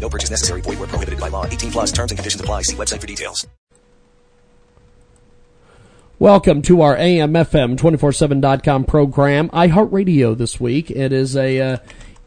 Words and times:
No 0.00 0.08
purchase 0.08 0.30
necessary. 0.30 0.60
Void 0.60 0.78
where 0.78 0.88
prohibited 0.88 1.18
by 1.18 1.28
law. 1.28 1.44
18 1.46 1.72
plus 1.72 1.90
terms 1.90 2.12
and 2.12 2.18
conditions 2.18 2.40
apply. 2.40 2.62
See 2.62 2.76
website 2.76 3.00
for 3.00 3.06
details. 3.06 3.46
Welcome 6.18 6.62
to 6.62 6.80
our 6.80 6.96
AMFM247.com 6.96 8.84
program, 8.84 9.50
iHeartRadio 9.50 10.34
this 10.34 10.58
week. 10.58 10.90
It 10.90 11.12
is 11.12 11.36
a 11.36 11.60
uh, 11.60 11.76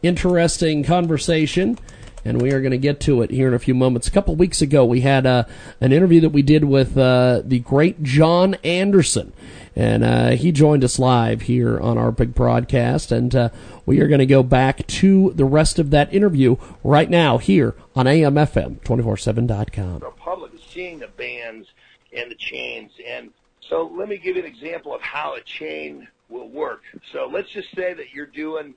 interesting 0.00 0.84
conversation, 0.84 1.76
and 2.24 2.40
we 2.40 2.52
are 2.52 2.60
going 2.60 2.70
to 2.70 2.78
get 2.78 3.00
to 3.00 3.22
it 3.22 3.30
here 3.30 3.48
in 3.48 3.54
a 3.54 3.58
few 3.58 3.74
moments. 3.74 4.08
A 4.08 4.10
couple 4.10 4.34
weeks 4.36 4.62
ago, 4.62 4.84
we 4.84 5.00
had 5.00 5.26
uh, 5.26 5.44
an 5.80 5.92
interview 5.92 6.20
that 6.20 6.30
we 6.30 6.42
did 6.42 6.64
with 6.64 6.96
uh, 6.96 7.42
the 7.44 7.60
great 7.60 8.02
Jon 8.02 8.54
Andersen, 8.64 9.32
and 9.74 10.04
uh, 10.04 10.30
he 10.30 10.52
joined 10.52 10.84
us 10.84 10.98
live 10.98 11.42
here 11.42 11.78
on 11.80 11.96
our 11.98 12.10
big 12.10 12.34
broadcast, 12.34 13.12
and 13.12 13.34
uh, 13.34 13.48
we 13.86 14.00
are 14.00 14.08
going 14.08 14.20
to 14.20 14.26
go 14.26 14.42
back 14.42 14.86
to 14.86 15.32
the 15.34 15.44
rest 15.44 15.78
of 15.78 15.90
that 15.90 16.12
interview 16.12 16.56
right 16.82 17.10
now 17.10 17.38
here 17.38 17.74
on 17.94 18.06
AMFM247.com. 18.06 20.00
The 20.00 20.10
public 20.10 20.54
is 20.54 20.60
seeing 20.62 20.98
the 20.98 21.08
bands 21.08 21.68
and 22.12 22.30
the 22.30 22.36
chains. 22.36 22.92
And 23.06 23.30
so 23.60 23.90
let 23.94 24.08
me 24.08 24.18
give 24.18 24.36
you 24.36 24.42
an 24.42 24.48
example 24.48 24.94
of 24.94 25.00
how 25.00 25.34
a 25.34 25.40
chain 25.40 26.08
will 26.28 26.48
work. 26.48 26.82
So 27.12 27.28
let's 27.30 27.50
just 27.50 27.68
say 27.74 27.94
that 27.94 28.12
you're 28.12 28.26
doing 28.26 28.74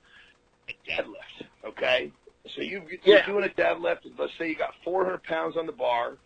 a 0.68 0.90
deadlift, 0.90 1.46
okay? 1.64 2.12
So 2.48 2.60
you, 2.62 2.86
you're 3.04 3.18
Yeah. 3.18 3.26
doing 3.26 3.44
a 3.44 3.48
deadlift. 3.48 4.00
Let's 4.18 4.36
say 4.38 4.48
you 4.48 4.56
got 4.56 4.74
400 4.84 5.22
pounds 5.24 5.56
on 5.56 5.66
the 5.66 5.72
bar, 5.72 6.18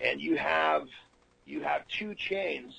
and 0.00 0.20
you 0.20 0.36
have 0.36 0.88
you 1.44 1.62
have 1.62 1.86
two 1.88 2.14
chains 2.14 2.74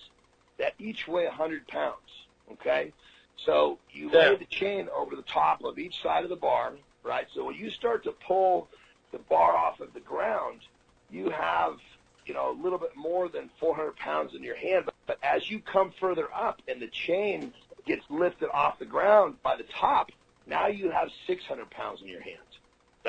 that 0.59 0.73
each 0.77 1.07
weigh 1.07 1.25
100 1.25 1.67
pounds, 1.67 2.27
okay? 2.51 2.93
So 3.37 3.79
you 3.89 4.09
Yeah. 4.11 4.29
lay 4.29 4.35
the 4.35 4.45
chain 4.45 4.89
over 4.89 5.15
the 5.15 5.23
top 5.23 5.63
of 5.63 5.79
each 5.79 5.99
side 6.03 6.23
of 6.23 6.29
the 6.29 6.35
bar, 6.35 6.77
right? 7.03 7.27
So 7.33 7.45
when 7.45 7.55
you 7.55 7.71
start 7.71 8.03
to 8.03 8.11
pull 8.27 8.69
the 9.11 9.19
bar 9.19 9.55
off 9.57 9.79
of 9.79 9.93
the 9.93 9.99
ground, 10.01 10.61
you 11.09 11.29
have, 11.31 11.79
you 12.25 12.33
know, 12.35 12.51
a 12.51 12.57
little 12.61 12.77
bit 12.77 12.95
more 12.95 13.27
than 13.27 13.49
400 13.59 13.95
pounds 13.95 14.35
in 14.35 14.43
your 14.43 14.55
hand. 14.57 14.85
But, 14.85 14.95
but 15.07 15.17
as 15.23 15.49
you 15.49 15.61
come 15.61 15.91
further 15.99 16.27
up 16.35 16.61
and 16.67 16.79
the 16.79 16.89
chain 16.89 17.53
gets 17.87 18.03
lifted 18.09 18.49
off 18.53 18.77
the 18.77 18.85
ground 18.85 19.41
by 19.41 19.55
the 19.55 19.65
top, 19.79 20.11
now 20.45 20.67
you 20.67 20.91
have 20.91 21.09
600 21.25 21.69
pounds 21.71 22.01
in 22.01 22.07
your 22.07 22.21
hand. 22.21 22.37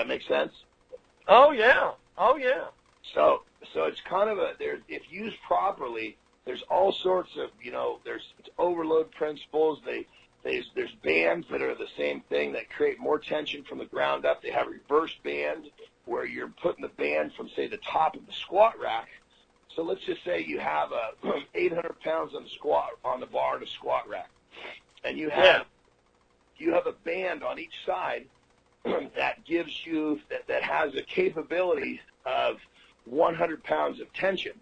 That 0.00 0.08
makes 0.08 0.26
sense? 0.26 0.52
Oh 1.28 1.50
yeah. 1.50 1.90
Oh 2.16 2.36
yeah. 2.38 2.68
So, 3.14 3.42
so 3.74 3.84
it's 3.84 4.00
kind 4.00 4.30
of 4.30 4.38
a 4.38 4.54
there. 4.58 4.78
If 4.88 5.02
used 5.12 5.36
properly, 5.46 6.16
there's 6.46 6.62
all 6.70 6.90
sorts 6.90 7.36
of 7.36 7.50
you 7.62 7.70
know. 7.70 7.98
There's 8.02 8.22
overload 8.56 9.10
principles. 9.10 9.78
They 9.84 10.06
there's 10.42 10.70
there's 10.74 10.94
bands 11.04 11.46
that 11.50 11.60
are 11.60 11.74
the 11.74 11.88
same 11.98 12.22
thing 12.30 12.50
that 12.52 12.70
create 12.70 12.98
more 12.98 13.18
tension 13.18 13.62
from 13.62 13.76
the 13.76 13.84
ground 13.84 14.24
up. 14.24 14.40
They 14.42 14.50
have 14.52 14.68
reverse 14.68 15.14
band 15.22 15.70
where 16.06 16.24
you're 16.24 16.48
putting 16.62 16.80
the 16.80 16.88
band 16.88 17.34
from 17.34 17.50
say 17.54 17.66
the 17.66 17.76
top 17.86 18.16
of 18.16 18.26
the 18.26 18.32
squat 18.32 18.80
rack. 18.80 19.08
So 19.76 19.82
let's 19.82 20.00
just 20.06 20.24
say 20.24 20.42
you 20.42 20.60
have 20.60 20.92
uh, 20.92 21.10
a 21.24 21.42
800 21.54 22.00
pounds 22.00 22.34
on 22.34 22.44
the 22.44 22.48
squat 22.48 22.92
on 23.04 23.20
the 23.20 23.26
bar 23.26 23.58
in 23.58 23.64
a 23.64 23.66
squat 23.66 24.08
rack, 24.08 24.30
and 25.04 25.18
you 25.18 25.28
have 25.28 25.44
Yeah. 25.44 25.62
you 26.56 26.72
have 26.72 26.86
a 26.86 26.92
band 26.92 27.44
on 27.44 27.58
each 27.58 27.74
side 27.84 28.24
that 29.16 29.44
gives 29.44 29.84
you 29.86 30.20
that, 30.30 30.46
that 30.48 30.62
has 30.62 30.94
a 30.94 31.02
capability 31.02 32.00
of 32.24 32.56
100 33.06 33.62
pounds 33.64 34.00
of 34.00 34.12
tension. 34.12 34.52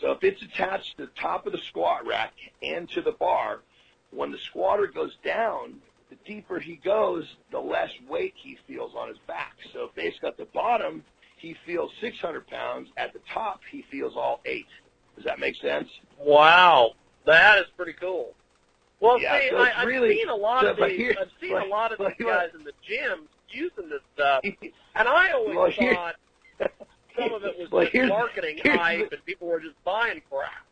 So 0.00 0.10
if 0.12 0.22
it's 0.24 0.42
attached 0.42 0.96
to 0.98 1.06
the 1.06 1.12
top 1.20 1.46
of 1.46 1.52
the 1.52 1.58
squat 1.58 2.06
rack 2.06 2.34
and 2.62 2.88
to 2.90 3.00
the 3.00 3.12
bar, 3.12 3.60
when 4.10 4.30
the 4.30 4.38
squatter 4.38 4.86
goes 4.86 5.16
down, 5.24 5.74
the 6.10 6.16
deeper 6.26 6.58
he 6.58 6.76
goes, 6.76 7.36
the 7.50 7.58
less 7.58 7.90
weight 8.08 8.34
he 8.36 8.58
feels 8.66 8.94
on 8.94 9.08
his 9.08 9.18
back. 9.26 9.54
So 9.72 9.84
if 9.86 9.94
basically 9.94 10.28
got 10.30 10.36
the 10.36 10.44
bottom, 10.46 11.02
he 11.38 11.56
feels 11.64 11.92
600 12.00 12.46
pounds. 12.46 12.88
At 12.96 13.12
the 13.12 13.20
top, 13.32 13.60
he 13.70 13.84
feels 13.90 14.14
all 14.16 14.40
eight. 14.44 14.66
Does 15.16 15.24
that 15.24 15.38
make 15.40 15.56
sense? 15.56 15.88
Wow. 16.18 16.92
That 17.24 17.58
is 17.58 17.64
pretty 17.76 17.94
cool. 17.94 18.34
Well, 19.00 19.20
Yeah, 19.20 19.40
see, 19.40 19.48
so 19.50 19.56
I, 19.56 19.72
I've 19.80 19.86
really- 19.88 20.16
seen 20.16 20.28
a 20.28 20.34
lot 20.34 20.62
so- 20.62 20.70
of 20.70 20.76
these. 20.76 20.96
here- 20.96 21.16
I've 21.20 21.30
seen 21.40 21.52
but- 21.52 21.66
a 21.66 21.68
lot 21.68 21.92
of 21.92 21.98
these 22.18 22.26
guys 22.26 22.50
in 22.54 22.64
the 22.64 22.72
gyms 22.88 23.26
using 23.50 23.88
this 23.88 24.00
stuff, 24.14 24.42
and 24.44 25.08
I 25.08 25.32
always 25.32 25.56
Well, 25.56 25.70
here- 25.70 25.94
thought 25.94 26.16
some 27.16 27.32
of 27.32 27.44
it 27.44 27.58
was 27.58 27.70
Well, 27.70 27.82
just 27.84 27.92
here's- 27.92 28.08
marketing 28.08 28.58
here's 28.62 28.78
hype, 28.78 29.10
the- 29.10 29.16
and 29.16 29.24
people 29.24 29.48
were 29.48 29.60
just 29.60 29.82
buying 29.84 30.20
crap. 30.30 30.66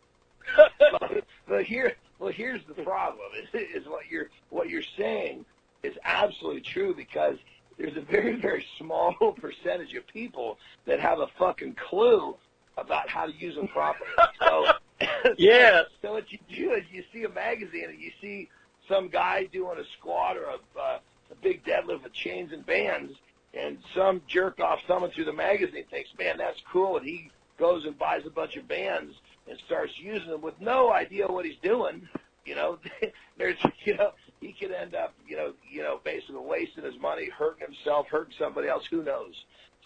but, 1.00 1.24
but 1.48 1.64
here, 1.64 1.96
well, 2.18 2.30
here's 2.32 2.62
the 2.66 2.74
problem: 2.74 3.26
is, 3.54 3.60
is 3.82 3.86
what 3.88 4.06
you're 4.10 4.28
what 4.50 4.68
you're 4.68 4.82
saying 4.96 5.44
is 5.82 5.96
absolutely 6.04 6.60
true 6.60 6.94
because 6.94 7.38
there's 7.78 7.96
a 7.96 8.00
very 8.02 8.34
very 8.36 8.66
small 8.78 9.14
percentage 9.40 9.94
of 9.94 10.06
people 10.06 10.58
that 10.84 11.00
have 11.00 11.20
a 11.20 11.26
fucking 11.38 11.74
clue 11.74 12.36
about 12.76 13.08
how 13.08 13.24
to 13.26 13.32
use 13.32 13.54
them 13.54 13.68
properly. 13.68 14.10
So, 14.40 14.66
Yes. 15.38 15.86
So 16.02 16.12
what 16.12 16.30
you 16.30 16.38
do 16.54 16.72
is 16.72 16.84
you 16.92 17.02
see 17.12 17.24
a 17.24 17.28
magazine 17.28 17.86
and 17.88 18.00
you 18.00 18.10
see 18.20 18.48
some 18.88 19.08
guy 19.08 19.44
doing 19.46 19.78
a 19.78 19.84
squat 19.98 20.36
or 20.36 20.44
a, 20.44 20.54
uh, 20.78 20.98
a 20.98 21.00
big 21.44 21.64
deadlift 21.64 22.02
with 22.02 22.12
chains 22.12 22.52
and 22.52 22.66
bands, 22.66 23.12
and 23.52 23.78
some 23.94 24.22
jerk 24.26 24.58
off 24.58 24.80
thumbing 24.88 25.10
through 25.14 25.26
the 25.26 25.32
magazine 25.32 25.84
thinks, 25.90 26.10
man, 26.18 26.38
that's 26.38 26.58
cool, 26.72 26.96
and 26.96 27.06
he 27.06 27.30
goes 27.58 27.84
and 27.84 27.96
buys 27.96 28.22
a 28.26 28.30
bunch 28.30 28.56
of 28.56 28.66
bands 28.66 29.14
and 29.48 29.58
starts 29.66 29.92
using 29.98 30.30
them 30.30 30.40
with 30.40 30.58
no 30.60 30.90
idea 30.90 31.28
what 31.28 31.44
he's 31.44 31.58
doing. 31.62 32.08
You 32.44 32.56
know, 32.56 32.78
there's, 33.38 33.56
you 33.84 33.96
know, 33.96 34.10
he 34.40 34.52
could 34.52 34.72
end 34.72 34.94
up, 34.94 35.14
you 35.28 35.36
know, 35.36 35.52
you 35.70 35.82
know, 35.82 36.00
basically 36.02 36.36
wasting 36.36 36.84
his 36.84 36.98
money, 37.00 37.28
hurting 37.28 37.66
himself, 37.66 38.06
hurting 38.10 38.34
somebody 38.38 38.68
else. 38.68 38.84
Who 38.90 39.04
knows? 39.04 39.34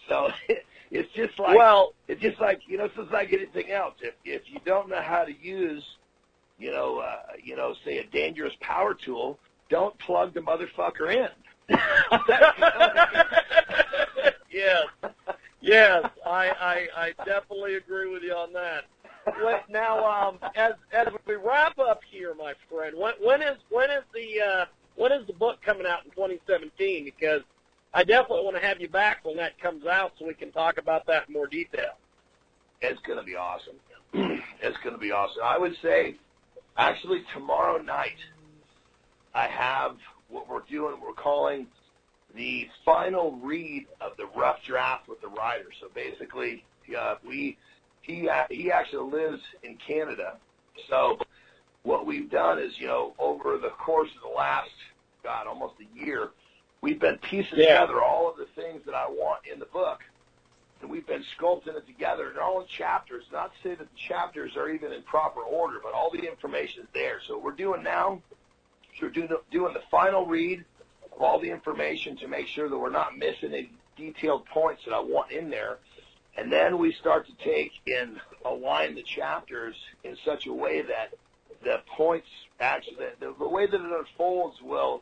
So 0.07 0.29
it's 0.91 1.11
just 1.13 1.37
like, 1.37 1.57
well, 1.57 1.93
it's 2.07 2.21
just 2.21 2.39
like, 2.39 2.61
you 2.67 2.77
know, 2.77 2.85
it's 2.85 2.95
just 2.95 3.11
like 3.11 3.31
anything 3.33 3.71
else. 3.71 3.95
If 4.01 4.15
if 4.25 4.41
you 4.47 4.59
don't 4.65 4.89
know 4.89 5.01
how 5.01 5.25
to 5.25 5.33
use, 5.41 5.83
you 6.57 6.71
know, 6.71 6.99
uh, 6.99 7.33
you 7.43 7.55
know, 7.55 7.75
say 7.85 7.99
a 7.99 8.05
dangerous 8.07 8.53
power 8.61 8.93
tool, 8.93 9.37
don't 9.69 9.97
plug 9.99 10.33
the 10.33 10.41
motherfucker 10.41 11.13
in. 11.13 11.29
Yes, 14.51 14.85
yes, 15.61 16.05
I, 16.25 16.49
I 16.49 16.87
I 16.95 17.13
definitely 17.25 17.75
agree 17.75 18.11
with 18.11 18.23
you 18.23 18.33
on 18.33 18.53
that. 18.53 18.85
Now, 19.69 20.29
um, 20.29 20.39
as 20.55 20.73
as 20.91 21.07
we 21.27 21.35
wrap 21.35 21.77
up 21.77 22.01
here, 22.09 22.33
my 22.35 22.53
friend, 22.69 22.97
when 22.97 23.13
when 23.21 23.41
is 23.41 23.57
when 23.69 23.89
is 23.91 24.03
the 24.13 24.41
uh, 24.41 24.65
when 24.95 25.11
is 25.11 25.27
the 25.27 25.33
book 25.33 25.61
coming 25.61 25.85
out 25.85 26.05
in 26.05 26.11
2017? 26.11 27.05
Because 27.05 27.41
I 27.93 28.03
definitely 28.03 28.43
want 28.45 28.55
to 28.55 28.61
have 28.65 28.81
you 28.81 28.89
back 28.89 29.23
when 29.23 29.37
that 29.37 29.59
comes 29.59 29.85
out, 29.85 30.13
so 30.17 30.25
we 30.25 30.33
can 30.33 30.51
talk 30.51 30.77
about 30.77 31.05
that 31.07 31.27
in 31.27 31.33
more 31.33 31.47
detail. 31.47 31.93
It's 32.81 32.99
to 33.17 33.23
be 33.23 33.35
awesome. 33.35 33.75
it's 34.61 34.77
to 34.93 34.99
be 34.99 35.11
awesome. 35.11 35.43
I 35.43 35.57
would 35.57 35.75
say, 35.81 36.15
actually, 36.77 37.23
tomorrow 37.33 37.81
night, 37.81 38.17
I 39.33 39.47
have 39.47 39.97
what 40.29 40.47
we're 40.49 40.61
doing. 40.69 40.95
We're 41.01 41.13
calling 41.13 41.67
the 42.35 42.67
final 42.85 43.37
read 43.43 43.87
of 44.01 44.13
the 44.17 44.27
rough 44.39 44.57
draft 44.67 45.07
with 45.09 45.21
the 45.21 45.27
writer. 45.29 45.65
So 45.81 45.87
basically, 45.93 46.65
uh, 46.97 47.15
we 47.27 47.57
he 48.01 48.29
he 48.49 48.71
actually 48.71 49.11
lives 49.11 49.41
in 49.63 49.77
Canada. 49.85 50.37
So 50.89 51.17
what 51.83 52.05
we've 52.05 52.29
done 52.29 52.59
is, 52.59 52.73
you 52.79 52.87
know, 52.87 53.15
over 53.19 53.57
the 53.57 53.71
course 53.71 54.09
of 54.15 54.21
the 54.21 54.35
last 54.37 54.69
God 55.23 55.47
almost 55.47 55.75
a 55.81 56.05
year, 56.05 56.29
we've 56.81 56.99
been 56.99 57.17
piecing 57.19 57.59
Yeah. 57.59 57.81
together 57.81 58.01
all 58.03 58.29
of 58.29 58.37
the 58.37 58.47
things 58.61 58.83
that 58.85 58.95
I 58.95 59.07
want 59.07 59.45
in 59.51 59.59
the 59.59 59.65
book 59.67 59.99
and 60.81 60.89
we've 60.89 61.07
been 61.07 61.23
sculpting 61.39 61.75
it 61.75 61.85
together. 61.87 62.31
They're 62.33 62.43
all 62.43 62.61
in 62.61 62.67
chapters. 62.67 63.25
Not 63.31 63.51
to 63.53 63.69
say 63.69 63.75
that 63.75 63.89
the 63.89 63.97
chapters 64.07 64.55
are 64.55 64.69
even 64.69 64.93
in 64.93 65.03
proper 65.03 65.41
order, 65.41 65.79
but 65.83 65.93
all 65.93 66.09
the 66.11 66.19
information 66.27 66.83
is 66.83 66.89
there. 66.93 67.19
So 67.27 67.35
what 67.35 67.43
we're 67.43 67.51
doing 67.51 67.83
now, 67.83 68.21
is 68.99 69.01
we're 69.01 69.09
doing 69.09 69.27
the, 69.27 69.41
doing 69.51 69.73
the 69.73 69.81
final 69.89 70.25
read 70.25 70.63
of 71.13 71.21
all 71.21 71.39
the 71.39 71.49
information 71.49 72.17
to 72.17 72.27
make 72.27 72.47
sure 72.47 72.69
that 72.69 72.77
we're 72.77 72.89
not 72.89 73.17
missing 73.17 73.53
any 73.53 73.71
detailed 73.97 74.45
points 74.45 74.83
that 74.85 74.93
I 74.93 74.99
want 74.99 75.31
in 75.31 75.49
there. 75.49 75.77
And 76.37 76.51
then 76.51 76.77
we 76.77 76.93
start 76.93 77.27
to 77.27 77.33
take 77.43 77.71
and 77.87 78.17
align 78.45 78.95
the 78.95 79.03
chapters 79.03 79.75
in 80.03 80.15
such 80.23 80.47
a 80.47 80.53
way 80.53 80.81
that 80.81 81.13
the 81.63 81.81
points 81.97 82.27
actually, 82.59 82.95
the, 83.19 83.33
the 83.37 83.47
way 83.47 83.65
that 83.65 83.75
it 83.75 83.91
unfolds 83.91 84.61
will 84.61 85.01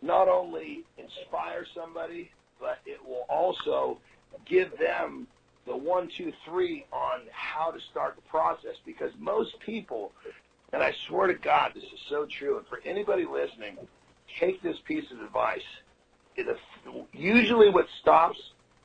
not 0.00 0.28
only 0.28 0.84
inspire 0.96 1.66
somebody, 1.74 2.30
but 2.58 2.78
it 2.86 3.04
will 3.04 3.26
also 3.28 3.98
give 4.46 4.70
them 4.78 5.26
the 5.66 5.76
one, 5.76 6.08
two, 6.16 6.32
three 6.46 6.86
on 6.92 7.20
how 7.30 7.70
to 7.70 7.80
start 7.90 8.16
the 8.16 8.22
process 8.22 8.76
because 8.86 9.12
most 9.18 9.60
people, 9.60 10.12
and 10.72 10.82
I 10.82 10.92
swear 11.06 11.26
to 11.26 11.34
God, 11.34 11.72
this 11.74 11.84
is 11.84 12.00
so 12.08 12.26
true. 12.26 12.58
And 12.58 12.66
for 12.66 12.80
anybody 12.84 13.24
listening, 13.24 13.76
take 14.38 14.62
this 14.62 14.78
piece 14.84 15.10
of 15.10 15.20
advice. 15.20 15.64
It, 16.36 16.46
usually, 17.12 17.70
what 17.70 17.86
stops 18.00 18.38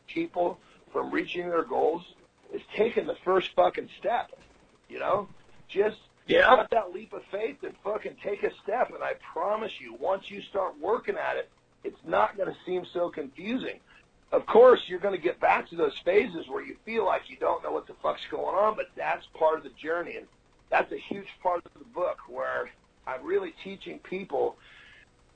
people 0.07 0.57
from 0.91 1.11
reaching 1.11 1.49
their 1.49 1.63
goals 1.63 2.03
is 2.53 2.61
taking 2.75 3.05
the 3.05 3.15
first 3.23 3.55
fucking 3.55 3.89
step. 3.99 4.31
You 4.89 4.99
know, 4.99 5.27
just 5.67 5.97
Yeah. 6.27 6.41
got 6.41 6.69
that 6.71 6.93
leap 6.93 7.13
of 7.13 7.23
faith 7.25 7.63
and 7.63 7.75
fucking 7.83 8.17
take 8.23 8.43
a 8.43 8.51
step. 8.63 8.91
And 8.93 9.03
I 9.03 9.13
promise 9.33 9.79
you, 9.79 9.93
once 9.93 10.29
you 10.29 10.41
start 10.41 10.77
working 10.79 11.17
at 11.17 11.37
it, 11.37 11.49
it's 11.83 12.03
not 12.03 12.35
going 12.35 12.51
to 12.51 12.57
seem 12.65 12.85
so 12.85 13.09
confusing. 13.09 13.79
Of 14.31 14.45
course, 14.47 14.81
you're 14.87 14.99
going 14.99 15.15
to 15.15 15.21
get 15.21 15.39
back 15.39 15.69
to 15.69 15.75
those 15.75 15.97
phases 15.99 16.47
where 16.47 16.63
you 16.63 16.75
feel 16.83 17.05
like 17.05 17.29
you 17.29 17.37
don't 17.37 17.63
know 17.63 17.71
what 17.71 17.85
the 17.87 17.93
fuck's 18.01 18.25
going 18.31 18.55
on, 18.55 18.75
but 18.75 18.87
that's 18.95 19.25
part 19.27 19.57
of 19.57 19.63
the 19.63 19.69
journey. 19.69 20.17
And 20.17 20.27
that's 20.69 20.91
a 20.91 20.97
huge 20.97 21.27
part 21.41 21.61
of 21.65 21.71
the 21.77 21.85
book 21.85 22.17
where 22.27 22.69
I'm 23.07 23.23
really 23.23 23.53
teaching 23.63 23.99
people 23.99 24.57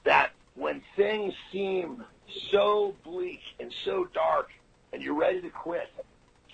that 0.05 0.31
when 0.55 0.81
things 0.95 1.33
seem 1.51 2.03
so 2.51 2.95
bleak 3.03 3.39
and 3.59 3.73
so 3.85 4.07
dark 4.13 4.49
and 4.91 5.01
you're 5.01 5.17
ready 5.17 5.41
to 5.41 5.49
quit, 5.49 5.89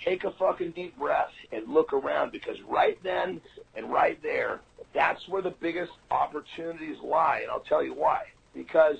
take 0.04 0.24
a 0.24 0.32
fucking 0.32 0.72
deep 0.72 0.98
breath 0.98 1.32
and 1.52 1.68
look 1.68 1.94
around 1.94 2.32
because 2.32 2.58
right 2.68 3.02
then 3.04 3.42
and 3.76 3.92
right 3.92 4.22
there, 4.22 4.60
that's 4.94 5.28
where 5.28 5.42
the 5.42 5.54
biggest 5.62 5.92
opportunities 6.12 6.98
lie. 7.04 7.40
And 7.42 7.52
I'll 7.52 7.62
tell 7.62 7.84
you 7.84 7.94
why. 7.94 8.24
Because 8.54 8.98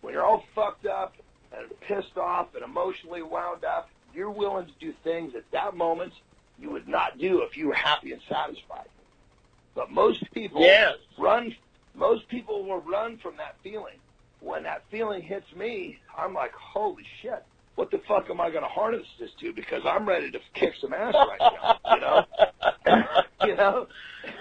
when 0.00 0.14
you're 0.14 0.24
all 0.24 0.44
fucked 0.54 0.86
up 0.86 1.14
and 1.56 1.66
pissed 1.80 2.16
off 2.16 2.54
and 2.54 2.64
emotionally 2.64 3.22
wound 3.22 3.64
up, 3.64 3.88
you're 4.14 4.30
willing 4.30 4.66
to 4.66 4.72
do 4.80 4.92
things 5.04 5.34
at 5.34 5.50
that 5.52 5.76
moment 5.76 6.12
you 6.58 6.70
would 6.70 6.88
not 6.88 7.18
do 7.18 7.42
if 7.42 7.56
you 7.56 7.68
were 7.68 7.74
happy 7.74 8.12
and 8.12 8.22
satisfied. 8.28 8.88
But 9.74 9.90
most 9.90 10.30
people 10.32 10.60
Yes. 10.60 10.96
run. 11.18 11.54
Most 11.94 12.28
people 12.28 12.64
will 12.64 12.80
run 12.80 13.18
from 13.18 13.36
that 13.36 13.56
feeling. 13.62 13.98
When 14.40 14.62
that 14.64 14.82
feeling 14.90 15.22
hits 15.22 15.50
me, 15.54 15.98
I'm 16.16 16.34
like, 16.34 16.52
holy 16.52 17.04
shit! 17.20 17.44
What 17.76 17.90
the 17.90 17.98
fuck 17.98 18.28
am 18.28 18.40
I 18.40 18.50
going 18.50 18.64
to 18.64 18.68
harness 18.68 19.06
this 19.18 19.30
to? 19.40 19.52
Because 19.52 19.82
I'm 19.86 20.06
ready 20.06 20.30
to 20.30 20.40
kick 20.54 20.74
some 20.80 20.92
ass 20.92 21.14
right 21.14 21.40
now. 21.40 21.78
You 21.94 22.00
know. 22.00 22.24
you 23.46 23.56
know. 23.56 23.86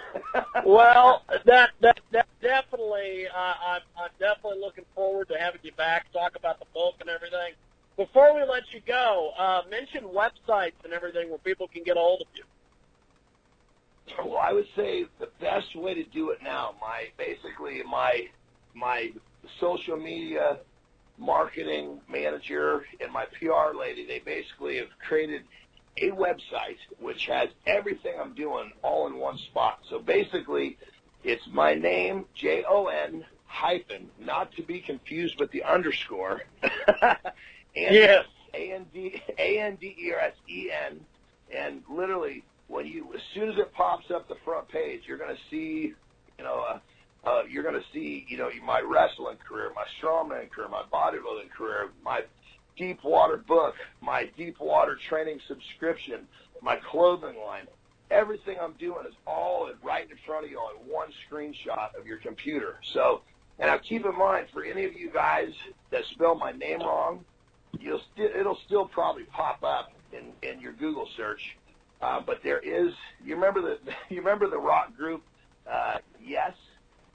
well, 0.65 1.23
that 1.45 1.71
that 1.81 1.99
that 2.11 2.27
definitely. 2.41 3.27
Uh, 3.27 3.53
I'm 3.65 3.81
I'm 3.97 4.09
definitely 4.19 4.59
looking 4.59 4.85
forward 4.95 5.29
to 5.29 5.37
having 5.37 5.61
you 5.63 5.71
back, 5.73 6.11
talk 6.11 6.35
about 6.35 6.59
the 6.59 6.65
book 6.73 6.95
and 6.99 7.09
everything. 7.09 7.53
Before 7.97 8.33
we 8.33 8.43
let 8.43 8.63
you 8.73 8.81
go, 8.85 9.31
uh, 9.37 9.61
mention 9.69 10.03
websites 10.05 10.73
and 10.83 10.93
everything 10.93 11.29
where 11.29 11.37
people 11.39 11.67
can 11.67 11.83
get 11.83 11.97
a 11.97 11.99
hold 11.99 12.21
of 12.21 12.27
you. 12.35 12.43
Well, 14.17 14.37
I 14.37 14.51
would 14.53 14.67
say 14.75 15.05
the 15.19 15.29
best 15.39 15.75
way 15.75 15.93
to 15.93 16.03
do 16.03 16.31
it 16.31 16.39
now, 16.43 16.75
my 16.81 17.07
basically 17.17 17.81
my 17.83 18.27
my 18.73 19.11
social 19.59 19.97
media 19.97 20.57
marketing 21.17 22.01
manager 22.09 22.85
and 22.99 23.11
my 23.11 23.25
PR 23.39 23.77
lady, 23.77 24.05
they 24.05 24.19
basically 24.19 24.77
have 24.77 24.87
created 25.07 25.43
a 25.97 26.09
website 26.11 26.77
which 26.99 27.25
has 27.27 27.49
everything 27.67 28.13
I'm 28.19 28.33
doing 28.33 28.71
all 28.81 29.07
in 29.07 29.17
one 29.17 29.37
spot. 29.37 29.79
So 29.89 29.99
basically, 29.99 30.77
it's 31.23 31.45
my 31.51 31.75
name, 31.75 32.25
J 32.33 32.63
O 32.67 32.87
N 32.87 33.25
hyphen, 33.45 34.09
not 34.19 34.51
to 34.55 34.63
be 34.63 34.79
confused 34.79 35.39
with 35.39 35.51
the 35.51 35.63
underscore. 35.63 36.41
and 37.01 37.15
Yes. 37.75 38.25
A 38.53 38.73
N 38.73 38.85
D 38.93 39.21
A 39.37 39.59
N 39.59 39.75
D 39.75 39.95
E 39.99 40.11
R 40.13 40.19
S 40.19 40.33
E 40.49 40.69
N, 40.71 40.99
and 41.53 41.83
literally 41.89 42.43
when 42.71 42.87
you 42.87 43.11
as 43.13 43.21
soon 43.33 43.49
as 43.49 43.57
it 43.57 43.73
pops 43.73 44.05
up 44.13 44.27
the 44.27 44.35
front 44.45 44.67
page, 44.69 45.01
you're 45.07 45.17
going 45.17 45.35
to 45.35 45.41
see, 45.49 45.93
you 46.37 46.43
know, 46.43 46.63
uh, 46.67 46.79
uh, 47.27 47.43
you're 47.49 47.63
going 47.63 47.75
to 47.75 47.85
see, 47.93 48.25
you 48.29 48.37
know, 48.37 48.49
my 48.65 48.79
wrestling 48.81 49.37
career, 49.47 49.71
my 49.75 49.85
strongman 50.01 50.49
career, 50.49 50.69
my 50.69 50.83
bodybuilding 50.91 51.51
career, 51.55 51.89
my 52.03 52.21
deep 52.77 52.99
water 53.03 53.37
book, 53.37 53.75
my 54.01 54.29
deep 54.37 54.55
water 54.59 54.97
training 55.09 55.39
subscription, 55.47 56.27
my 56.61 56.77
clothing 56.89 57.37
line. 57.45 57.67
Everything 58.09 58.57
I'm 58.59 58.73
doing 58.73 59.05
is 59.07 59.15
all 59.27 59.67
in- 59.67 59.73
in 59.73 60.17
front 60.25 60.45
of 60.45 60.51
you 60.51 60.57
on 60.57 60.75
one 60.87 61.09
screenshot 61.29 61.93
of 61.95 62.05
your 62.07 62.17
computer. 62.17 62.79
So, 62.93 63.21
and 63.59 63.69
now 63.69 63.77
keep 63.77 64.05
in 64.05 64.17
mind 64.17 64.47
for 64.53 64.63
any 64.63 64.85
of 64.85 64.93
you 64.93 65.11
guys 65.11 65.53
that 65.91 66.03
spell 66.05 66.35
my 66.35 66.51
name 66.51 66.79
wrong, 66.79 67.23
you'll 67.79 68.01
still 68.13 68.29
it'll 68.35 68.59
still 68.65 68.87
probably 68.87 69.25
pop 69.25 69.63
up 69.63 69.91
in 70.11 70.33
in 70.41 70.59
your 70.59 70.73
Google 70.73 71.07
search. 71.15 71.41
Uh, 72.01 72.19
but 72.25 72.41
there 72.43 72.59
is 72.59 72.93
you 73.23 73.35
remember 73.35 73.61
the 73.61 73.77
you 74.09 74.17
remember 74.17 74.47
the 74.47 74.57
rock 74.57 74.95
group 74.95 75.21
uh, 75.71 75.97
Yes? 76.23 76.53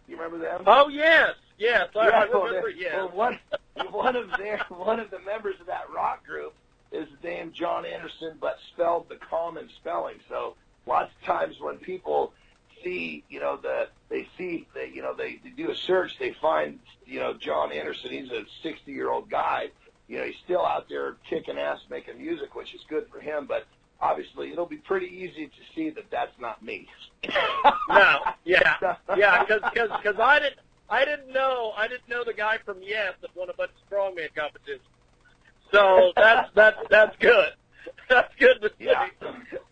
You 0.08 0.16
remember 0.16 0.38
them? 0.38 0.62
Oh 0.66 0.88
yes, 0.88 1.30
yes, 1.58 1.88
I, 1.96 1.98
I 1.98 2.04
Yeah, 2.06 2.26
well, 2.32 2.44
remember. 2.44 2.72
they- 2.72 2.78
Yes. 2.80 2.94
well, 2.96 3.08
one 3.10 3.38
one 3.90 4.16
of 4.16 4.30
their 4.38 4.58
one 4.68 5.00
of 5.00 5.10
the 5.10 5.18
members 5.20 5.56
of 5.60 5.66
that 5.66 5.90
rock 5.94 6.24
group 6.24 6.54
is 6.92 7.08
named 7.24 7.52
John 7.54 7.84
Anderson, 7.84 8.36
but 8.40 8.56
spelled 8.72 9.08
the 9.08 9.16
common 9.16 9.68
spelling. 9.76 10.16
So 10.28 10.54
lots 10.86 11.10
of 11.20 11.26
times 11.26 11.56
when 11.60 11.78
people 11.78 12.32
see, 12.84 13.24
you 13.28 13.40
know, 13.40 13.56
the 13.56 13.88
they 14.08 14.28
see 14.38 14.68
that 14.76 14.94
you 14.94 15.02
know 15.02 15.12
they, 15.14 15.40
they 15.42 15.50
do 15.50 15.70
a 15.72 15.74
search, 15.74 16.16
they 16.20 16.32
find 16.40 16.78
you 17.04 17.18
know 17.18 17.34
John 17.34 17.72
Anderson. 17.72 18.10
He's 18.12 18.30
a 18.30 18.44
60 18.62 18.92
year 18.92 19.10
old 19.10 19.28
guy. 19.28 19.70
You 20.06 20.18
know, 20.18 20.24
he's 20.24 20.36
still 20.44 20.64
out 20.64 20.88
there 20.88 21.16
kicking 21.28 21.58
ass, 21.58 21.80
making 21.90 22.18
music, 22.18 22.54
which 22.54 22.72
is 22.76 22.82
good 22.88 23.08
for 23.10 23.18
him. 23.18 23.46
But 23.46 23.66
obviously, 24.00 24.52
it'll 24.52 24.66
be 24.66 24.76
pretty 24.76 25.06
easy 25.06 25.46
to 25.46 25.74
see 25.74 25.90
that 25.90 26.10
that's 26.10 26.38
not 26.38 26.62
me. 26.62 26.88
no, 27.88 28.20
yeah, 28.44 28.76
yeah, 29.16 29.44
because 29.44 29.62
because 29.72 30.20
I 30.20 30.38
didn't 30.38 30.60
I 30.88 31.04
didn't 31.04 31.32
know 31.32 31.72
I 31.76 31.88
didn't 31.88 32.08
know 32.08 32.24
the 32.24 32.34
guy 32.34 32.58
from 32.64 32.78
Yes 32.82 33.14
that 33.20 33.34
won 33.34 33.50
a 33.50 33.54
bunch 33.54 33.70
of 33.70 33.90
strongman 33.90 34.34
competitions. 34.34 34.80
So 35.72 36.12
that's 36.16 36.50
that's 36.54 36.78
that's 36.90 37.16
good. 37.18 37.50
That's 38.08 38.32
good 38.38 38.60
to 38.62 38.68
see. 38.78 38.84
Yeah. 38.86 39.08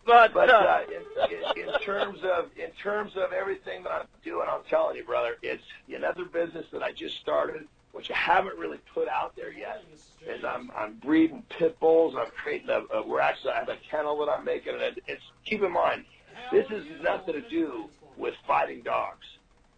But, 0.05 0.33
But 0.33 0.49
uh, 0.49 0.53
uh, 0.53 0.81
in, 0.89 1.33
in, 1.33 1.67
in 1.69 1.79
terms 1.79 2.19
of 2.23 2.49
in 2.57 2.69
terms 2.83 3.13
of 3.15 3.31
everything 3.31 3.83
that 3.83 3.91
I'm 3.91 4.07
doing, 4.25 4.47
I'm 4.49 4.63
telling 4.69 4.97
you, 4.97 5.05
brother, 5.05 5.37
it's 5.41 5.63
another 5.87 6.25
business 6.25 6.65
that 6.73 6.83
I 6.83 6.91
just 6.91 7.17
started, 7.21 7.65
which 7.95 8.11
I 8.11 8.15
haven't 8.15 8.57
really 8.59 8.79
put 8.93 9.07
out 9.07 9.35
there 9.37 9.53
yet. 9.53 9.81
Is 10.27 10.43
I'm 10.43 10.69
I'm 10.75 10.95
breeding 10.95 11.43
pit 11.49 11.79
bulls. 11.79 12.13
I'm 12.17 12.29
creating 12.35 12.69
a, 12.69 12.81
a 12.93 13.07
we're 13.07 13.21
actually 13.21 13.51
I 13.51 13.59
have 13.59 13.69
a 13.69 13.77
kennel 13.89 14.17
that 14.19 14.29
I'm 14.29 14.43
making, 14.43 14.73
and 14.73 14.81
it, 14.81 15.03
it's 15.07 15.23
keep 15.45 15.61
in 15.63 15.71
mind, 15.71 16.03
this 16.51 16.67
has 16.67 16.83
nothing 17.01 17.35
to 17.35 17.41
do 17.41 17.85
with 18.17 18.33
fighting 18.45 18.81
dogs. 18.81 19.25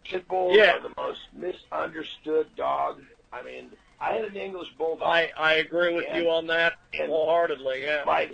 Pit 0.04 0.26
bulls 0.26 0.56
Yeah. 0.56 0.76
are 0.76 0.80
the 0.80 0.92
most 0.96 1.20
misunderstood 1.32 2.48
dog. 2.56 3.02
I 3.32 3.42
mean, 3.42 3.70
I 4.00 4.14
had 4.14 4.24
an 4.24 4.36
English 4.36 4.68
bulldog. 4.78 5.06
I 5.06 5.30
I 5.36 5.54
agree 5.54 5.94
with 5.94 6.06
you 6.14 6.28
on 6.30 6.46
that 6.48 6.74
wholeheartedly. 6.96 7.82
Yeah. 7.82 8.02
my 8.06 8.30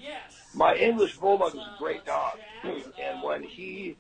my 0.55 0.75
English 0.77 1.17
bulldog 1.19 1.55
was 1.55 1.67
a 1.75 1.79
great 1.79 2.07
dog, 2.07 2.39
and 2.63 3.23
when 3.23 3.43
he 3.43 3.97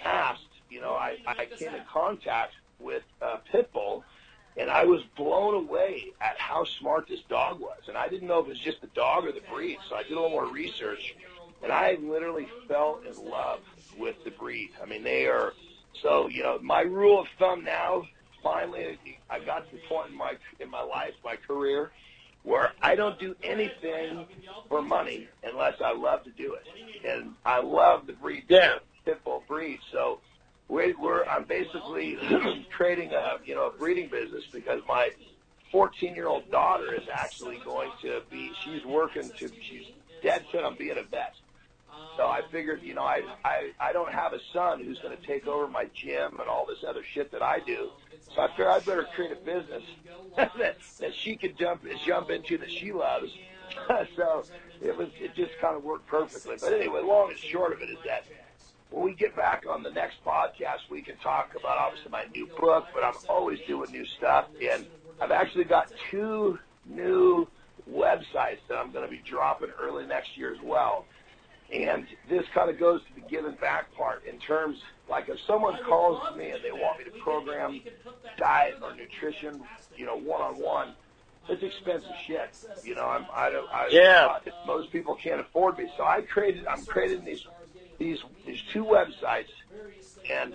passed, 0.00 0.46
you 0.70 0.80
know, 0.80 0.92
I 0.94 1.18
I 1.26 1.46
came 1.46 1.74
in 1.74 1.82
contact 1.92 2.54
with 2.78 3.02
a 3.20 3.38
pit 3.50 3.72
bull, 3.72 4.04
and 4.58 4.70
I 4.70 4.84
was 4.84 5.02
blown 5.16 5.54
away 5.54 6.12
at 6.20 6.38
how 6.38 6.64
smart 6.64 7.08
this 7.08 7.20
dog 7.28 7.60
was, 7.60 7.82
and 7.88 7.96
I 7.96 8.08
didn't 8.08 8.28
know 8.28 8.40
if 8.40 8.46
it 8.46 8.50
was 8.50 8.58
just 8.60 8.80
the 8.80 8.88
dog 8.88 9.24
or 9.24 9.32
the 9.32 9.42
breed, 9.52 9.78
so 9.88 9.96
I 9.96 10.02
did 10.02 10.12
a 10.12 10.14
little 10.16 10.30
more 10.30 10.46
research, 10.46 11.14
and 11.62 11.72
I 11.72 11.96
literally 12.00 12.48
fell 12.66 13.00
in 13.08 13.30
love 13.30 13.60
with 13.98 14.16
the 14.24 14.30
breed. 14.30 14.70
I 14.82 14.86
mean, 14.86 15.02
they 15.04 15.26
are 15.26 15.54
so 16.02 16.28
you 16.28 16.42
know 16.42 16.58
my 16.62 16.82
rule 16.82 17.20
of 17.20 17.26
thumb 17.38 17.64
now. 17.64 18.04
Finally, 18.42 18.98
I 19.28 19.40
got 19.40 19.68
to 19.68 19.76
the 19.76 19.82
point 19.88 20.10
in 20.10 20.16
my 20.16 20.34
in 20.60 20.70
my 20.70 20.82
life, 20.82 21.14
my 21.24 21.36
career, 21.36 21.90
where 22.44 22.72
I 22.82 22.94
don't 22.94 23.18
do 23.18 23.34
anything 23.42 24.26
for 24.68 24.80
money 24.82 25.28
unless 25.42 25.80
I 25.84 25.92
love 25.92 26.24
to 26.24 26.30
do 26.30 26.54
it, 26.54 26.66
and 27.06 27.34
I 27.44 27.60
love 27.60 28.06
the 28.06 28.12
breed, 28.12 28.44
Yeah. 28.48 28.78
pit 29.04 29.22
bull 29.24 29.42
breed. 29.48 29.80
So 29.92 30.20
I'm 31.38 31.44
basically 31.44 32.18
creating 32.76 33.12
a 33.12 33.38
you 33.44 33.54
know 33.54 33.66
a 33.66 33.70
breeding 33.70 34.08
business 34.08 34.44
because 34.52 34.80
my 34.88 35.10
14 35.70 36.14
year 36.14 36.26
old 36.26 36.50
daughter 36.50 36.94
is 36.94 37.06
actually 37.12 37.58
going 37.64 37.90
to 38.02 38.22
be 38.30 38.52
she's 38.64 38.84
working 38.84 39.30
to 39.38 39.50
she's 39.62 39.86
dead 40.22 40.44
set 40.50 40.64
on 40.64 40.76
being 40.76 40.98
a 40.98 41.02
vet. 41.02 41.34
So 42.16 42.26
I 42.26 42.42
figured, 42.50 42.82
you 42.82 42.94
know, 42.94 43.02
I 43.02 43.22
I 43.44 43.70
I 43.78 43.92
don't 43.92 44.12
have 44.12 44.32
a 44.32 44.40
son 44.52 44.82
who's 44.82 44.98
going 44.98 45.16
to 45.16 45.26
take 45.26 45.46
over 45.46 45.68
my 45.68 45.86
gym 45.94 46.38
and 46.40 46.48
all 46.48 46.66
this 46.66 46.84
other 46.88 47.02
shit 47.14 47.30
that 47.32 47.42
I 47.42 47.60
do. 47.60 47.90
So 48.34 48.42
I 48.42 48.48
figured 48.48 48.68
I'd 48.68 48.84
better 48.84 49.06
create 49.14 49.32
a 49.32 49.36
business 49.36 49.82
that 50.36 50.76
that 50.98 51.14
she 51.14 51.36
could 51.36 51.56
jump 51.58 51.84
jump 52.04 52.30
into 52.30 52.58
that 52.58 52.70
she 52.70 52.92
loves. 52.92 53.30
so 54.16 54.44
it 54.80 54.96
was 54.96 55.08
it 55.20 55.34
just 55.36 55.52
kind 55.60 55.76
of 55.76 55.84
worked 55.84 56.06
perfectly. 56.08 56.56
But 56.60 56.72
anyway, 56.72 57.02
long 57.02 57.30
and 57.30 57.38
short 57.38 57.72
of 57.72 57.80
it 57.80 57.90
is 57.90 57.98
that 58.06 58.24
when 58.90 59.04
we 59.04 59.14
get 59.14 59.36
back 59.36 59.64
on 59.68 59.82
the 59.82 59.90
next 59.90 60.16
podcast, 60.24 60.88
we 60.90 61.02
can 61.02 61.16
talk 61.18 61.50
about 61.58 61.78
obviously 61.78 62.10
my 62.10 62.24
new 62.34 62.48
book, 62.58 62.86
but 62.94 63.04
I'm 63.04 63.14
always 63.28 63.58
doing 63.66 63.90
new 63.90 64.04
stuff, 64.06 64.46
and 64.62 64.86
I've 65.20 65.30
actually 65.30 65.64
got 65.64 65.88
two 66.10 66.58
new 66.86 67.46
websites 67.90 68.58
that 68.68 68.76
I'm 68.78 68.92
going 68.92 69.04
to 69.04 69.10
be 69.10 69.22
dropping 69.28 69.70
early 69.80 70.06
next 70.06 70.36
year 70.36 70.52
as 70.52 70.60
well. 70.62 71.04
And 71.72 72.06
this 72.30 72.44
kind 72.54 72.70
of 72.70 72.78
goes 72.78 73.00
to 73.02 73.14
the 73.14 73.20
giving 73.28 73.54
back 73.60 73.94
part 73.94 74.24
in 74.26 74.38
terms, 74.38 74.78
like 75.08 75.28
if 75.28 75.38
someone 75.46 75.78
calls 75.86 76.18
me 76.36 76.50
and 76.50 76.62
they 76.64 76.72
want 76.72 76.98
me 76.98 77.04
to 77.04 77.10
program 77.22 77.80
diet 78.38 78.76
or 78.82 78.94
nutrition, 78.94 79.60
you 79.96 80.06
know, 80.06 80.16
one 80.16 80.40
on 80.40 80.54
one, 80.58 80.94
it's 81.48 81.62
expensive 81.62 82.10
shit. 82.26 82.50
You 82.84 82.94
know, 82.94 83.04
I'm, 83.04 83.26
I 83.34 83.50
don't, 83.50 83.68
I, 83.70 83.88
Yeah. 83.90 84.38
most 84.66 84.90
people 84.92 85.14
can't 85.14 85.40
afford 85.40 85.76
me. 85.78 85.90
So 85.96 86.04
I 86.04 86.22
created, 86.22 86.66
I'm 86.66 86.84
creating 86.86 87.24
these, 87.24 87.44
these, 87.98 88.18
these 88.46 88.62
two 88.72 88.84
websites, 88.84 89.48
and 90.30 90.54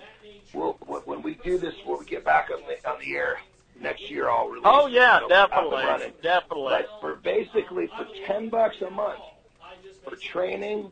we'll, 0.52 0.72
when 1.04 1.22
we 1.22 1.34
do 1.34 1.58
this, 1.58 1.74
when 1.84 1.98
we 1.98 2.04
get 2.04 2.24
back 2.24 2.50
on 2.52 2.60
the, 2.66 2.90
on 2.90 2.98
the 3.00 3.14
air 3.14 3.38
next 3.80 4.10
year, 4.10 4.28
I'll 4.28 4.48
release. 4.48 4.62
Oh 4.64 4.86
yeah, 4.86 5.20
definitely, 5.28 6.12
definitely. 6.22 6.70
But 6.70 6.90
for 7.00 7.16
basically 7.16 7.88
for 7.88 8.06
ten 8.26 8.48
bucks 8.48 8.80
a 8.82 8.90
month 8.90 9.20
for 10.08 10.16
training, 10.16 10.90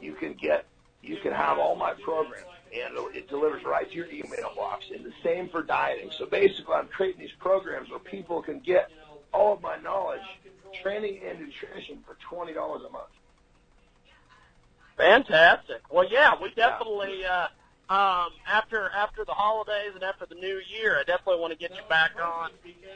you 0.00 0.14
can 0.14 0.34
get 0.34 0.66
you 1.02 1.16
can 1.18 1.32
have 1.32 1.58
all 1.58 1.76
my 1.76 1.92
programs 1.92 2.48
and 2.74 2.94
it 3.14 3.28
delivers 3.28 3.62
right 3.64 3.88
to 3.88 3.96
your 3.96 4.10
email 4.10 4.50
box. 4.56 4.86
And 4.92 5.04
the 5.04 5.12
same 5.22 5.48
for 5.48 5.62
dieting. 5.62 6.10
So 6.18 6.26
basically, 6.26 6.74
I'm 6.74 6.88
creating 6.88 7.20
these 7.20 7.34
programs 7.38 7.90
where 7.90 8.00
people 8.00 8.42
can 8.42 8.58
get 8.60 8.90
all 9.32 9.54
of 9.54 9.62
my 9.62 9.76
knowledge, 9.76 10.40
training 10.82 11.20
and 11.26 11.38
nutrition 11.38 12.02
for 12.06 12.16
twenty 12.28 12.52
dollars 12.52 12.82
a 12.88 12.90
month. 12.90 13.10
Fantastic. 15.04 15.82
Well, 15.90 16.06
yeah, 16.10 16.32
we 16.40 16.48
definitely 16.54 17.26
uh, 17.26 17.48
um, 17.90 18.30
after 18.46 18.90
after 18.96 19.22
the 19.26 19.32
holidays 19.32 19.90
and 19.94 20.02
after 20.02 20.24
the 20.24 20.34
new 20.34 20.62
year, 20.66 20.98
I 20.98 21.04
definitely 21.04 21.42
want 21.42 21.52
to 21.52 21.58
get 21.58 21.72
you 21.72 21.82
back 21.90 22.12
on 22.18 22.50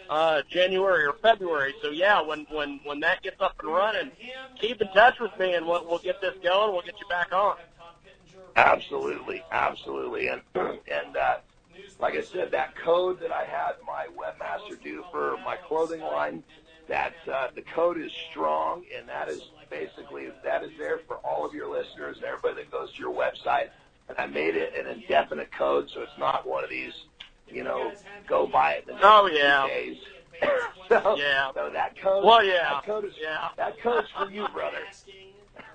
uh, 0.09 0.41
January 0.49 1.05
or 1.05 1.13
February. 1.13 1.75
So 1.83 1.91
yeah, 1.91 2.23
when 2.23 2.47
when 2.51 2.81
when 2.85 3.01
that 3.01 3.23
gets 3.23 3.43
up 3.43 3.57
and 3.61 3.69
running, 3.69 4.11
keep 4.59 4.81
in 4.81 4.89
touch 4.93 5.21
with 5.21 5.39
me 5.39 5.53
and 5.53 5.67
we'll, 5.67 5.85
we'll 5.87 5.99
get 5.99 6.19
this 6.23 6.33
going. 6.43 6.73
We'll 6.73 6.81
get 6.81 6.99
you 6.99 7.07
back 7.11 7.31
on. 7.35 7.57
Absolutely, 8.57 9.45
absolutely, 9.53 10.29
and 10.29 10.41
and 10.55 11.15
uh, 11.15 11.37
like 12.01 12.15
I 12.15 12.23
said, 12.23 12.53
that 12.53 12.75
code 12.75 13.21
that 13.21 13.33
I 13.33 13.45
had 13.45 13.73
my 13.87 14.07
webmaster 14.17 14.83
do 14.83 15.05
for 15.13 15.37
my 15.45 15.57
clothing 15.57 16.01
line, 16.01 16.43
that 16.89 17.13
uh, 17.31 17.49
the 17.55 17.63
code 17.63 17.99
is 17.99 18.13
strong, 18.31 18.85
and 18.97 19.07
that 19.11 19.29
is 19.29 19.51
basically 19.71 20.29
that 20.45 20.63
is 20.65 20.71
there 20.79 20.99
for 21.07 21.17
all 21.19 21.45
of 21.47 21.53
your 21.55 21.69
listeners 21.71 22.17
and 22.17 22.25
everybody 22.25 22.63
that 22.63 22.71
goes 22.71 22.93
to 22.93 22.99
your 22.99 23.13
website. 23.15 23.69
And 24.09 24.17
I 24.19 24.27
made 24.27 24.57
it 24.57 24.73
an 24.79 24.87
indefinite 24.87 25.51
code, 25.53 25.89
so 25.93 26.01
it's 26.03 26.19
not 26.19 26.47
one 26.47 26.65
of 26.65 26.71
these, 26.71 26.93
you 27.49 27.63
know, 27.63 27.93
go 28.27 28.47
buy 28.47 28.73
it 28.75 28.81
in 28.83 28.87
the 28.89 28.93
next 28.95 29.05
Oh, 29.07 29.29
few 29.29 29.39
yeah. 29.39 29.67
days. 29.67 29.97
so, 30.89 31.17
Yeah. 31.19 31.51
So 31.55 31.71
that 31.73 32.01
code, 32.01 32.25
Well, 32.25 32.43
yeah. 32.45 32.71
that 32.75 32.85
code 32.87 33.05
is 33.05 33.13
Yeah. 33.21 33.49
that 33.57 33.81
code's 33.83 34.09
for 34.17 34.31
you, 34.31 34.47
brother. 34.49 34.79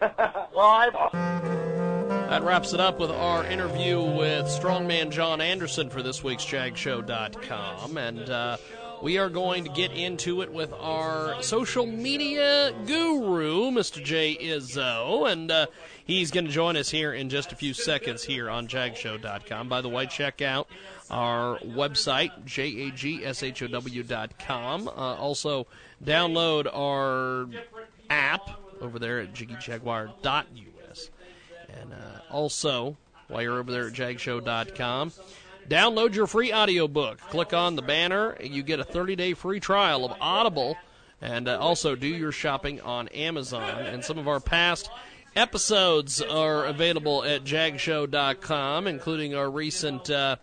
Well, 0.56 0.60
I 0.60 0.90
That 2.30 2.44
wraps 2.44 2.74
it 2.74 2.80
up 2.80 3.00
with 3.00 3.12
our 3.12 3.46
interview 3.46 4.02
with 4.02 4.46
strongman 4.48 5.12
Jon 5.12 5.40
Andersen 5.40 5.90
for 5.90 6.02
this 6.02 6.24
week's 6.24 6.44
JagShow.com. 6.46 7.98
And 7.98 8.28
uh, 8.30 8.58
we 9.04 9.18
are 9.18 9.28
going 9.28 9.66
to 9.66 9.70
get 9.70 9.92
into 9.92 10.42
it 10.42 10.52
with 10.54 10.72
our 10.72 11.44
social 11.44 11.86
media 11.86 12.74
guru, 12.86 13.70
Mr. 13.70 14.02
Jay 14.02 14.38
Izso. 14.40 15.30
And 15.30 15.52
uh, 15.52 15.66
he's 16.06 16.32
going 16.32 16.46
to 16.46 16.52
join 16.52 16.78
us 16.78 16.90
here 16.90 17.14
in 17.14 17.30
just 17.30 17.52
a 17.52 17.56
few 17.58 17.74
seconds 17.74 18.24
here 18.24 18.50
on 18.50 18.70
JagShow.com. 18.70 19.68
By 19.68 19.82
the 19.82 19.90
way, 19.90 20.06
check 20.06 20.42
out 20.42 20.70
our 21.12 21.60
website, 21.60 22.32
jagshow.com. 22.46 22.88
Uh, 24.88 24.92
also, 24.92 25.68
download 26.02 26.74
our 26.74 27.50
app 28.10 28.50
over 28.80 29.00
there 29.00 29.20
at 29.20 29.34
jiggyjaguar.us. 29.34 31.10
And 31.82 31.92
uh, 31.92 32.22
also, 32.32 32.96
while 33.28 33.42
you're 33.42 33.60
over 33.60 33.70
there 33.70 33.88
at 33.88 33.94
jagshow.com, 33.94 35.12
download 35.70 36.16
your 36.16 36.28
free 36.28 36.54
audiobook. 36.54 37.20
Click 37.30 37.54
on 37.54 37.76
the 37.76 37.82
banner, 37.82 38.38
you 38.42 38.64
get 38.64 38.80
a 38.80 38.84
30 38.84 39.16
day 39.16 39.34
free 39.34 39.60
trial 39.60 40.06
of 40.06 40.18
Audible. 40.20 40.78
And 41.22 41.48
uh, 41.48 41.58
also, 41.58 41.96
do 41.96 42.08
your 42.08 42.34
shopping 42.34 42.82
on 42.82 43.08
Amazon. 43.10 43.86
And 43.86 44.04
some 44.04 44.18
of 44.18 44.28
our 44.28 44.42
past 44.42 44.90
episodes 45.36 46.22
are 46.22 46.66
available 46.66 47.24
at 47.24 47.44
jagshow.com, 47.44 48.88
including 48.88 49.36
our 49.36 49.50
recent. 49.50 50.10
Uh, 50.10 50.36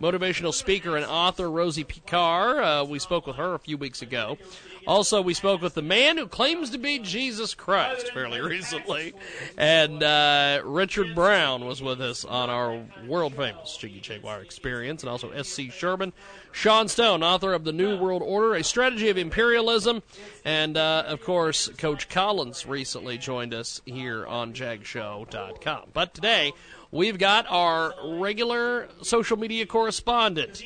motivational 0.00 0.52
speaker 0.52 0.96
and 0.96 1.06
author 1.06 1.50
Rosie 1.50 1.84
Picard. 1.84 2.58
Uh, 2.58 2.84
we 2.86 2.98
spoke 2.98 3.26
with 3.26 3.36
her 3.36 3.54
a 3.54 3.58
few 3.58 3.76
weeks 3.76 4.02
ago. 4.02 4.36
Also, 4.86 5.22
we 5.22 5.34
spoke 5.34 5.62
with 5.62 5.74
the 5.74 5.82
man 5.82 6.18
who 6.18 6.26
claims 6.26 6.70
to 6.70 6.78
be 6.78 6.98
Jesus 6.98 7.54
Christ 7.54 8.12
fairly 8.12 8.40
recently. 8.40 9.14
And 9.56 10.02
uh, 10.02 10.62
Richard 10.64 11.14
Brown 11.14 11.64
was 11.64 11.82
with 11.82 12.00
us 12.00 12.24
on 12.24 12.50
our 12.50 12.82
world 13.06 13.34
famous 13.34 13.76
Jiggy 13.76 14.00
Jaguar 14.00 14.40
experience. 14.40 15.02
And 15.02 15.10
also 15.10 15.30
S.C. 15.30 15.70
Sherman. 15.70 16.12
Sean 16.52 16.86
Stone, 16.86 17.24
author 17.24 17.52
of 17.52 17.64
The 17.64 17.72
New 17.72 17.98
World 17.98 18.22
Order, 18.22 18.54
A 18.54 18.62
Strategy 18.62 19.08
of 19.08 19.18
Imperialism. 19.18 20.02
And, 20.44 20.76
uh, 20.76 21.02
of 21.06 21.20
course, 21.22 21.68
Coach 21.78 22.08
Collins 22.08 22.64
recently 22.64 23.18
joined 23.18 23.52
us 23.52 23.82
here 23.84 24.24
on 24.24 24.52
jagshow.com. 24.52 25.88
But 25.92 26.14
today, 26.14 26.52
we've 26.92 27.18
got 27.18 27.46
our 27.48 27.92
regular 28.18 28.88
social 29.02 29.36
media 29.36 29.66
correspondent. 29.66 30.62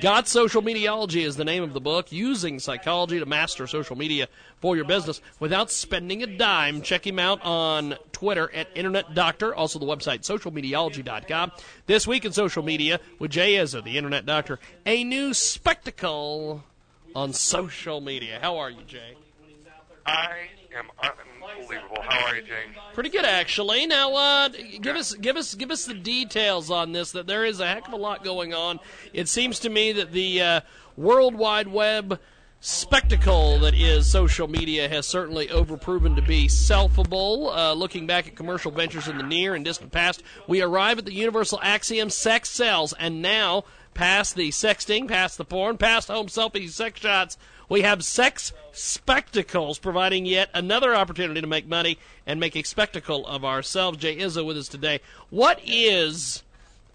Got 0.00 0.26
Social 0.26 0.62
Mediology 0.62 1.24
is 1.24 1.36
the 1.36 1.44
name 1.44 1.62
of 1.62 1.74
the 1.74 1.80
book, 1.80 2.12
using 2.12 2.58
psychology 2.58 3.18
to 3.18 3.26
master 3.26 3.66
social 3.66 3.96
media 3.96 4.28
for 4.60 4.74
your 4.74 4.84
business 4.84 5.20
without 5.38 5.70
spending 5.70 6.22
a 6.22 6.26
dime. 6.26 6.82
Check 6.82 7.06
him 7.06 7.18
out 7.18 7.42
on 7.42 7.96
Twitter 8.12 8.50
at 8.54 8.68
Internet 8.74 9.14
Doctor, 9.14 9.54
also 9.54 9.78
the 9.78 9.86
website 9.86 10.20
socialmediology.com. 10.20 11.52
This 11.86 12.06
week 12.06 12.24
in 12.24 12.32
social 12.32 12.62
media 12.62 13.00
with 13.18 13.32
Jay 13.32 13.54
Izso, 13.54 13.84
the 13.84 13.98
Internet 13.98 14.24
Doctor, 14.24 14.58
a 14.86 15.04
new 15.04 15.34
spectacle 15.34 16.64
on 17.14 17.32
social 17.32 18.00
media. 18.00 18.38
How 18.40 18.58
are 18.58 18.70
you, 18.70 18.82
Jay? 18.86 19.16
I 20.06 20.48
am 20.76 20.90
unbelievable. 21.02 22.02
How 22.02 22.26
are 22.26 22.36
you, 22.36 22.42
James? 22.42 22.76
Pretty 22.94 23.10
good, 23.10 23.24
actually. 23.24 23.86
Now, 23.86 24.14
uh, 24.14 24.48
give 24.80 24.96
us, 24.96 25.14
give 25.14 25.36
us, 25.36 25.54
give 25.54 25.70
us 25.70 25.84
the 25.86 25.94
details 25.94 26.70
on 26.70 26.92
this. 26.92 27.12
That 27.12 27.26
there 27.26 27.44
is 27.44 27.60
a 27.60 27.66
heck 27.66 27.86
of 27.86 27.92
a 27.92 27.96
lot 27.96 28.24
going 28.24 28.54
on. 28.54 28.80
It 29.12 29.28
seems 29.28 29.58
to 29.60 29.68
me 29.68 29.92
that 29.92 30.12
the 30.12 30.40
uh, 30.40 30.60
World 30.96 31.34
Wide 31.34 31.68
Web 31.68 32.20
spectacle 32.60 33.58
that 33.58 33.74
is 33.74 34.08
social 34.08 34.46
media 34.46 34.88
has 34.88 35.04
certainly 35.04 35.48
overproven 35.48 36.14
to 36.14 36.22
be 36.22 36.46
selfable. 36.46 37.54
Uh, 37.56 37.72
looking 37.72 38.06
back 38.06 38.28
at 38.28 38.36
commercial 38.36 38.70
ventures 38.70 39.08
in 39.08 39.18
the 39.18 39.24
near 39.24 39.54
and 39.54 39.64
distant 39.64 39.90
past, 39.90 40.22
we 40.46 40.62
arrive 40.62 40.98
at 40.98 41.04
the 41.04 41.14
universal 41.14 41.58
axiom: 41.62 42.10
sex 42.10 42.50
sells, 42.50 42.92
and 42.94 43.20
now. 43.22 43.64
Past 43.94 44.36
the 44.36 44.48
sexting, 44.48 45.06
past 45.06 45.36
the 45.36 45.44
porn, 45.44 45.76
past 45.76 46.08
home 46.08 46.28
selfies, 46.28 46.70
sex 46.70 46.98
shots, 46.98 47.36
we 47.72 47.80
have 47.80 48.04
sex 48.04 48.52
spectacles 48.72 49.78
providing 49.78 50.26
yet 50.26 50.50
another 50.52 50.94
opportunity 50.94 51.40
to 51.40 51.46
make 51.46 51.66
money 51.66 51.96
and 52.26 52.38
make 52.38 52.54
a 52.54 52.62
spectacle 52.62 53.26
of 53.26 53.46
ourselves. 53.46 53.96
Jay 53.96 54.18
Izso 54.18 54.44
with 54.44 54.58
us 54.58 54.68
today. 54.68 55.00
What 55.30 55.58
is 55.64 56.42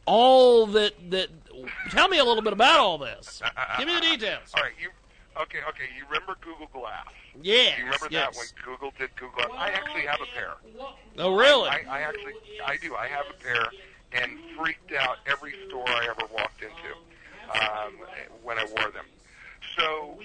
all 0.05 0.67
that 0.67 0.93
that? 1.09 1.29
Tell 1.89 2.07
me 2.07 2.19
a 2.19 2.23
little 2.23 2.43
bit 2.43 2.53
about 2.53 2.79
all 2.79 2.99
this. 2.99 3.41
Give 3.79 3.87
me 3.87 3.95
the 3.95 4.01
details. 4.01 4.53
All 4.55 4.61
right, 4.61 4.71
you 4.79 4.89
okay? 5.41 5.57
Okay, 5.67 5.85
you 5.97 6.03
remember 6.05 6.35
Google 6.41 6.67
Glass? 6.71 7.07
Yes. 7.41 7.79
You 7.79 7.85
remember 7.85 8.07
yes. 8.11 8.35
that 8.35 8.37
when 8.37 8.47
Google 8.63 8.93
did 8.99 9.09
Google 9.15 9.47
Glass? 9.47 9.57
I 9.57 9.69
actually 9.69 10.01
have 10.01 10.21
a 10.21 10.27
pair. 10.35 10.53
Oh, 11.17 11.35
really? 11.35 11.69
I, 11.69 11.81
I 11.89 11.99
actually, 12.01 12.33
I 12.63 12.77
do. 12.77 12.93
I 12.93 13.07
have 13.07 13.25
a 13.31 13.43
pair, 13.43 13.65
and 14.11 14.37
freaked 14.55 14.93
out 14.93 15.17
every 15.25 15.55
store 15.67 15.89
I 15.89 16.05
ever 16.05 16.31
walked 16.31 16.61
into 16.61 17.59
um, 17.59 17.93
when 18.43 18.59
I 18.59 18.65
wore 18.65 18.91
them. 18.91 19.05
So 19.77 20.17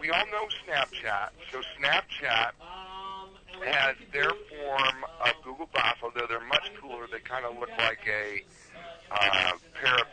we 0.00 0.10
all 0.10 0.26
know 0.26 0.46
Snapchat. 0.66 1.30
So 1.50 1.60
Snapchat 1.80 2.52
has 3.64 3.96
their 4.12 4.30
form 4.30 5.04
of 5.20 5.32
Google 5.42 5.68
Glass, 5.72 5.96
although 6.02 6.26
they're 6.28 6.46
much 6.46 6.70
cooler. 6.80 7.06
They 7.10 7.20
kind 7.20 7.44
of 7.44 7.58
look 7.58 7.70
like 7.78 8.00
a 8.06 8.44
uh, 9.10 9.52
pair 9.74 9.94
of 9.94 10.06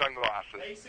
sunglasses, 0.00 0.86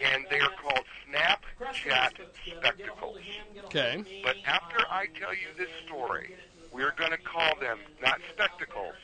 and 0.00 0.24
they 0.30 0.40
are 0.40 0.50
called 0.62 0.84
Snapchat 1.08 2.12
Spectacles. 2.46 3.18
okay. 3.64 4.22
But 4.24 4.36
after 4.46 4.78
I 4.90 5.06
tell 5.18 5.34
you 5.34 5.48
this 5.58 5.70
story, 5.86 6.34
we're 6.72 6.94
going 6.96 7.10
to 7.10 7.18
call 7.18 7.58
them 7.60 7.78
not 8.02 8.20
spectacles. 8.32 8.94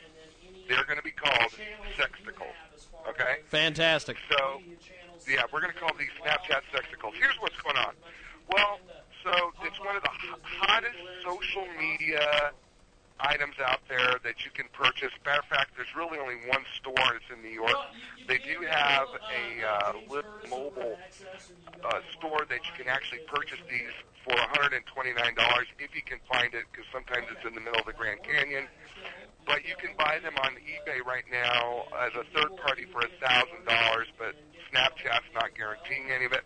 They're 0.67 0.85
going 0.85 0.97
to 0.97 1.03
be 1.03 1.11
called 1.11 1.51
sextacles. 1.97 2.55
Okay? 3.09 3.37
Fantastic. 3.45 4.17
So, 4.29 4.61
yeah, 5.27 5.43
we're 5.51 5.61
going 5.61 5.73
to 5.73 5.79
call 5.79 5.91
these 5.99 6.13
Snapchat 6.23 6.61
sextacles. 6.73 7.13
Here's 7.19 7.35
what's 7.39 7.57
going 7.61 7.77
on. 7.77 7.93
Well, 8.51 8.79
so 9.23 9.31
it's 9.63 9.79
one 9.79 9.95
of 9.95 10.03
the 10.03 10.15
hottest 10.43 10.97
social 11.23 11.67
media 11.79 12.51
items 13.19 13.55
out 13.65 13.79
there 13.89 14.15
that 14.23 14.45
you 14.45 14.51
can 14.53 14.65
purchase. 14.71 15.11
Matter 15.25 15.39
of 15.39 15.45
fact, 15.45 15.71
there's 15.75 15.91
really 15.95 16.17
only 16.19 16.35
one 16.47 16.63
store. 16.79 17.15
It's 17.15 17.25
in 17.33 17.41
New 17.41 17.53
York. 17.53 17.75
They 18.27 18.37
do 18.37 18.63
have 18.69 19.07
a 19.09 19.43
uh, 19.67 19.93
little 20.07 20.31
mobile 20.49 20.97
uh, 21.83 21.99
store 22.17 22.45
that 22.47 22.61
you 22.63 22.73
can 22.77 22.87
actually 22.87 23.21
purchase 23.27 23.59
these 23.69 23.91
for 24.23 24.35
$129 24.35 24.79
if 25.79 25.95
you 25.95 26.03
can 26.03 26.19
find 26.31 26.53
it, 26.53 26.63
because 26.71 26.85
sometimes 26.91 27.27
it's 27.31 27.45
in 27.45 27.55
the 27.55 27.61
middle 27.61 27.79
of 27.79 27.85
the 27.85 27.93
Grand 27.93 28.21
Canyon. 28.23 28.67
But 29.47 29.65
you 29.65 29.75
can 29.79 29.91
buy 29.97 30.19
them 30.21 30.33
on 30.43 30.51
eBay 30.53 31.03
right 31.05 31.23
now 31.31 31.85
as 32.05 32.11
a 32.13 32.23
third 32.37 32.55
party 32.57 32.85
for 32.91 32.99
a 32.99 33.09
thousand 33.25 33.65
dollars. 33.65 34.07
But 34.19 34.35
Snapchat's 34.71 35.31
not 35.33 35.55
guaranteeing 35.55 36.11
any 36.13 36.25
of 36.25 36.33
it. 36.33 36.43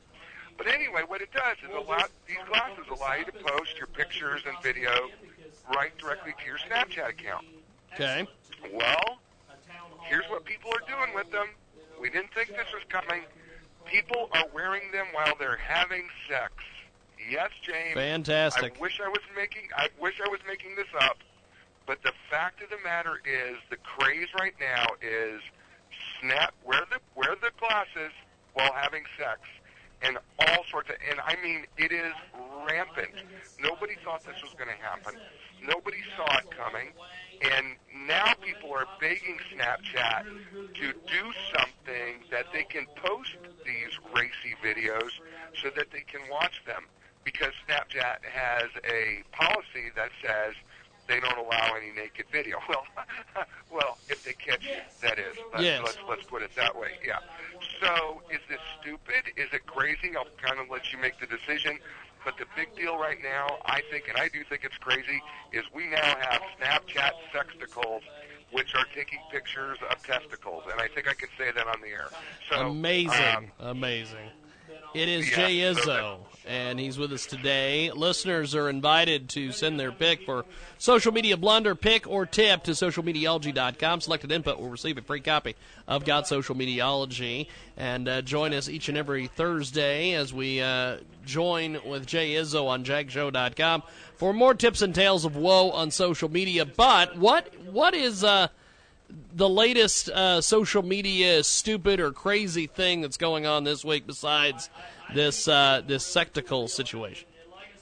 But 0.57 0.67
anyway, 0.67 1.01
what 1.07 1.21
it 1.21 1.31
does 1.33 1.57
is 1.67 1.75
allow 1.75 2.05
these 2.27 2.37
glasses 2.47 2.85
allow 2.89 3.15
you 3.15 3.25
to 3.25 3.31
post 3.31 3.77
your 3.77 3.87
pictures 3.87 4.43
and 4.47 4.55
video 4.61 4.91
right 5.75 5.97
directly 5.97 6.33
to 6.39 6.45
your 6.45 6.57
Snapchat 6.57 7.09
account. 7.09 7.45
Okay. 7.93 8.27
Well, 8.71 9.19
here's 10.07 10.25
what 10.29 10.45
people 10.45 10.71
are 10.71 10.87
doing 10.87 11.15
with 11.15 11.31
them. 11.31 11.47
We 11.99 12.09
didn't 12.09 12.33
think 12.33 12.49
this 12.49 12.71
was 12.73 12.83
coming. 12.89 13.23
People 13.85 14.29
are 14.33 14.45
wearing 14.53 14.91
them 14.91 15.07
while 15.13 15.33
they're 15.39 15.57
having 15.57 16.07
sex. 16.29 16.53
Yes, 17.29 17.49
James. 17.61 17.95
Fantastic. 17.95 18.77
I 18.77 18.81
wish 18.81 18.99
I 19.03 19.07
was 19.07 19.21
making 19.35 19.69
I 19.75 19.89
wish 19.99 20.19
I 20.23 20.29
was 20.29 20.39
making 20.47 20.75
this 20.75 20.87
up, 20.99 21.17
but 21.91 22.01
the 22.03 22.13
fact 22.29 22.63
of 22.63 22.69
the 22.69 22.79
matter 22.85 23.19
is 23.27 23.57
the 23.69 23.75
craze 23.75 24.29
right 24.39 24.55
now 24.61 24.85
is 25.01 25.41
snap 26.21 26.53
wear 26.65 26.79
the 26.89 26.99
wear 27.17 27.35
the 27.41 27.51
glasses 27.59 28.13
while 28.53 28.71
having 28.71 29.03
sex 29.19 29.41
and 30.01 30.17
all 30.39 30.63
sorts 30.71 30.89
of 30.89 30.95
and 31.09 31.19
I 31.19 31.35
mean 31.43 31.65
it 31.75 31.91
is 31.91 32.13
rampant. 32.65 33.11
Nobody 33.59 33.95
thought 34.05 34.23
this 34.23 34.41
was 34.41 34.53
going 34.53 34.69
to 34.69 34.81
happen. 34.81 35.19
Nobody 35.61 35.97
saw 36.15 36.37
it 36.37 36.47
coming. 36.55 36.93
And 37.41 37.75
now 38.07 38.35
people 38.39 38.71
are 38.71 38.87
begging 39.01 39.37
Snapchat 39.51 40.23
to 40.75 40.93
do 40.93 41.23
something 41.51 42.23
that 42.31 42.45
they 42.53 42.63
can 42.63 42.85
post 43.03 43.35
these 43.65 43.99
racy 44.15 44.55
videos 44.63 45.11
so 45.61 45.69
that 45.75 45.91
they 45.91 46.05
can 46.07 46.21
watch 46.31 46.63
them 46.65 46.85
because 47.25 47.51
Snapchat 47.67 48.23
has 48.31 48.69
a 48.89 49.23
policy 49.35 49.91
that 49.97 50.11
says 50.23 50.55
they 51.07 51.19
don't 51.19 51.37
allow 51.37 51.73
any 51.75 51.91
naked 51.95 52.25
video. 52.31 52.57
Well, 52.69 52.83
well, 53.71 53.97
if 54.09 54.23
they 54.23 54.33
catch 54.33 54.63
you, 54.65 54.75
that 55.01 55.17
is. 55.19 55.35
Let's, 55.51 55.63
Yes. 55.63 55.81
let's 55.83 55.97
let's 56.09 56.23
put 56.23 56.41
it 56.41 56.51
that 56.55 56.75
way. 56.79 56.91
Yeah. 57.05 57.17
So, 57.81 58.21
is 58.29 58.39
this 58.49 58.59
stupid? 58.79 59.33
Is 59.35 59.49
it 59.53 59.65
crazy? 59.65 60.15
I'll 60.15 60.25
kind 60.41 60.59
of 60.59 60.69
let 60.69 60.91
you 60.93 60.99
make 60.99 61.19
the 61.19 61.27
decision. 61.27 61.79
But 62.23 62.37
the 62.37 62.45
big 62.55 62.75
deal 62.75 62.97
right 62.97 63.17
now, 63.21 63.57
I 63.65 63.81
think, 63.89 64.07
and 64.07 64.17
I 64.17 64.27
do 64.29 64.43
think 64.43 64.63
it's 64.63 64.77
crazy, 64.77 65.21
is 65.51 65.63
we 65.73 65.87
now 65.87 66.15
have 66.19 66.41
Snapchat 66.59 67.11
sexticles, 67.33 68.01
which 68.51 68.75
are 68.75 68.85
taking 68.93 69.17
pictures 69.31 69.79
of 69.89 70.01
testicles, 70.03 70.63
and 70.71 70.79
I 70.79 70.87
think 70.87 71.07
I 71.09 71.13
can 71.15 71.29
say 71.37 71.51
that 71.51 71.65
on 71.67 71.81
the 71.81 71.87
air. 71.87 72.09
So 72.49 72.67
Amazing. 72.67 73.51
um, 73.59 73.67
Amazing. 73.67 74.29
It 74.93 75.07
is 75.07 75.29
yeah, 75.29 75.35
Jay 75.35 75.57
Izso, 75.59 76.17
and 76.45 76.77
he's 76.77 76.97
with 76.97 77.13
us 77.13 77.25
today. 77.25 77.91
Listeners 77.91 78.53
are 78.55 78.69
invited 78.69 79.29
to 79.29 79.53
send 79.53 79.79
their 79.79 79.93
pick 79.93 80.25
for 80.25 80.43
social 80.77 81.13
media 81.13 81.37
blunder, 81.37 81.75
pick, 81.75 82.05
or 82.09 82.25
tip 82.25 82.63
to 82.63 82.71
socialmediology.com. 82.71 84.01
Selected 84.01 84.33
input 84.33 84.59
will 84.59 84.69
receive 84.69 84.97
a 84.97 85.01
free 85.01 85.21
copy 85.21 85.55
of 85.87 86.03
God's 86.03 86.27
Social 86.27 86.55
Mediology. 86.55 87.47
And 87.77 88.09
uh, 88.09 88.21
join 88.21 88.53
us 88.53 88.67
each 88.67 88.89
and 88.89 88.97
every 88.97 89.27
Thursday 89.27 90.11
as 90.11 90.33
we 90.33 90.59
uh, 90.59 90.97
join 91.25 91.79
with 91.85 92.05
Jay 92.05 92.33
Izso 92.33 92.67
on 92.67 92.83
jagshow.com 92.83 93.83
for 94.17 94.33
more 94.33 94.53
tips 94.53 94.81
and 94.81 94.93
tales 94.93 95.23
of 95.23 95.37
woe 95.37 95.71
on 95.71 95.89
social 95.89 96.29
media. 96.29 96.65
But 96.65 97.17
what 97.17 97.57
what 97.63 97.93
is. 97.93 98.25
Uh, 98.25 98.49
the 99.33 99.49
latest 99.49 100.09
uh, 100.09 100.41
social 100.41 100.83
media 100.83 101.43
stupid 101.43 101.99
or 101.99 102.11
crazy 102.11 102.67
thing 102.67 103.01
that's 103.01 103.17
going 103.17 103.45
on 103.45 103.63
this 103.63 103.83
week 103.83 104.05
besides 104.07 104.69
this 105.13 105.47
uh, 105.47 105.81
this 105.85 106.03
sectical 106.03 106.69
situation? 106.69 107.27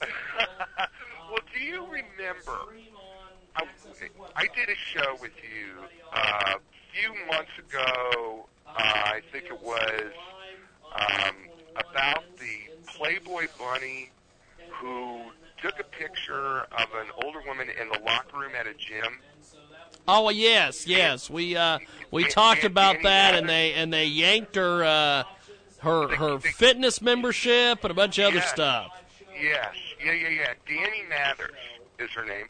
well, 0.00 1.38
do 1.52 1.60
you 1.60 1.84
remember? 1.84 2.58
I, 3.56 3.64
I 4.36 4.46
did 4.54 4.68
a 4.68 4.76
show 4.76 5.16
with 5.20 5.32
you 5.42 5.82
uh, 6.12 6.54
a 6.56 6.60
few 6.92 7.12
months 7.26 7.50
ago. 7.58 8.46
Uh, 8.66 8.72
I 8.76 9.20
think 9.32 9.46
it 9.46 9.62
was 9.62 10.12
um, 10.94 11.34
about 11.76 12.24
the 12.38 12.70
Playboy 12.86 13.46
bunny 13.58 14.10
who 14.70 15.20
took 15.62 15.78
a 15.78 15.84
picture 15.84 16.60
of 16.60 16.88
an 16.94 17.08
older 17.22 17.42
woman 17.46 17.68
in 17.68 17.88
the 17.88 17.98
locker 18.06 18.38
room 18.38 18.52
at 18.58 18.66
a 18.66 18.74
gym. 18.74 19.18
Oh 20.08 20.30
yes, 20.30 20.86
yes. 20.86 21.30
We 21.30 21.56
uh, 21.56 21.78
we 22.10 22.24
talked 22.28 22.64
about 22.64 22.96
that, 23.02 23.34
and 23.34 23.48
they 23.48 23.72
and 23.74 23.92
they 23.92 24.06
yanked 24.06 24.56
her 24.56 24.84
uh, 24.84 25.24
her 25.78 26.08
her 26.16 26.38
fitness 26.40 27.00
membership 27.00 27.82
and 27.84 27.90
a 27.90 27.94
bunch 27.94 28.18
of 28.18 28.26
other 28.26 28.36
Yes. 28.36 28.50
stuff. 28.50 28.92
Yes, 29.40 29.74
yeah, 30.04 30.12
yeah, 30.12 30.28
yeah. 30.28 30.52
Dani 30.68 31.08
Mathers 31.08 31.50
is 31.98 32.10
her 32.10 32.24
name. 32.24 32.46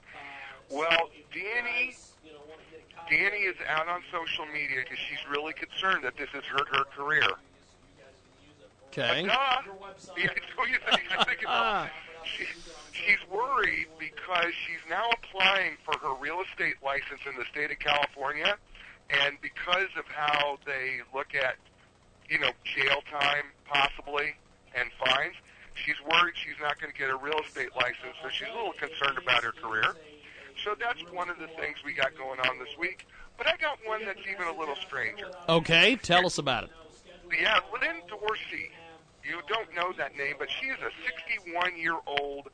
Well, 0.70 1.10
Dani, 1.34 1.96
Dani 3.10 3.48
is 3.48 3.56
out 3.68 3.86
on 3.88 4.02
social 4.10 4.46
media 4.46 4.78
because 4.82 4.98
she's 4.98 5.18
really 5.30 5.52
concerned 5.52 6.02
that 6.04 6.16
this 6.16 6.28
has 6.30 6.44
hurt 6.44 6.68
her 6.74 6.84
career. 6.84 7.28
Okay. 8.88 9.24
Duh. 9.26 9.32
Yeah, 10.16 10.28
so 10.56 10.64
you 10.64 10.78
think, 10.88 11.02
you 11.10 11.24
think 11.24 11.42
about 11.42 11.88
she, 12.24 12.44
she's 12.92 13.18
worried 13.30 13.86
because 13.98 14.52
she's 14.66 14.82
now 14.88 15.08
applying 15.10 15.76
for 15.84 15.96
her 15.98 16.14
real 16.20 16.40
estate 16.42 16.76
license 16.84 17.20
in 17.26 17.36
the 17.36 17.44
state 17.50 17.70
of 17.70 17.78
California, 17.78 18.56
and 19.10 19.36
because 19.42 19.90
of 19.98 20.06
how 20.06 20.58
they 20.66 21.00
look 21.14 21.34
at, 21.34 21.56
you 22.28 22.38
know, 22.38 22.50
jail 22.64 23.02
time 23.10 23.44
possibly 23.66 24.34
and 24.74 24.90
fines, 25.04 25.34
she's 25.74 25.98
worried 26.08 26.34
she's 26.36 26.60
not 26.60 26.80
going 26.80 26.92
to 26.92 26.98
get 26.98 27.10
a 27.10 27.16
real 27.16 27.40
estate 27.46 27.70
license, 27.76 28.14
so 28.22 28.28
she's 28.30 28.48
a 28.48 28.56
little 28.56 28.72
concerned 28.72 29.18
about 29.18 29.42
her 29.42 29.52
career. 29.52 29.94
So 30.64 30.74
that's 30.78 31.00
one 31.12 31.30
of 31.30 31.38
the 31.38 31.48
things 31.58 31.78
we 31.84 31.94
got 31.94 32.16
going 32.16 32.38
on 32.40 32.58
this 32.58 32.76
week. 32.78 33.06
But 33.38 33.46
I 33.46 33.56
got 33.56 33.78
one 33.86 34.04
that's 34.04 34.20
even 34.30 34.46
a 34.46 34.58
little 34.58 34.76
stranger. 34.76 35.30
Okay, 35.48 35.96
tell 35.96 36.26
us 36.26 36.36
about 36.36 36.64
it. 36.64 36.70
Yeah, 37.40 37.58
Lynn 37.72 38.02
Dorsey. 38.08 38.70
You 39.22 39.40
don't 39.48 39.74
know 39.74 39.92
that 39.98 40.16
name, 40.16 40.36
but 40.38 40.48
she 40.50 40.66
is 40.66 40.78
a 40.80 40.90
61-year-old 41.50 42.48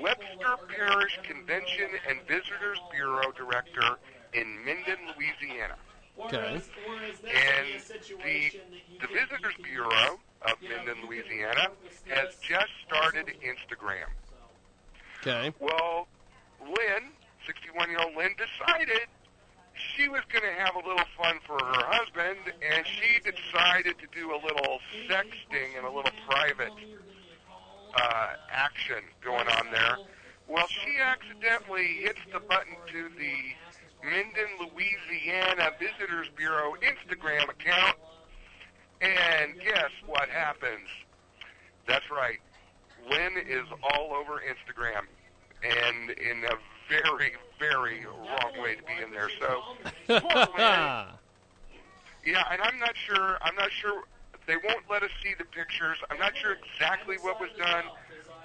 Webster 0.00 0.56
Parish 0.68 1.18
Convention 1.22 1.88
and 2.08 2.20
Visitors 2.26 2.80
Bureau 2.90 3.30
director 3.36 3.98
in 4.32 4.64
Minden, 4.64 4.98
Louisiana. 5.16 5.76
Okay. 6.20 6.60
And 7.24 7.80
the, 8.24 8.50
the 9.00 9.06
Visitors 9.08 9.54
Bureau 9.62 10.18
of 10.42 10.54
Minden, 10.62 11.06
Louisiana 11.06 11.68
has 12.08 12.34
just 12.36 12.70
started 12.86 13.26
Instagram. 13.44 14.08
Okay. 15.20 15.52
Well, 15.60 16.06
Lynn, 16.60 17.10
61-year-old 17.46 18.16
Lynn, 18.16 18.34
decided 18.36 19.08
she 19.74 20.08
was 20.08 20.20
going 20.32 20.44
to 20.44 20.60
have 20.60 20.74
a 20.74 20.86
little 20.86 21.06
fun 21.18 21.38
for 21.46 21.58
her 21.58 21.84
husband, 21.86 22.38
and 22.62 22.86
she 22.86 23.18
decided 23.20 23.96
to 23.98 24.06
do 24.14 24.30
a 24.30 24.38
little 24.38 24.78
sexting 25.08 25.76
and 25.76 25.84
a 25.84 25.90
little 25.90 26.12
private 26.28 26.72
uh, 27.94 28.28
action 28.50 29.02
going 29.22 29.46
on 29.48 29.66
there. 29.72 29.96
Well, 30.48 30.66
she 30.68 30.98
accidentally 31.00 32.00
hits 32.02 32.20
the 32.32 32.40
button 32.40 32.76
to 32.92 33.08
the 33.18 33.34
Minden, 34.04 34.50
Louisiana 34.60 35.70
Visitors 35.80 36.28
Bureau 36.36 36.74
Instagram 36.82 37.48
account, 37.48 37.96
and 39.00 39.54
guess 39.60 39.90
what 40.06 40.28
happens? 40.28 40.88
That's 41.88 42.10
right. 42.10 42.38
Lynn 43.10 43.36
is 43.48 43.66
all 43.82 44.14
over 44.14 44.40
Instagram, 44.40 45.04
and 45.62 46.10
in 46.10 46.44
a 46.44 46.56
very, 46.88 47.32
very 47.58 48.04
wrong 48.06 48.62
way 48.62 48.74
to 48.76 48.82
be 48.82 49.02
in 49.02 49.10
there. 49.10 49.30
So. 49.40 51.08
Yeah, 52.26 52.42
and 52.50 52.60
I'm 52.62 52.78
not 52.78 52.94
sure. 52.96 53.38
I'm 53.42 53.54
not 53.54 53.70
sure. 53.70 54.04
They 54.46 54.56
won't 54.56 54.84
let 54.90 55.02
us 55.02 55.10
see 55.22 55.34
the 55.38 55.44
pictures. 55.44 55.98
I'm 56.10 56.18
not 56.18 56.36
sure 56.36 56.56
exactly 56.56 57.16
what 57.20 57.40
was 57.40 57.50
done, 57.58 57.84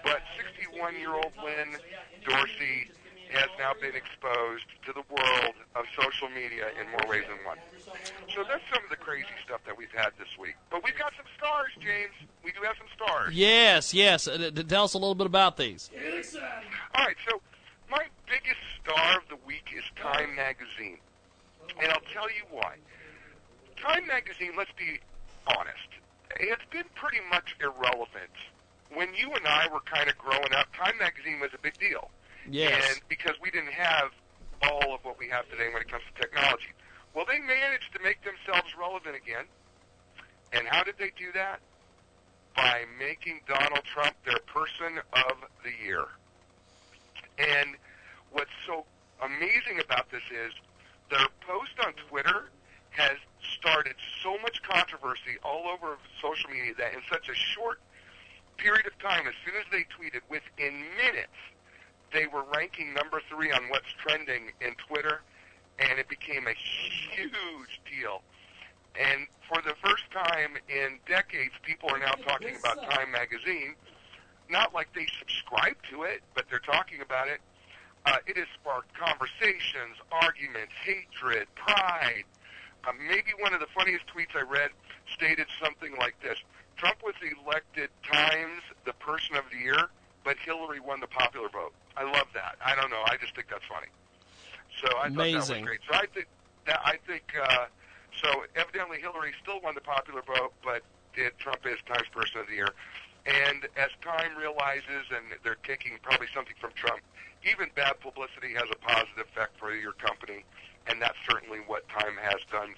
but 0.04 0.22
61-year-old 0.36 1.32
Lynn 1.44 1.78
Dorsey 2.26 2.92
has 3.32 3.48
now 3.60 3.74
been 3.80 3.96
exposed 3.96 4.66
to 4.86 4.94
the 4.94 5.04
world 5.10 5.54
of 5.76 5.86
social 5.96 6.30
media 6.30 6.68
in 6.80 6.90
more 6.90 7.10
ways 7.10 7.24
than 7.30 7.38
one. 7.46 7.58
So 8.34 8.44
that's 8.44 8.64
some 8.74 8.84
of 8.84 8.90
the 8.90 8.96
crazy 8.96 9.28
stuff 9.46 9.62
that 9.66 9.78
we've 9.78 9.92
had 9.94 10.12
this 10.18 10.38
week. 10.40 10.56
But 10.72 10.84
we've 10.84 10.98
got 10.98 11.14
some 11.16 11.26
stars, 11.38 11.72
James. 11.80 12.14
We 12.44 12.52
do 12.52 12.62
have 12.64 12.76
some 12.78 12.88
stars. 12.96 13.36
Yes, 13.36 13.94
yes. 13.94 14.28
Uh, 14.28 14.52
tell 14.68 14.86
us 14.86 14.94
a 14.94 14.98
little 14.98 15.16
bit 15.16 15.28
about 15.28 15.58
these. 15.58 15.90
All 16.96 17.06
right, 17.06 17.16
so 17.30 17.40
my 17.90 18.06
biggest 18.28 18.62
star 18.82 19.18
of 19.18 19.28
the 19.30 19.38
week 19.46 19.74
is 19.76 19.84
Time 19.96 20.36
Magazine. 20.36 21.00
And 21.82 21.92
I'll 21.92 22.10
tell 22.14 22.30
you 22.30 22.46
why. 22.52 22.76
Time 23.82 24.08
Magazine, 24.08 24.54
let's 24.58 24.72
be 24.78 25.00
honest, 25.48 25.90
it's 26.40 26.66
been 26.72 26.90
pretty 26.96 27.22
much 27.30 27.56
irrelevant. 27.60 28.34
When 28.94 29.14
you 29.14 29.32
and 29.34 29.46
I 29.46 29.68
were 29.72 29.82
kind 29.82 30.10
of 30.10 30.18
growing 30.18 30.54
up, 30.58 30.68
Time 30.76 30.98
Magazine 30.98 31.40
was 31.40 31.52
a 31.54 31.62
big 31.62 31.78
deal. 31.78 32.10
Yes. 32.50 32.74
And 32.74 33.02
because 33.08 33.36
we 33.42 33.52
didn't 33.52 33.74
have 33.74 34.12
all 34.64 34.94
of 34.94 35.06
what 35.06 35.18
we 35.20 35.30
have 35.30 35.50
today 35.50 35.70
when 35.72 35.82
it 35.82 35.90
comes 35.90 36.04
to 36.14 36.22
technology. 36.22 36.74
Well, 37.14 37.26
they 37.26 37.40
managed 37.40 37.94
to 37.94 38.00
make 38.04 38.20
themselves 38.24 38.70
relevant 38.78 39.16
again. 39.16 39.46
And 40.54 40.68
how 40.68 40.84
did 40.84 40.96
they 40.98 41.12
do 41.18 41.32
that? 41.34 41.60
By 42.56 42.84
making 42.98 43.42
Donald 43.48 43.84
Trump 43.94 44.16
their 44.26 44.40
person 44.48 45.00
of 45.14 45.38
the 45.64 45.72
year. 45.86 46.06
And 47.40 47.76
what's 48.32 48.52
so 48.68 48.86
amazing 49.24 49.80
about 49.84 50.12
this 50.12 50.24
is 50.32 50.54
their 51.10 51.28
post 51.48 51.72
on 51.86 51.94
Twitter 52.10 52.50
has 52.92 53.18
started 53.58 53.96
so 54.24 54.38
much 54.40 54.62
controversy 54.64 55.40
all 55.44 55.68
over 55.68 55.98
social 56.22 56.50
media 56.50 56.74
that 56.78 56.94
in 56.94 57.02
such 57.10 57.30
a 57.30 57.36
short 57.36 57.80
period 58.58 58.86
of 58.86 58.98
time, 59.00 59.26
as 59.28 59.34
soon 59.46 59.56
as 59.56 59.66
they 59.72 59.88
tweeted, 59.96 60.22
within 60.30 60.84
minutes, 60.98 61.40
they 62.12 62.28
were 62.28 62.44
ranking 62.54 62.94
number 62.94 63.22
three 63.30 63.52
on 63.52 63.70
what's 63.70 63.92
trending 64.04 64.52
in 64.60 64.76
Twitter, 64.88 65.22
and 65.80 66.00
it 66.00 66.10
became 66.10 66.46
a 66.48 66.54
huge 66.54 67.80
deal. 67.90 68.22
And 69.00 69.28
for 69.48 69.62
the 69.62 69.76
first 69.84 70.04
time 70.12 70.58
in 70.68 71.00
decades, 71.08 71.54
people 71.64 71.90
are 71.90 72.00
now 72.00 72.14
talking 72.28 72.56
about 72.56 72.84
Time 72.92 73.12
Magazine. 73.12 73.76
Not 74.50 74.74
like 74.74 74.92
they 74.94 75.08
subscribe 75.20 75.78
to 75.92 76.04
it, 76.04 76.22
but 76.34 76.46
they're 76.50 76.60
talking 76.60 77.02
about 77.02 77.28
it. 77.28 77.40
Uh, 78.06 78.18
it 78.26 78.38
has 78.38 78.48
sparked 78.60 78.90
conversations, 78.98 79.96
arguments, 80.12 80.74
hatred, 80.84 81.48
pride. 81.56 82.24
Uh, 82.88 82.92
maybe 82.98 83.32
one 83.40 83.54
of 83.54 83.60
the 83.60 83.68
funniest 83.76 84.06
tweets 84.08 84.34
I 84.36 84.42
read 84.42 84.72
stated 85.14 85.48
something 85.62 85.96
like 86.00 86.16
this 86.22 86.40
Trump 86.78 87.04
was 87.04 87.14
elected 87.22 87.90
Times 88.10 88.64
the 88.86 88.94
Person 88.94 89.36
of 89.36 89.44
the 89.52 89.58
Year, 89.58 89.90
but 90.24 90.38
Hillary 90.46 90.80
won 90.80 91.02
the 91.02 91.08
popular 91.08 91.50
vote. 91.50 91.74
I 91.98 92.04
love 92.04 92.28
that. 92.34 92.56
I 92.64 92.74
don't 92.74 92.90
know. 92.90 93.04
I 93.06 93.18
just 93.18 93.36
think 93.36 93.50
that's 93.50 93.66
funny. 93.68 93.88
So 94.82 94.88
I 94.98 95.10
thought 95.10 95.18
that 95.18 95.18
was 95.18 95.50
Amazing. 95.50 95.66
great. 95.66 95.80
So 95.92 95.96
I 95.98 96.06
think 96.14 96.28
that 96.66 96.80
I 96.84 96.98
think 97.06 97.24
uh, 97.36 97.66
so. 98.24 98.30
Evidently, 98.56 99.00
Hillary 99.02 99.34
still 99.44 99.60
won 99.62 99.76
the 99.76 99.82
popular 99.82 100.22
vote, 100.22 100.54
but 100.64 100.84
did 101.14 101.38
Trump 101.38 101.66
is 101.66 101.78
Times 101.86 102.08
Person 102.14 102.40
of 102.40 102.48
the 102.48 102.54
Year. 102.56 102.70
And 103.26 103.68
as 103.78 103.90
Time 104.02 104.36
realizes, 104.38 105.06
and 105.12 105.26
they're 105.44 105.58
taking 105.64 106.00
probably 106.02 106.28
something 106.34 106.56
from 106.60 106.72
Trump, 106.76 107.02
even 107.50 107.70
bad 107.76 108.00
publicity 108.00 108.54
has 108.54 108.68
a 108.72 108.78
positive 108.78 109.28
effect 109.32 109.58
for 109.60 109.74
your 109.74 109.94
company, 109.94 110.44
and 110.88 111.02
that's 111.02 111.18
certainly 111.30 111.60
what 111.68 111.88
Time 111.90 112.16
has 112.22 112.40
done 112.52 112.74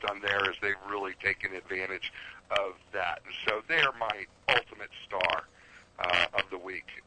done 0.00 0.20
there. 0.20 0.50
Is 0.50 0.56
they've 0.60 0.74
really 0.88 1.14
taken 1.22 1.54
advantage 1.54 2.12
of 2.50 2.74
that, 2.92 3.20
and 3.24 3.34
so 3.46 3.62
they're 3.68 3.92
my 3.98 4.26
ultimate 4.48 4.90
star 5.06 5.44
uh, 5.98 6.26
of 6.34 6.44
the 6.50 6.58
week. 6.58 7.02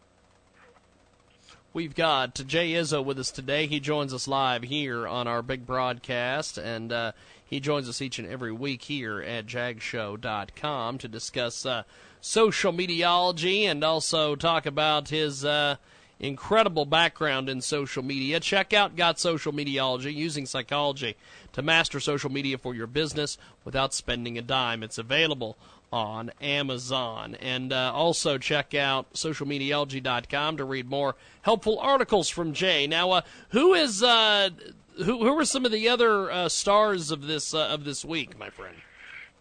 We've 1.72 1.94
got 1.94 2.34
Jay 2.34 2.72
Izso 2.72 3.06
with 3.06 3.20
us 3.20 3.30
today. 3.30 3.68
He 3.68 3.80
joins 3.80 4.12
us 4.12 4.28
live 4.28 4.64
here 4.64 5.08
on 5.08 5.28
our 5.28 5.44
big 5.44 5.68
broadcast, 5.68 6.58
and 6.58 6.92
uh, 6.92 7.12
he 7.46 7.60
joins 7.60 7.88
us 7.88 8.02
each 8.02 8.18
and 8.18 8.28
every 8.28 8.52
week 8.52 8.82
here 8.82 9.22
at 9.22 9.46
jagshow.com 9.46 10.98
to 10.98 11.08
discuss 11.08 11.68
uh, 11.68 11.84
social 12.22 12.74
mediology 12.74 13.64
and 13.64 13.84
also 13.84 14.36
talk 14.36 14.66
about 14.66 15.10
his 15.10 15.46
uh, 15.46 15.76
incredible 16.20 16.86
background 16.86 17.50
in 17.50 17.62
social 17.62 18.04
media. 18.04 18.40
Check 18.40 18.74
out 18.74 18.96
Got 18.96 19.20
Social 19.20 19.54
Mediology 19.54 20.14
using 20.14 20.46
psychology 20.46 21.16
to 21.54 21.62
master 21.62 22.00
social 22.00 22.32
media 22.32 22.58
for 22.58 22.76
your 22.76 22.88
business 22.88 23.38
without 23.64 23.94
spending 23.94 24.38
a 24.38 24.42
dime. 24.42 24.84
It's 24.84 24.98
available 24.98 25.58
on 25.92 26.32
Amazon. 26.42 27.36
And 27.40 27.74
uh, 27.74 27.92
also 27.94 28.38
check 28.38 28.74
out 28.74 29.14
socialmediology.com 29.14 30.58
to 30.58 30.64
read 30.64 30.90
more 30.90 31.16
helpful 31.42 31.80
articles 31.80 32.30
from 32.30 32.54
Jay. 32.54 32.86
Now, 32.86 33.12
uh, 33.12 33.22
who 33.50 33.74
is 33.74 34.04
uh, 34.04 34.50
who? 34.98 35.20
Who 35.20 35.40
are 35.40 35.46
some 35.46 35.66
of 35.66 35.72
the 35.72 35.90
other 35.90 36.30
uh, 36.30 36.50
stars 36.50 37.12
of 37.12 37.26
this 37.26 37.54
uh, 37.54 37.68
of 37.68 37.86
this 37.86 38.04
week, 38.06 38.38
my 38.38 38.50
friend? 38.50 38.76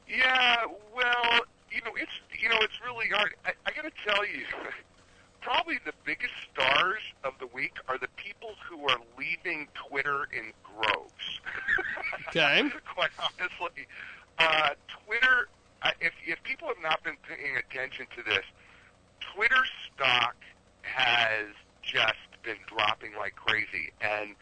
Yeah, 0.09 0.65
well, 0.97 1.41
you 1.71 1.83
know, 1.85 1.93
it's 2.01 2.13
you 2.39 2.49
know, 2.49 2.59
it's 2.61 2.79
really 2.85 3.09
hard. 3.09 3.35
I, 3.45 3.53
I 3.67 3.71
got 3.73 3.83
to 3.83 3.93
tell 4.07 4.25
you, 4.27 4.45
probably 5.41 5.79
the 5.85 5.93
biggest 6.05 6.35
stars 6.53 7.03
of 7.25 7.35
the 7.41 7.47
week 7.49 7.75
are 7.89 7.99
the 7.99 8.09
people 8.17 8.51
who 8.69 8.89
are 8.89 8.99
leaving 9.19 9.69
Twitter 9.89 10.29
in 10.33 10.53
groves. 10.63 11.41
Okay. 12.29 12.63
Quite 12.95 13.11
honestly, 13.19 13.87
uh, 14.39 14.71
Twitter. 15.07 15.49
Uh, 15.83 15.91
if 16.01 16.13
if 16.27 16.43
people 16.43 16.69
have 16.69 16.83
not 16.83 17.03
been 17.03 17.17
paying 17.27 17.57
attention 17.57 18.07
to 18.17 18.23
this, 18.23 18.45
Twitter 19.35 19.63
stock 19.87 20.37
has 20.83 21.47
just 21.83 22.29
been 22.43 22.59
dropping 22.67 23.15
like 23.17 23.35
crazy, 23.35 23.93
and 24.01 24.35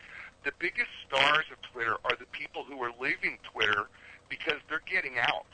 the 0.44 0.52
biggest 0.58 0.90
stars 1.06 1.44
of 1.52 1.60
Twitter 1.72 1.96
are 2.04 2.16
the 2.18 2.26
people 2.32 2.64
who 2.64 2.82
are 2.82 2.92
leaving 3.00 3.38
Twitter 3.52 3.86
because 4.28 4.58
they're 4.68 4.82
getting 4.86 5.18
out. 5.18 5.46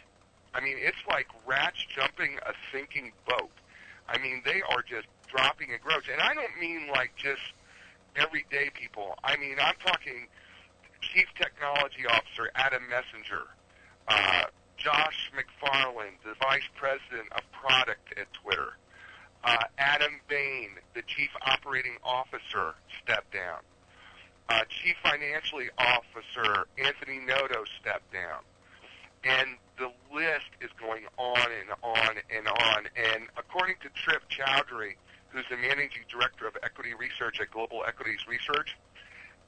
I 0.55 0.61
mean, 0.61 0.77
it's 0.79 1.01
like 1.09 1.27
rats 1.47 1.79
jumping 1.95 2.39
a 2.47 2.53
sinking 2.73 3.13
boat. 3.27 3.51
I 4.09 4.19
mean, 4.19 4.43
they 4.45 4.63
are 4.63 4.83
just 4.83 5.07
dropping 5.29 5.71
in 5.71 5.79
groves, 5.83 6.07
and 6.13 6.21
I 6.21 6.35
don't 6.35 6.59
mean 6.61 6.89
like 6.93 7.15
just 7.17 7.41
everyday 8.17 8.71
people. 8.75 9.15
I 9.25 9.37
mean, 9.37 9.57
I'm 9.61 9.75
talking 9.85 10.27
Chief 11.01 11.27
Technology 11.37 12.07
Officer 12.09 12.51
Adam 12.55 12.83
Messinger, 12.91 13.47
uh, 14.09 14.45
Josh 14.77 15.31
McFarland, 15.35 16.21
the 16.25 16.35
Vice 16.41 16.69
President 16.77 17.33
of 17.33 17.43
Product 17.53 18.13
at 18.19 18.27
Twitter, 18.33 18.77
uh, 19.45 19.57
Adam 19.79 20.21
Bain, 20.29 20.71
the 20.95 21.03
Chief 21.03 21.31
Operating 21.47 21.97
Officer, 22.05 22.75
stepped 23.03 23.33
down. 23.33 23.61
Uh, 24.49 24.63
Chief 24.69 24.95
Financially 25.03 25.71
Officer 25.79 26.67
Anthony 26.77 27.21
Noto 27.21 27.65
stepped 27.81 28.13
down. 28.13 28.43
And 29.25 29.57
the 29.79 29.91
list 30.15 30.51
is 30.61 30.71
going 30.79 31.05
on 31.19 31.47
and 31.61 31.71
on 31.83 32.15
and 32.35 32.47
on. 32.47 32.89
And 32.97 33.25
according 33.37 33.77
to 33.83 33.89
Trip 33.91 34.23
Chowdhry, 34.29 34.95
who's 35.31 35.45
the 35.51 35.57
Managing 35.57 36.05
Director 36.11 36.47
of 36.47 36.57
Equity 36.63 36.95
Research 36.95 37.41
at 37.41 37.51
Global 37.51 37.83
Equities 37.87 38.27
Research, 38.29 38.77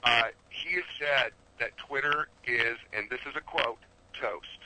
uh, 0.02 0.24
he 0.48 0.74
has 0.74 0.84
said 0.98 1.32
that 1.60 1.76
Twitter 1.76 2.28
is, 2.46 2.76
and 2.92 3.08
this 3.10 3.20
is 3.20 3.36
a 3.36 3.40
quote, 3.40 3.78
toast. 4.20 4.60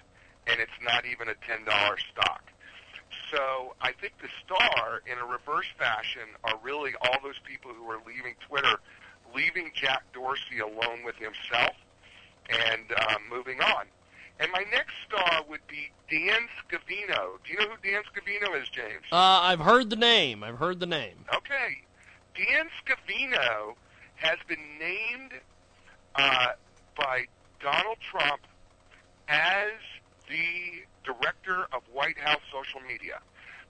And 0.47 0.61
it's 0.61 0.79
not 0.83 1.05
even 1.05 1.29
a 1.29 1.37
$10 1.45 1.67
stock. 2.11 2.43
So 3.31 3.75
I 3.81 3.93
think 3.93 4.15
the 4.23 4.29
star, 4.45 5.03
in 5.07 5.19
a 5.19 5.27
reverse 5.27 5.67
fashion, 5.79 6.29
are 6.45 6.59
really 6.63 6.93
all 7.03 7.19
those 7.23 7.39
people 7.45 7.73
who 7.73 7.85
are 7.91 8.01
leaving 8.07 8.35
Twitter, 8.49 8.81
leaving 9.35 9.71
Jack 9.75 10.05
Dorsey 10.15 10.61
alone 10.61 11.05
with 11.05 11.17
himself, 11.17 11.77
and 12.49 12.85
uh, 12.97 13.17
moving 13.31 13.61
on. 13.61 13.85
And 14.41 14.53
my 14.53 14.65
next 14.71 14.95
star 15.07 15.43
would 15.49 15.67
be 15.67 15.91
Dan 16.11 16.47
Scavino. 16.63 17.39
Do 17.45 17.53
you 17.53 17.59
know 17.59 17.67
who 17.71 17.91
Dan 17.91 18.03
Scavino 18.05 18.61
is, 18.61 18.69
James? 18.69 19.05
Uh, 19.11 19.17
I've 19.17 19.61
heard 19.61 19.91
the 19.91 19.97
name. 19.97 20.45
I've 20.45 20.59
heard 20.59 20.79
the 20.79 20.87
name. 20.87 21.25
Okay. 21.35 21.83
Dan 22.37 22.69
Scavino 22.85 23.75
has 24.15 24.39
been 24.47 24.79
named 24.79 25.33
uh, 26.15 26.49
by 26.97 27.25
Donald 27.61 27.99
Trump 28.11 28.43
as 29.29 29.73
the 30.29 30.85
director 31.05 31.67
of 31.73 31.83
White 31.93 32.19
House 32.19 32.41
social 32.53 32.81
media. 32.87 33.21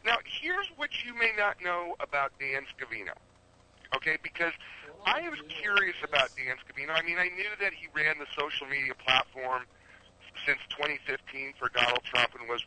Now, 0.05 0.17
here's 0.25 0.67
what 0.77 0.91
you 1.05 1.15
may 1.15 1.33
not 1.37 1.57
know 1.63 1.97
about 2.01 2.33
Dan 2.39 2.63
Scavino. 2.77 3.13
Okay, 3.97 4.19
because 4.23 4.53
I 5.07 5.29
was 5.29 5.39
curious 5.49 5.97
about 6.05 6.31
Dan 6.37 6.57
Scavino. 6.61 6.91
I 6.91 7.03
mean, 7.03 7.19
I 7.19 7.29
knew 7.29 7.49
that 7.61 7.73
he 7.73 7.89
ran 7.95 8.19
the 8.19 8.27
social 8.39 8.67
media 8.67 8.93
platform 8.95 9.63
since 10.47 10.59
2015 10.71 11.55
for 11.59 11.69
Donald 11.69 12.03
Trump 12.05 12.33
and 12.39 12.49
was 12.49 12.63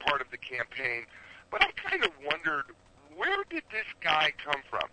part 0.00 0.20
of 0.20 0.30
the 0.30 0.38
campaign. 0.38 1.06
But 1.50 1.62
I 1.62 1.70
kind 1.72 2.04
of 2.04 2.10
wondered, 2.24 2.64
where 3.16 3.44
did 3.50 3.62
this 3.70 3.86
guy 4.00 4.32
come 4.44 4.62
from? 4.68 4.88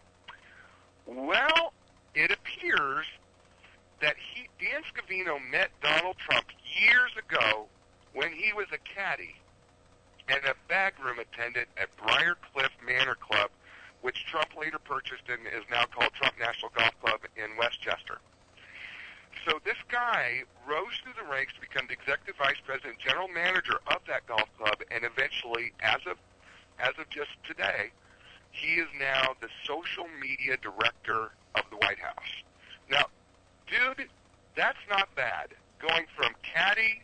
Well, 1.06 1.73
it 2.15 2.32
appears 2.32 3.06
that 4.02 4.15
he, 4.17 4.47
Dan 4.60 4.82
Scavino 4.84 5.39
met 5.52 5.69
Donald 5.82 6.17
Trump 6.17 6.47
years 6.80 7.12
ago 7.17 7.65
when 8.13 8.32
he 8.32 8.54
was 8.54 8.67
a 8.71 8.78
caddy 8.78 9.36
and 10.28 10.39
a 10.45 10.56
backroom 10.67 11.19
attendant 11.19 11.67
at 11.78 11.89
Briar 11.97 12.36
Cliff 12.54 12.71
Manor 12.86 13.15
Club, 13.15 13.49
which 14.02 14.26
Trump 14.26 14.49
later 14.60 14.80
purchased 14.80 15.23
and 15.28 15.47
is 15.47 15.63
now 15.69 15.86
called 15.86 16.12
Trump 16.13 16.36
National 16.39 16.71
Golf 16.76 16.97
Club 17.02 17.19
in 17.36 17.58
Westchester. 17.58 18.19
So 19.45 19.60
this 19.65 19.77
guy 19.89 20.43
rose 20.67 20.93
through 21.03 21.13
the 21.21 21.29
ranks 21.29 21.53
to 21.56 21.62
become 21.62 21.88
the 21.88 21.93
executive 21.93 22.36
vice 22.38 22.60
president, 22.65 22.99
general 22.99 23.27
manager 23.27 23.79
of 23.88 23.99
that 24.08 24.25
golf 24.25 24.47
club, 24.58 24.79
and 24.91 25.03
eventually, 25.03 25.73
as 25.82 25.99
of 26.10 26.17
as 26.79 26.93
of 26.97 27.10
just 27.10 27.32
today, 27.47 27.91
he 28.51 28.75
is 28.75 28.88
now 28.99 29.36
the 29.41 29.49
social 29.65 30.08
media 30.21 30.58
director 30.58 31.32
of 31.56 31.63
the 31.69 31.77
White 31.77 31.99
House. 31.99 32.32
Now, 32.89 33.06
dude, 33.67 34.08
that's 34.56 34.79
not 34.89 35.13
bad. 35.15 35.49
Going 35.79 36.06
from 36.15 36.34
caddy 36.41 37.03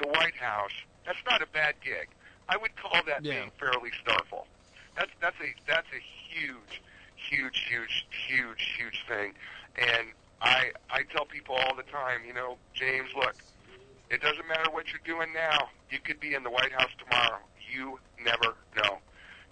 to 0.00 0.08
White 0.08 0.36
House, 0.36 0.72
that's 1.06 1.18
not 1.28 1.42
a 1.42 1.46
bad 1.46 1.74
gig. 1.82 2.08
I 2.48 2.56
would 2.56 2.76
call 2.76 3.02
that 3.06 3.24
Yeah. 3.24 3.40
being 3.40 3.50
fairly 3.58 3.90
starful. 4.02 4.46
That's 4.94 5.10
that's 5.20 5.36
a 5.40 5.54
that's 5.66 5.88
a 5.92 6.00
huge, 6.00 6.82
huge, 7.16 7.66
huge, 7.68 8.06
huge, 8.28 8.62
huge 8.76 9.04
thing. 9.08 9.34
And 9.76 10.12
I 10.40 10.70
I 10.90 11.02
tell 11.14 11.24
people 11.24 11.54
all 11.56 11.74
the 11.74 11.82
time, 11.84 12.20
you 12.26 12.32
know, 12.34 12.56
James, 12.74 13.08
look, 13.16 13.34
it 14.10 14.20
doesn't 14.20 14.46
matter 14.48 14.70
what 14.70 14.86
you're 14.92 15.00
doing 15.04 15.32
now. 15.34 15.68
You 15.90 15.98
could 15.98 16.20
be 16.20 16.34
in 16.34 16.42
the 16.42 16.50
White 16.50 16.72
House 16.72 16.90
tomorrow. 17.02 17.38
You 17.72 17.98
never 18.24 18.54
know. 18.76 18.98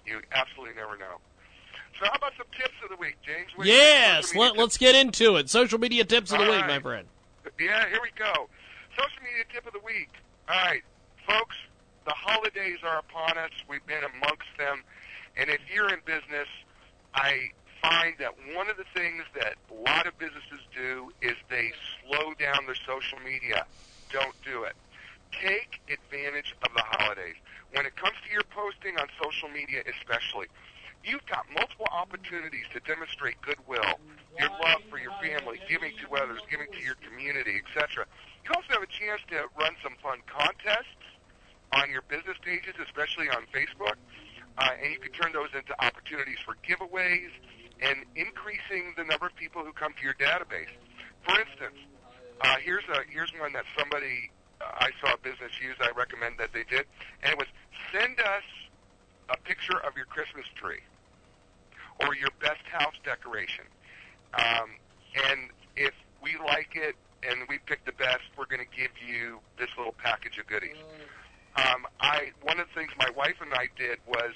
You 0.06 0.20
absolutely 0.32 0.74
never 0.76 0.96
know. 0.96 1.18
So 1.98 2.06
how 2.06 2.12
about 2.16 2.32
some 2.36 2.46
tips 2.56 2.74
of 2.84 2.90
the 2.90 2.96
week, 2.96 3.16
James? 3.24 3.48
What- 3.56 3.66
Yes, 3.66 4.34
let, 4.34 4.56
let's 4.56 4.76
get 4.78 4.94
into 4.94 5.36
it. 5.36 5.48
Social 5.50 5.78
media 5.78 6.04
tips 6.04 6.30
of 6.30 6.38
the 6.38 6.44
All 6.44 6.50
week, 6.52 6.60
right. 6.62 6.68
my 6.68 6.78
friend. 6.80 7.08
Yeah, 7.58 7.88
here 7.88 8.00
we 8.02 8.10
go. 8.16 8.48
Social 8.96 9.22
media 9.22 9.44
tip 9.52 9.66
of 9.66 9.72
the 9.72 9.80
week. 9.84 10.10
All 10.48 10.56
right, 10.56 10.82
folks, 11.26 11.56
the 12.04 12.12
holidays 12.12 12.78
are 12.84 12.98
upon 12.98 13.36
us. 13.38 13.50
We've 13.68 13.84
been 13.86 14.04
amongst 14.04 14.46
them. 14.58 14.82
And 15.36 15.50
if 15.50 15.60
you're 15.74 15.88
in 15.88 16.00
business, 16.04 16.48
I 17.14 17.50
find 17.88 18.14
that 18.18 18.34
one 18.54 18.68
of 18.68 18.76
the 18.76 18.88
things 18.94 19.22
that 19.34 19.54
a 19.70 19.78
lot 19.86 20.06
of 20.06 20.18
businesses 20.18 20.60
do 20.74 21.12
is 21.22 21.34
they 21.48 21.72
slow 22.02 22.34
down 22.38 22.66
their 22.66 22.78
social 22.86 23.18
media. 23.22 23.66
Don't 24.10 24.34
do 24.42 24.64
it. 24.64 24.74
Take 25.30 25.80
advantage 25.90 26.54
of 26.62 26.70
the 26.74 26.82
holidays. 26.82 27.36
When 27.72 27.86
it 27.86 27.94
comes 27.96 28.16
to 28.26 28.30
your 28.32 28.46
posting 28.50 28.98
on 28.98 29.06
social 29.22 29.48
media 29.50 29.82
especially, 29.86 30.46
you've 31.04 31.26
got 31.26 31.46
multiple 31.54 31.86
opportunities 31.92 32.64
to 32.72 32.80
demonstrate 32.80 33.40
goodwill, 33.42 34.00
your 34.38 34.50
love 34.62 34.82
for 34.90 34.98
your 34.98 35.14
family, 35.22 35.60
giving 35.68 35.92
to 36.02 36.06
others, 36.16 36.40
giving 36.50 36.66
to 36.72 36.82
your 36.82 36.96
community, 37.06 37.60
etc. 37.62 38.06
You 38.42 38.50
also 38.54 38.80
have 38.80 38.82
a 38.82 38.90
chance 38.90 39.20
to 39.30 39.46
run 39.58 39.74
some 39.82 39.94
fun 40.02 40.22
contests 40.26 41.06
on 41.74 41.90
your 41.90 42.02
business 42.08 42.38
pages, 42.42 42.74
especially 42.82 43.28
on 43.28 43.46
Facebook, 43.54 43.98
uh, 44.58 44.70
and 44.82 44.90
you 44.90 44.98
can 44.98 45.12
turn 45.12 45.32
those 45.34 45.50
into 45.54 45.74
opportunities 45.84 46.38
for 46.42 46.56
giveaways 46.66 47.30
and 47.80 48.04
increasing 48.14 48.94
the 48.96 49.04
number 49.04 49.26
of 49.26 49.36
people 49.36 49.64
who 49.64 49.72
come 49.72 49.92
to 49.92 50.02
your 50.04 50.14
database. 50.14 50.72
For 51.24 51.38
instance, 51.38 51.78
uh, 52.40 52.56
here's 52.62 52.84
a 52.88 53.00
here's 53.10 53.32
one 53.38 53.52
that 53.52 53.64
somebody 53.78 54.30
uh, 54.60 54.64
I 54.78 54.90
saw 55.00 55.14
a 55.14 55.18
business 55.18 55.52
use. 55.60 55.76
I 55.80 55.90
recommend 55.96 56.38
that 56.38 56.52
they 56.52 56.64
did, 56.64 56.86
and 57.22 57.32
it 57.32 57.38
was 57.38 57.48
send 57.92 58.20
us 58.20 58.46
a 59.28 59.36
picture 59.38 59.78
of 59.78 59.96
your 59.96 60.06
Christmas 60.06 60.46
tree 60.54 60.80
or 62.00 62.14
your 62.14 62.30
best 62.40 62.62
house 62.70 62.94
decoration. 63.04 63.64
Um, 64.34 64.76
and 65.30 65.50
if 65.76 65.94
we 66.22 66.36
like 66.38 66.70
it 66.74 66.94
and 67.22 67.40
we 67.48 67.58
pick 67.66 67.84
the 67.84 67.92
best, 67.92 68.22
we're 68.36 68.46
going 68.46 68.64
to 68.64 68.76
give 68.76 68.92
you 69.00 69.38
this 69.58 69.68
little 69.76 69.94
package 70.02 70.38
of 70.38 70.46
goodies. 70.46 70.76
Um, 71.56 71.86
I 72.00 72.32
one 72.42 72.60
of 72.60 72.68
the 72.68 72.74
things 72.74 72.92
my 72.98 73.10
wife 73.16 73.36
and 73.40 73.52
I 73.54 73.68
did 73.78 73.98
was 74.06 74.32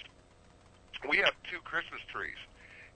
we 1.09 1.19
have 1.19 1.35
two 1.51 1.61
Christmas 1.65 2.01
trees, 2.13 2.37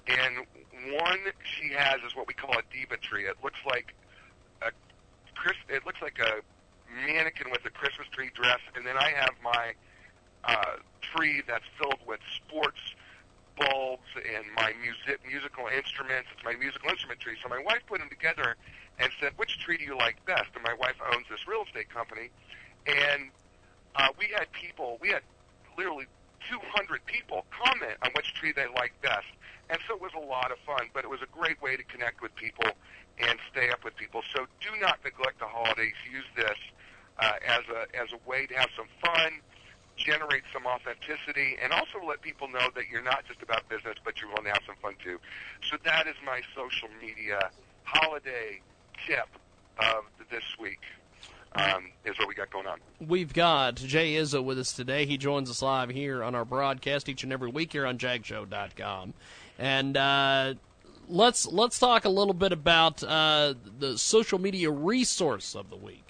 and 0.07 0.47
one 0.93 1.19
she 1.43 1.73
has 1.73 2.01
is 2.07 2.15
what 2.15 2.27
we 2.27 2.35
call 2.35 2.53
a 2.53 2.63
diva 2.73 2.97
tree. 2.99 3.25
It 3.25 3.37
looks 3.43 3.61
like 3.67 3.95
a. 4.63 4.71
It 5.69 5.85
looks 5.85 6.01
like 6.01 6.19
a 6.21 6.41
mannequin 7.07 7.51
with 7.51 7.65
a 7.67 7.71
Christmas 7.71 8.09
tree 8.13 8.31
dress, 8.35 8.61
and 8.77 8.87
then 8.87 8.97
I 8.97 9.11
have 9.11 9.35
my 9.43 9.75
uh, 10.45 10.77
tree 11.01 11.43
that's 11.47 11.65
filled 11.79 12.01
with 12.07 12.21
sports 12.37 12.81
bulbs 13.57 14.09
and 14.17 14.45
my 14.57 14.73
music 14.81 15.21
musical 15.27 15.67
instruments. 15.69 16.29
It's 16.35 16.45
my 16.45 16.55
musical 16.57 16.91
instrument 16.91 17.21
tree. 17.21 17.37
So 17.43 17.49
my 17.49 17.63
wife 17.63 17.83
put 17.87 18.01
them 18.01 18.09
together 18.09 18.57
and 18.99 19.11
said, 19.21 19.33
"Which 19.37 19.59
tree 19.61 19.77
do 19.77 19.85
you 19.85 19.97
like 19.97 20.25
best?" 20.25 20.49
And 20.55 20.65
my 20.65 20.75
wife 20.75 20.97
owns 21.13 21.27
this 21.31 21.47
real 21.47 21.65
estate 21.65 21.89
company, 21.91 22.31
and 22.87 23.31
uh, 23.97 24.09
we 24.19 24.29
had 24.37 24.51
people. 24.53 24.99
We 25.01 25.11
had 25.11 25.23
literally 25.77 26.07
200 26.51 27.05
people 27.07 27.45
comment 27.51 27.97
on 28.03 28.11
which 28.15 28.35
tree 28.35 28.53
they 28.53 28.67
liked 28.67 29.01
best, 29.03 29.27
and 29.71 29.79
so 29.89 29.95
it 29.95 30.01
was 30.01 30.13
a 30.17 30.27
lot 30.27 30.51
of 30.51 30.59
fun. 30.67 30.89
But 30.93 31.05
it 31.05 31.11
was 31.11 31.21
a 31.23 31.31
great 31.37 31.61
way 31.63 31.77
to 31.77 31.85
connect 31.85 32.23
with 32.23 32.35
people 32.37 32.67
and 33.19 33.39
stay 33.51 33.71
up 33.71 33.85
with 33.85 33.97
people. 33.97 34.23
So 34.35 34.47
do 34.61 34.81
not 34.81 34.99
neglect 35.05 35.39
the 35.39 35.47
holidays. 35.47 35.95
Use 36.11 36.25
this 36.37 36.59
uh, 37.19 37.33
as 37.47 37.63
a 37.69 38.01
as 38.01 38.09
a 38.13 38.29
way 38.29 38.47
to 38.47 38.55
have 38.55 38.71
some 38.77 38.89
fun 39.01 39.41
generate 39.97 40.43
some 40.53 40.67
authenticity 40.67 41.57
and 41.63 41.73
also 41.73 42.05
let 42.07 42.21
people 42.21 42.49
know 42.49 42.69
that 42.75 42.89
you're 42.91 43.03
not 43.03 43.25
just 43.27 43.43
about 43.43 43.69
business, 43.69 43.95
but 44.05 44.21
you're 44.21 44.29
willing 44.29 44.45
to 44.45 44.51
have 44.51 44.63
some 44.67 44.77
fun 44.83 44.95
too. 45.03 45.19
So 45.71 45.77
that 45.85 46.07
is 46.07 46.15
my 46.25 46.41
social 46.55 46.89
media 47.01 47.51
holiday 47.85 48.61
tip 49.07 49.29
of 49.79 50.05
this 50.31 50.45
week. 50.61 50.81
Um, 51.57 51.93
is 52.05 52.19
what 52.19 52.27
we 52.27 52.35
got 52.35 52.51
going 52.51 52.67
on. 52.67 52.81
We've 52.99 53.33
got 53.33 53.77
Jay 53.77 54.15
Izso 54.15 54.43
with 54.43 54.59
us 54.59 54.73
today. 54.73 55.07
He 55.07 55.17
joins 55.17 55.49
us 55.49 55.63
live 55.63 55.89
here 55.89 56.25
on 56.25 56.35
our 56.35 56.45
broadcast 56.45 57.09
each 57.09 57.23
and 57.23 57.33
every 57.33 57.49
week 57.49 57.71
here 57.71 57.87
on 57.87 57.97
JagShow.com. 57.97 59.15
And 59.59 59.97
uh, 59.97 60.55
let's 61.09 61.47
let's 61.47 61.79
talk 61.79 62.05
a 62.05 62.09
little 62.09 62.35
bit 62.35 62.53
about 62.53 63.03
uh, 63.03 63.55
the 63.79 63.99
social 63.99 64.39
media 64.39 64.71
resource 64.71 65.55
of 65.55 65.71
the 65.71 65.77
week. 65.77 66.05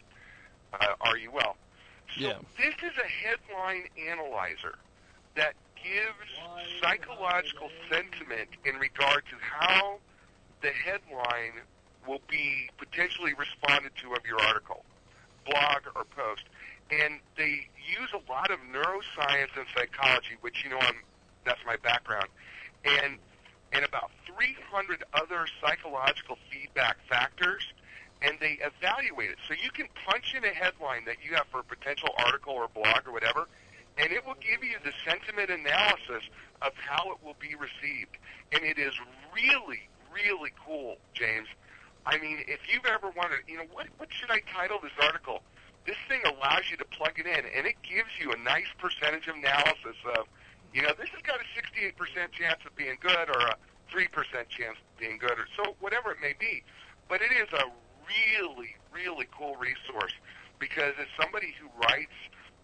uh, 0.80 0.96
R-U-L. 1.02 1.56
So 2.16 2.22
yeah. 2.22 2.34
this 2.58 2.74
is 2.84 2.98
a 2.98 3.08
headline 3.08 3.86
analyzer 4.10 4.76
that 5.36 5.54
gives 5.76 6.82
psychological 6.82 7.70
sentiment 7.90 8.50
in 8.66 8.76
regard 8.76 9.24
to 9.30 9.36
how 9.42 9.98
the 10.62 10.70
headline 10.70 11.62
will 12.08 12.22
be 12.30 12.70
potentially 12.78 13.34
responded 13.34 13.92
to 14.02 14.14
of 14.14 14.26
your 14.26 14.40
article, 14.42 14.84
blog, 15.46 15.84
or 15.96 16.06
post. 16.06 16.44
And 16.92 17.20
they 17.38 17.68
use 17.78 18.10
a 18.14 18.32
lot 18.32 18.52
of 18.52 18.60
neuroscience 18.60 19.56
and 19.58 19.66
psychology, 19.76 20.38
which 20.42 20.64
you 20.64 20.70
know 20.70 20.80
I'm, 20.80 20.96
that's 21.46 21.62
my 21.66 21.78
background, 21.78 22.28
and 22.86 23.18
and 23.72 23.84
about 23.84 24.12
300 24.28 25.04
other 25.14 25.48
psychological 25.60 26.38
feedback 26.52 26.98
factors, 27.10 27.66
and 28.24 28.40
they 28.40 28.58
evaluate 28.64 29.30
it. 29.30 29.38
So 29.48 29.54
you 29.54 29.70
can 29.70 29.88
punch 30.08 30.34
in 30.36 30.44
a 30.46 30.54
headline 30.56 31.06
that 31.06 31.18
you 31.22 31.36
have 31.36 31.46
for 31.52 31.60
a 31.60 31.64
potential 31.64 32.10
article 32.18 32.54
or 32.54 32.68
blog 32.70 33.06
or 33.06 33.12
whatever, 33.12 33.48
and 33.98 34.12
it 34.12 34.26
will 34.26 34.40
give 34.40 34.64
you 34.64 34.78
the 34.84 34.94
sentiment 35.06 35.52
analysis 35.52 36.24
of 36.62 36.72
how 36.80 37.12
it 37.12 37.20
will 37.24 37.36
be 37.38 37.54
received. 37.54 38.18
And 38.52 38.64
it 38.64 38.80
is 38.80 38.94
really, 39.36 39.90
really 40.10 40.52
cool, 40.66 40.98
James. 41.14 41.48
I 42.06 42.18
mean, 42.18 42.40
if 42.48 42.60
you've 42.72 42.86
ever 42.86 43.12
wondered, 43.16 43.44
you 43.48 43.58
know, 43.58 43.68
what 43.72 43.88
what 43.98 44.10
should 44.12 44.32
I 44.32 44.42
title 44.56 44.80
this 44.82 44.96
article? 45.02 45.44
This 45.86 46.00
thing 46.08 46.22
allows 46.24 46.64
you 46.72 46.78
to 46.78 46.86
plug 46.86 47.20
it 47.20 47.28
in, 47.28 47.44
and 47.44 47.68
it 47.68 47.76
gives 47.84 48.10
you 48.20 48.32
a 48.32 48.40
nice 48.40 48.72
percentage 48.80 49.28
of 49.28 49.36
analysis 49.36 50.00
of, 50.16 50.32
you 50.74 50.82
know, 50.82 50.96
this 50.96 51.12
has 51.12 51.22
got 51.28 51.40
a 51.44 51.48
68% 51.52 52.32
chance 52.32 52.60
of 52.66 52.74
being 52.76 52.96
good 53.02 53.28
or 53.28 53.40
a 53.52 53.56
3% 53.92 54.08
chance 54.48 54.80
of 54.80 54.98
being 54.98 55.18
good, 55.20 55.36
or 55.36 55.48
so 55.60 55.76
whatever 55.82 56.12
it 56.12 56.20
may 56.22 56.34
be. 56.40 56.64
But 57.10 57.22
it 57.22 57.32
is 57.36 57.52
a 57.52 57.68
really, 58.08 58.76
really 58.94 59.28
cool 59.38 59.56
resource 59.56 60.14
because 60.60 60.94
as 61.00 61.08
somebody 61.20 61.56
who 61.60 61.68
writes 61.80 62.14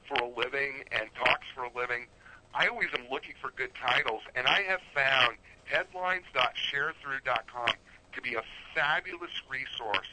for 0.07 0.23
a 0.23 0.27
living 0.27 0.83
and 0.91 1.09
talks 1.15 1.47
for 1.53 1.63
a 1.63 1.71
living, 1.75 2.05
I 2.53 2.67
always 2.67 2.89
am 2.97 3.07
looking 3.11 3.33
for 3.41 3.51
good 3.55 3.71
titles, 3.75 4.21
and 4.35 4.47
I 4.47 4.61
have 4.63 4.81
found 4.93 5.37
headlines.sharethrough.com 5.65 7.73
to 8.13 8.21
be 8.21 8.35
a 8.35 8.43
fabulous 8.73 9.31
resource 9.49 10.07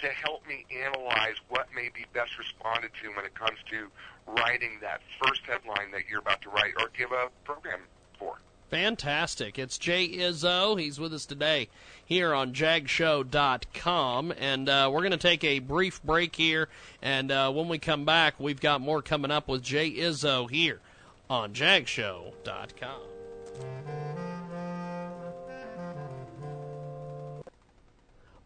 to 0.00 0.08
help 0.08 0.46
me 0.46 0.64
analyze 0.84 1.36
what 1.48 1.68
may 1.74 1.88
be 1.94 2.04
best 2.12 2.38
responded 2.38 2.90
to 3.02 3.08
when 3.14 3.24
it 3.24 3.34
comes 3.34 3.58
to 3.70 3.88
writing 4.26 4.78
that 4.80 5.00
first 5.22 5.42
headline 5.46 5.90
that 5.90 6.02
you're 6.08 6.20
about 6.20 6.40
to 6.42 6.50
write 6.50 6.72
or 6.78 6.88
give 6.96 7.10
a 7.12 7.28
program 7.44 7.80
for. 8.18 8.38
Fantastic. 8.72 9.58
It's 9.58 9.76
Jay 9.76 10.08
Izso. 10.08 10.80
He's 10.80 10.98
with 10.98 11.12
us 11.12 11.26
today 11.26 11.68
here 12.06 12.32
on 12.32 12.54
jagshow.com. 12.54 14.32
And 14.38 14.66
uh, 14.66 14.88
we're 14.90 15.00
going 15.00 15.10
to 15.10 15.18
take 15.18 15.44
a 15.44 15.58
brief 15.58 16.02
break 16.02 16.34
here. 16.34 16.70
And 17.02 17.30
uh, 17.30 17.52
when 17.52 17.68
we 17.68 17.78
come 17.78 18.06
back, 18.06 18.40
we've 18.40 18.62
got 18.62 18.80
more 18.80 19.02
coming 19.02 19.30
up 19.30 19.46
with 19.46 19.62
Jay 19.62 19.92
Izso 19.92 20.50
here 20.50 20.80
on 21.28 21.52
jagshow.com. 21.52 23.02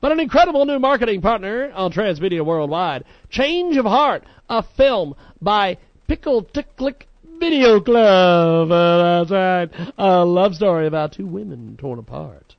But 0.00 0.10
an 0.10 0.18
incredible 0.18 0.66
new 0.66 0.80
marketing 0.80 1.20
partner 1.20 1.70
on 1.72 1.92
Transmedia 1.92 2.44
Worldwide. 2.44 3.04
Change 3.30 3.76
of 3.76 3.84
Heart, 3.84 4.24
a 4.50 4.64
film 4.64 5.14
by 5.40 5.78
Pickle 6.08 6.42
Ticklick 6.42 7.02
Video 7.38 7.80
Club. 7.80 8.70
Uh, 8.70 9.24
that's 9.24 9.30
right. 9.30 9.92
A 9.98 10.24
love 10.24 10.54
story 10.54 10.86
about 10.86 11.12
two 11.12 11.26
women 11.26 11.76
torn 11.78 11.98
apart 11.98 12.56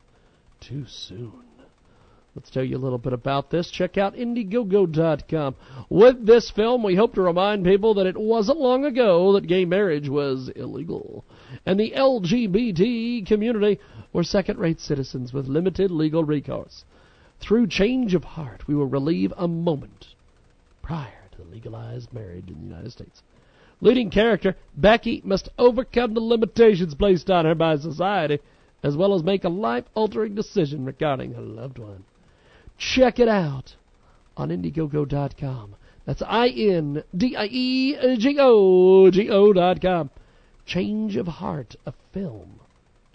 too 0.60 0.86
soon. 0.88 1.44
Let's 2.36 2.52
tell 2.52 2.64
you 2.64 2.78
a 2.78 2.80
little 2.80 3.00
bit 3.00 3.14
about 3.14 3.50
this. 3.50 3.72
Check 3.72 3.98
out 3.98 4.14
Indiegogo.com. 4.16 5.56
With 5.90 6.24
this 6.24 6.52
film, 6.52 6.84
we 6.84 6.96
hope 6.96 7.16
to 7.16 7.22
remind 7.22 7.66
people 7.66 7.96
that 7.96 8.06
it 8.06 8.16
wasn't 8.16 8.60
long 8.60 8.86
ago 8.86 9.34
that 9.34 9.48
gay 9.48 9.66
marriage 9.66 10.08
was 10.08 10.50
illegal. 10.50 11.26
And 11.66 11.80
the 11.80 11.94
LGBT 11.98 13.26
community 13.26 13.80
were 14.14 14.24
second 14.24 14.60
rate 14.60 14.80
citizens 14.80 15.34
with 15.34 15.48
limited 15.48 15.90
legal 15.90 16.24
recourse. 16.24 16.86
Through 17.40 17.68
change 17.68 18.14
of 18.14 18.24
heart, 18.24 18.68
we 18.68 18.76
will 18.76 18.86
relieve 18.86 19.34
a 19.36 19.48
moment 19.48 20.08
prior 20.84 21.30
to 21.32 21.38
the 21.40 21.50
legalized 21.50 22.14
marriage 22.14 22.50
in 22.50 22.60
the 22.60 22.68
United 22.68 22.92
States. 22.92 23.24
Leading 23.80 24.10
character, 24.10 24.56
Becky 24.76 25.22
must 25.24 25.50
overcome 25.60 26.14
the 26.14 26.20
limitations 26.20 26.96
placed 26.96 27.30
on 27.30 27.46
her 27.46 27.54
by 27.54 27.78
society, 27.78 28.40
as 28.84 28.96
well 28.98 29.14
as 29.14 29.24
make 29.24 29.44
a 29.44 29.50
life-altering 29.50 30.34
decision 30.34 30.86
regarding 30.86 31.34
her 31.34 31.42
loved 31.42 31.78
one. 31.78 32.04
Check 32.78 33.20
it 33.20 33.28
out 33.28 33.76
on 34.36 34.50
Indiegogo.com. 34.50 35.76
That's 36.06 36.22
I-N-D-I-E-G-O, 36.26 37.02
G-O 39.12 39.54
dot 39.54 39.82
com. 39.82 40.10
Change 40.66 41.16
of 41.16 41.28
Heart, 41.28 41.76
a 41.86 41.94
film. 42.14 42.60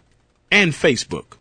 and 0.49 0.71
Facebook. 0.71 1.35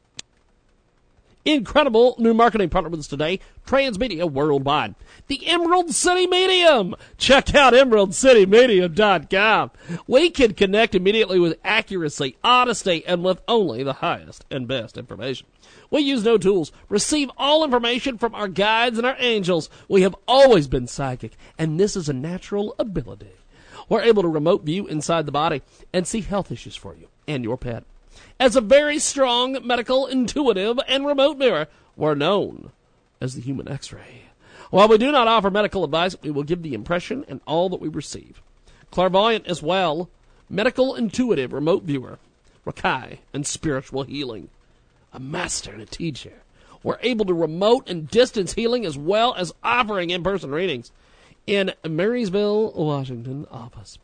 Incredible 1.44 2.16
new 2.18 2.34
marketing 2.34 2.68
partner 2.68 2.90
with 2.90 2.98
us 2.98 3.06
today, 3.06 3.38
Transmedia 3.64 4.28
Worldwide. 4.28 4.96
The 5.28 5.46
Emerald 5.46 5.94
City 5.94 6.26
Medium. 6.26 6.96
Check 7.18 7.54
out 7.54 7.74
emeraldcitymedium.com. 7.74 9.70
We 10.08 10.30
can 10.30 10.54
connect 10.54 10.96
immediately 10.96 11.38
with 11.38 11.60
accuracy, 11.62 12.36
honesty, 12.42 13.06
and 13.06 13.22
with 13.22 13.40
only 13.46 13.84
the 13.84 13.92
highest 13.94 14.44
and 14.50 14.66
best 14.66 14.98
information. 14.98 15.46
We 15.92 16.00
use 16.00 16.24
no 16.24 16.38
tools. 16.38 16.72
Receive 16.88 17.30
all 17.36 17.62
information 17.62 18.16
from 18.16 18.34
our 18.34 18.48
guides 18.48 18.96
and 18.96 19.06
our 19.06 19.16
angels. 19.18 19.68
We 19.88 20.02
have 20.02 20.16
always 20.26 20.66
been 20.66 20.86
psychic, 20.86 21.36
and 21.58 21.78
this 21.78 21.96
is 21.96 22.08
a 22.08 22.14
natural 22.14 22.74
ability. 22.78 23.32
We're 23.90 24.00
able 24.00 24.22
to 24.22 24.28
remote 24.28 24.64
view 24.64 24.86
inside 24.86 25.26
the 25.26 25.32
body 25.32 25.60
and 25.92 26.06
see 26.06 26.22
health 26.22 26.50
issues 26.50 26.76
for 26.76 26.96
you 26.96 27.08
and 27.28 27.44
your 27.44 27.58
pet. 27.58 27.84
As 28.40 28.56
a 28.56 28.62
very 28.62 28.98
strong 28.98 29.58
medical, 29.66 30.06
intuitive, 30.06 30.80
and 30.88 31.06
remote 31.06 31.36
mirror, 31.36 31.68
we're 31.94 32.14
known 32.14 32.72
as 33.20 33.34
the 33.34 33.42
human 33.42 33.68
x-ray. 33.68 34.22
While 34.70 34.88
we 34.88 34.96
do 34.96 35.12
not 35.12 35.28
offer 35.28 35.50
medical 35.50 35.84
advice, 35.84 36.16
we 36.22 36.30
will 36.30 36.42
give 36.42 36.62
the 36.62 36.72
impression 36.72 37.26
and 37.28 37.42
all 37.46 37.68
that 37.68 37.82
we 37.82 37.88
receive. 37.88 38.40
Clairvoyant 38.90 39.46
as 39.46 39.62
well, 39.62 40.08
medical 40.48 40.94
intuitive 40.94 41.52
remote 41.52 41.82
viewer, 41.82 42.18
Reiki, 42.66 43.18
and 43.34 43.46
spiritual 43.46 44.04
healing 44.04 44.48
a 45.12 45.20
master 45.20 45.72
and 45.72 45.82
a 45.82 45.86
teacher. 45.86 46.42
We're 46.82 46.98
able 47.02 47.24
to 47.26 47.34
remote 47.34 47.88
and 47.88 48.08
distance 48.08 48.54
healing 48.54 48.84
as 48.84 48.98
well 48.98 49.34
as 49.34 49.52
offering 49.62 50.10
in-person 50.10 50.50
readings 50.50 50.90
in 51.46 51.72
Marysville, 51.88 52.72
Washington 52.72 53.46
office. 53.50 53.98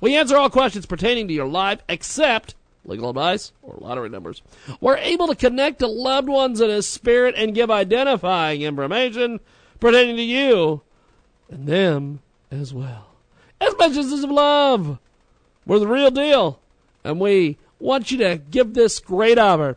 We 0.00 0.16
answer 0.16 0.36
all 0.36 0.50
questions 0.50 0.86
pertaining 0.86 1.28
to 1.28 1.34
your 1.34 1.48
life 1.48 1.80
except 1.88 2.54
legal 2.84 3.10
advice 3.10 3.52
or 3.62 3.76
lottery 3.78 4.08
numbers. 4.08 4.42
We're 4.80 4.96
able 4.96 5.26
to 5.26 5.34
connect 5.34 5.80
to 5.80 5.86
loved 5.86 6.28
ones 6.28 6.60
in 6.60 6.70
a 6.70 6.82
spirit 6.82 7.34
and 7.36 7.54
give 7.54 7.70
identifying 7.70 8.62
information 8.62 9.40
pertaining 9.78 10.16
to 10.16 10.22
you 10.22 10.82
and 11.50 11.66
them 11.66 12.20
as 12.50 12.72
well. 12.72 13.08
As 13.60 13.74
messages 13.78 14.24
of 14.24 14.30
love. 14.30 14.98
We're 15.66 15.78
the 15.78 15.86
real 15.86 16.10
deal. 16.10 16.60
And 17.04 17.20
we 17.20 17.58
want 17.78 18.10
you 18.10 18.18
to 18.18 18.40
give 18.50 18.74
this 18.74 19.00
great 19.00 19.38
offer 19.38 19.76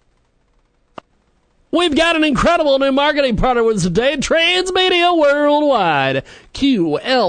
We've 1.73 1.95
got 1.95 2.17
an 2.17 2.25
incredible 2.25 2.77
new 2.79 2.91
marketing 2.91 3.37
partner 3.37 3.63
with 3.63 3.77
us 3.77 3.83
today, 3.83 4.17
Transmedia 4.17 5.17
Worldwide. 5.17 6.25
QLIPP 6.53 7.23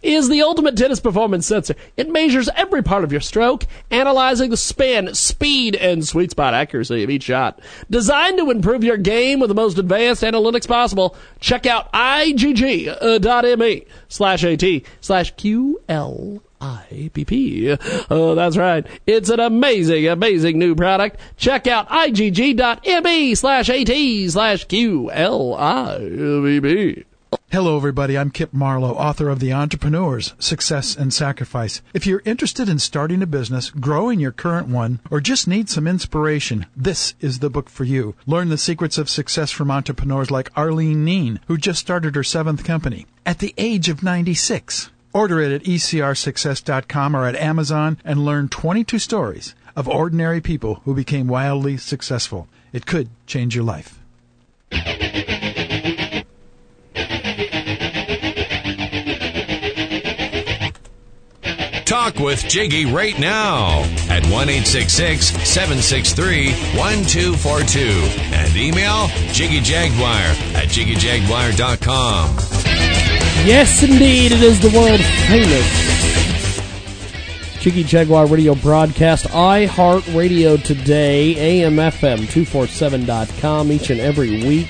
is 0.00 0.28
the 0.28 0.42
ultimate 0.42 0.76
tennis 0.76 1.00
performance 1.00 1.44
sensor. 1.44 1.74
It 1.96 2.08
measures 2.08 2.48
every 2.54 2.84
part 2.84 3.02
of 3.02 3.10
your 3.10 3.20
stroke, 3.20 3.66
analyzing 3.90 4.50
the 4.50 4.56
spin, 4.56 5.12
speed, 5.16 5.74
and 5.74 6.06
sweet 6.06 6.30
spot 6.30 6.54
accuracy 6.54 7.02
of 7.02 7.10
each 7.10 7.24
shot. 7.24 7.58
Designed 7.90 8.38
to 8.38 8.52
improve 8.52 8.84
your 8.84 8.96
game 8.96 9.40
with 9.40 9.48
the 9.48 9.54
most 9.56 9.76
advanced 9.76 10.22
analytics 10.22 10.68
possible, 10.68 11.16
check 11.40 11.66
out 11.66 11.92
igg.me 11.92 13.86
slash 14.08 14.44
at 14.44 14.62
slash 15.00 15.34
QL. 15.34 16.40
IPP. 16.62 18.06
Oh, 18.10 18.34
that's 18.34 18.56
right. 18.56 18.86
It's 19.06 19.28
an 19.28 19.40
amazing, 19.40 20.06
amazing 20.08 20.58
new 20.58 20.74
product. 20.74 21.20
Check 21.36 21.66
out 21.66 21.88
igg.me 21.88 23.34
slash 23.34 23.68
at 23.68 24.30
slash 24.30 24.66
QLIPP. 24.66 25.04
Hello, 27.50 27.76
everybody. 27.76 28.16
I'm 28.18 28.30
Kip 28.30 28.52
Marlowe, 28.52 28.94
author 28.94 29.28
of 29.28 29.40
The 29.40 29.52
Entrepreneurs 29.52 30.34
Success 30.38 30.94
and 30.96 31.12
Sacrifice. 31.12 31.80
If 31.94 32.06
you're 32.06 32.22
interested 32.24 32.68
in 32.68 32.78
starting 32.78 33.22
a 33.22 33.26
business, 33.26 33.70
growing 33.70 34.20
your 34.20 34.32
current 34.32 34.68
one, 34.68 35.00
or 35.10 35.20
just 35.20 35.48
need 35.48 35.68
some 35.70 35.86
inspiration, 35.86 36.66
this 36.76 37.14
is 37.20 37.38
the 37.38 37.50
book 37.50 37.70
for 37.70 37.84
you. 37.84 38.14
Learn 38.26 38.50
the 38.50 38.58
secrets 38.58 38.98
of 38.98 39.08
success 39.10 39.50
from 39.50 39.70
entrepreneurs 39.70 40.30
like 40.30 40.50
Arlene 40.56 41.04
Neen, 41.04 41.40
who 41.46 41.56
just 41.56 41.80
started 41.80 42.14
her 42.16 42.24
seventh 42.24 42.64
company 42.64 43.06
at 43.24 43.38
the 43.38 43.54
age 43.56 43.88
of 43.88 44.02
96. 44.02 44.90
Order 45.14 45.40
it 45.40 45.52
at 45.52 45.62
ecrsuccess.com 45.62 47.16
or 47.16 47.26
at 47.26 47.36
Amazon 47.36 47.98
and 48.04 48.24
learn 48.24 48.48
22 48.48 48.98
stories 48.98 49.54
of 49.76 49.88
ordinary 49.88 50.40
people 50.40 50.76
who 50.84 50.94
became 50.94 51.26
wildly 51.26 51.76
successful. 51.76 52.48
It 52.72 52.86
could 52.86 53.10
change 53.26 53.54
your 53.54 53.64
life. 53.64 53.98
Talk 61.84 62.16
with 62.16 62.48
Jiggy 62.48 62.86
right 62.86 63.18
now 63.18 63.82
at 64.08 64.24
1 64.26 64.48
763 64.48 66.52
1242 66.74 67.80
and 68.34 68.56
email 68.56 69.08
jiggyjaguar 69.28 70.54
at 70.54 70.68
jiggyjaguar.com. 70.68 72.51
Yes, 73.44 73.82
indeed, 73.82 74.30
it 74.30 74.40
is 74.40 74.60
the 74.60 74.70
world 74.70 75.00
famous 75.26 75.66
Jiggy 77.60 77.82
Jaguar 77.82 78.26
radio 78.26 78.54
broadcast, 78.54 79.24
iHeartRadio 79.26 80.62
today, 80.62 81.62
AMFM247.com 81.62 83.72
each 83.72 83.90
and 83.90 83.98
every 84.00 84.44
week. 84.44 84.68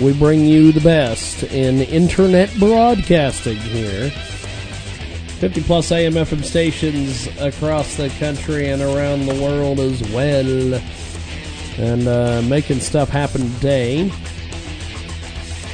We 0.00 0.12
bring 0.12 0.44
you 0.44 0.70
the 0.70 0.80
best 0.80 1.42
in 1.42 1.82
internet 1.82 2.56
broadcasting 2.60 3.56
here. 3.56 4.10
50 4.10 5.62
plus 5.62 5.90
AM 5.90 6.14
FM 6.14 6.44
stations 6.44 7.26
across 7.40 7.96
the 7.96 8.10
country 8.10 8.68
and 8.68 8.80
around 8.80 9.26
the 9.26 9.42
world 9.42 9.80
as 9.80 10.00
well. 10.10 10.80
And 11.78 12.06
uh, 12.06 12.42
making 12.42 12.78
stuff 12.78 13.08
happen 13.08 13.52
today. 13.54 14.08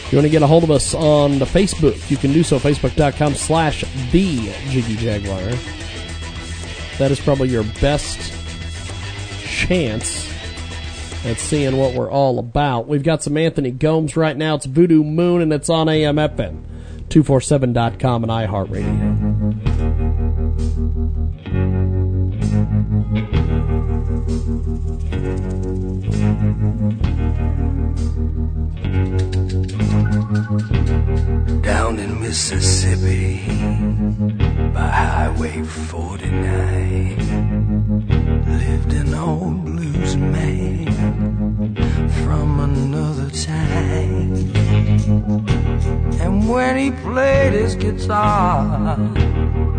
If 0.08 0.12
you 0.12 0.16
want 0.20 0.24
to 0.24 0.30
get 0.30 0.40
a 0.40 0.46
hold 0.46 0.64
of 0.64 0.70
us 0.70 0.94
on 0.94 1.38
the 1.38 1.44
Facebook, 1.44 2.10
you 2.10 2.16
can 2.16 2.32
do 2.32 2.42
so, 2.42 2.58
facebook.com 2.58 3.34
slash 3.34 3.84
the 4.10 4.50
Jiggy 4.70 4.96
Jaguar. 4.96 5.38
That 6.96 7.10
is 7.10 7.20
probably 7.20 7.50
your 7.50 7.64
best 7.78 8.18
chance 9.44 10.26
at 11.26 11.36
seeing 11.36 11.76
what 11.76 11.92
we're 11.92 12.10
all 12.10 12.38
about. 12.38 12.88
We've 12.88 13.02
got 13.02 13.22
some 13.22 13.36
Anthony 13.36 13.70
Gomes 13.70 14.16
right 14.16 14.34
now. 14.34 14.54
It's 14.54 14.64
Voodoo 14.64 15.04
Moon, 15.04 15.42
and 15.42 15.52
it's 15.52 15.68
on 15.68 15.88
AMFM, 15.88 16.62
247.com, 17.10 18.24
and 18.24 18.32
iHeartRadio. 18.32 19.37
Mississippi 32.28 33.40
by 34.74 34.90
Highway 34.90 35.62
49 35.62 37.16
lived 38.58 38.92
an 38.92 39.14
old 39.14 39.64
blues 39.64 40.14
man 40.18 40.84
from 42.22 42.60
another 42.60 43.30
time. 43.30 44.34
And 46.20 46.46
when 46.50 46.76
he 46.76 46.90
played 46.90 47.54
his 47.54 47.74
guitar, 47.76 48.98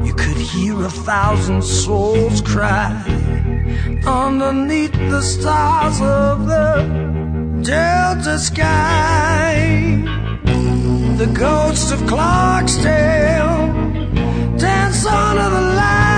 you 0.03 0.15
could 0.15 0.37
hear 0.37 0.83
a 0.83 0.89
thousand 0.89 1.63
souls 1.63 2.41
cry 2.41 2.99
underneath 4.07 4.93
the 4.93 5.21
stars 5.21 6.01
of 6.01 6.47
the 6.47 6.83
Delta 7.61 8.39
sky. 8.39 9.88
The 11.19 11.25
ghosts 11.25 11.91
of 11.91 11.99
Clarksdale. 12.03 13.57
Dance 14.57 15.05
under 15.05 15.49
the 15.49 15.75
light 15.75 16.08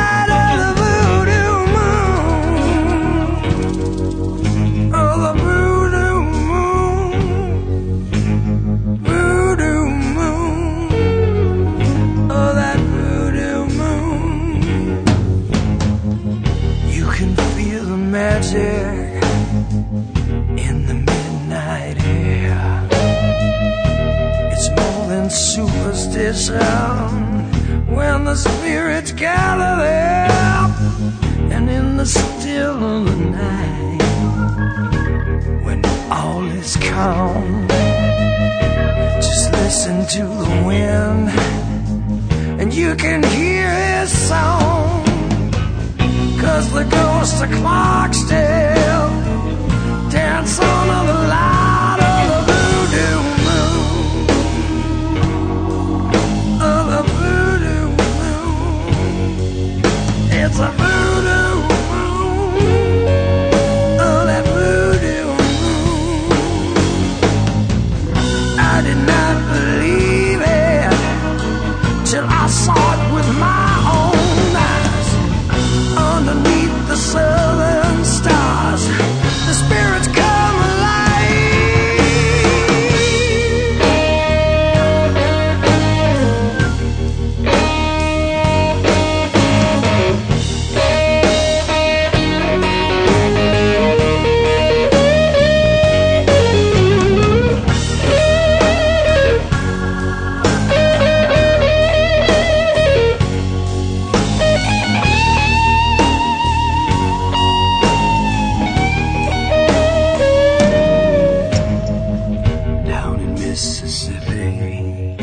Mississippi, 113.52 115.18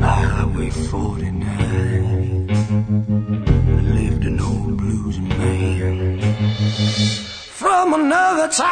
Highway 0.00 0.70
49, 0.70 2.48
lived 3.94 4.24
an 4.24 4.40
old 4.40 4.76
blues 4.76 5.20
man 5.20 6.18
from 7.60 7.94
another 7.94 8.48
time, 8.48 8.66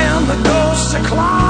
and 0.00 0.26
the 0.26 0.40
ghost 0.42 0.94
of 0.94 1.02
Clarksdale 1.04 1.43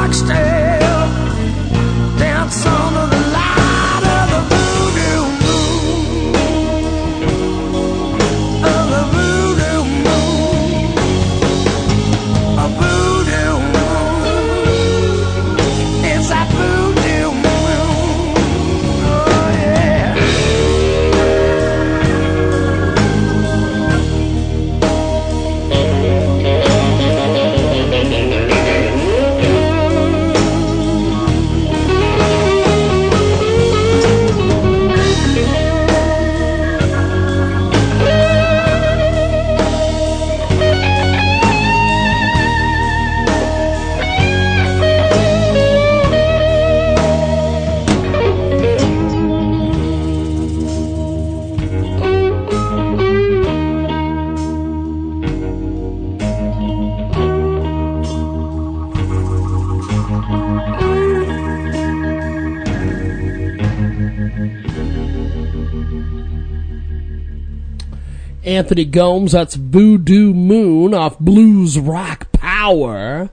Anthony 68.54 68.84
Gomes, 68.84 69.32
that's 69.32 69.56
Voodoo 69.56 70.32
Moon 70.32 70.94
off 70.94 71.18
Blues 71.18 71.76
Rock 71.78 72.30
Power. 72.32 73.30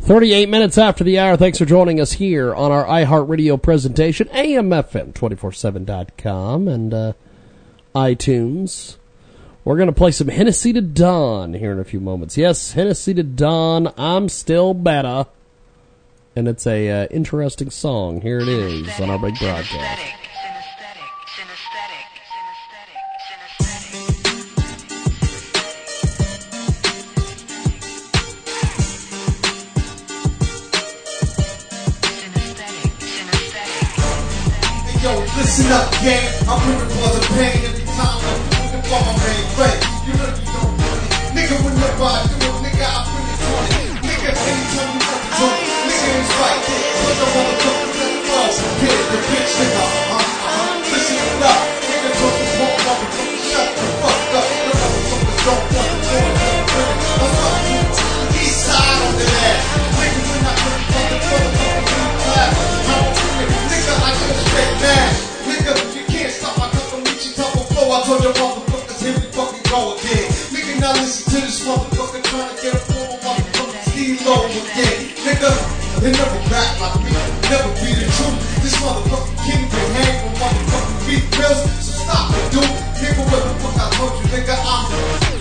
38 0.00 0.48
minutes 0.48 0.78
after 0.78 1.02
the 1.02 1.18
hour. 1.18 1.36
Thanks 1.36 1.58
for 1.58 1.64
joining 1.64 2.00
us 2.00 2.12
here 2.12 2.54
on 2.54 2.70
our 2.70 2.84
iHeartRadio 2.84 3.60
presentation, 3.60 4.28
AMFM247.com 4.28 6.68
and 6.68 6.94
uh, 6.94 7.14
iTunes. 7.94 8.96
We're 9.64 9.76
going 9.76 9.88
to 9.88 9.92
play 9.92 10.10
some 10.10 10.28
Hennessy 10.28 10.74
to 10.74 10.82
Dawn 10.82 11.54
here 11.54 11.72
in 11.72 11.80
a 11.80 11.84
few 11.84 12.00
moments. 12.00 12.36
Yes, 12.36 12.72
Hennessy 12.72 13.14
to 13.14 13.22
Dawn, 13.22 13.90
I'm 13.96 14.28
Still 14.28 14.74
Better. 14.74 15.26
And 16.36 16.48
it's 16.48 16.66
a 16.66 16.90
uh, 16.90 17.06
interesting 17.06 17.70
song. 17.70 18.20
Here 18.20 18.40
it 18.40 18.48
is 18.48 19.00
on 19.00 19.08
our 19.08 19.18
big 19.18 19.38
broadcast. 19.38 20.23
I'm 36.04 36.60
looking 36.68 36.92
for 37.00 37.16
the 37.16 37.24
pain 37.32 37.64
every 37.64 37.86
time 37.96 38.20
I'm 38.20 38.36
looking 38.52 38.84
for 38.84 39.00
my 39.08 39.16
main 39.24 39.44
play. 39.56 39.72
You 40.04 40.12
really 40.20 40.44
don't 40.52 40.76
want 40.76 41.00
it. 41.00 41.32
Nigga, 41.32 41.56
whenever 41.64 42.04
I 42.04 42.20
do 42.28 42.36
it, 42.44 42.56
nigga, 42.60 42.84
I 42.84 43.08
bring 43.08 43.24
it 43.24 43.40
on 43.48 43.64
it. 43.72 43.88
Nigga, 44.04 44.30
anytime 44.36 44.90
you 44.92 45.00
fucking 45.00 45.32
talk, 45.40 45.56
nigga, 45.88 46.08
it's 46.20 46.32
right. 46.44 46.60
Cause 46.60 47.20
I 47.24 47.28
wanna 47.32 47.56
talk 47.56 47.80
to 47.88 48.04
the 48.04 48.20
fuss. 48.20 48.56
Get 48.84 49.00
the 49.00 49.18
bitch, 49.32 49.52
nigga. 49.56 50.13
Told 68.04 68.22
your 68.22 68.34
motherfuckers, 68.34 69.00
here 69.00 69.14
we 69.14 69.24
fucking 69.32 69.64
go 69.72 69.96
again. 69.96 70.28
Nigga, 70.52 70.78
now 70.78 70.92
listen 70.92 71.24
to 71.24 71.40
this 71.40 71.64
motherfucker 71.64 72.22
trying 72.24 72.54
to 72.54 72.62
get 72.62 72.74
a 72.74 72.78
former 72.78 73.16
motherfucking 73.24 73.80
steal 73.88 74.28
low 74.28 74.44
again. 74.44 75.08
Nigga, 75.24 75.50
they 76.02 76.12
never 76.12 76.38
rap 76.52 76.80
like 76.84 77.00
me, 77.00 77.12
never 77.48 77.72
be 77.80 77.96
the 77.96 78.04
truth. 78.04 78.60
This 78.60 78.76
motherfucking 78.84 79.40
king 79.48 79.64
can 79.72 79.88
hang 79.96 80.20
with 80.20 80.38
motherfucking 80.38 81.06
beat 81.08 81.32
pills, 81.32 81.64
so 81.80 82.04
stop 82.04 82.28
it, 82.28 82.52
dude. 82.52 82.64
Nigga, 83.00 83.24
Where 83.24 83.40
the 83.40 83.54
fuck 83.64 83.80
I 83.80 83.88
told 83.96 84.12
you, 84.20 84.28
nigga, 84.36 84.52
I'm 84.52 85.33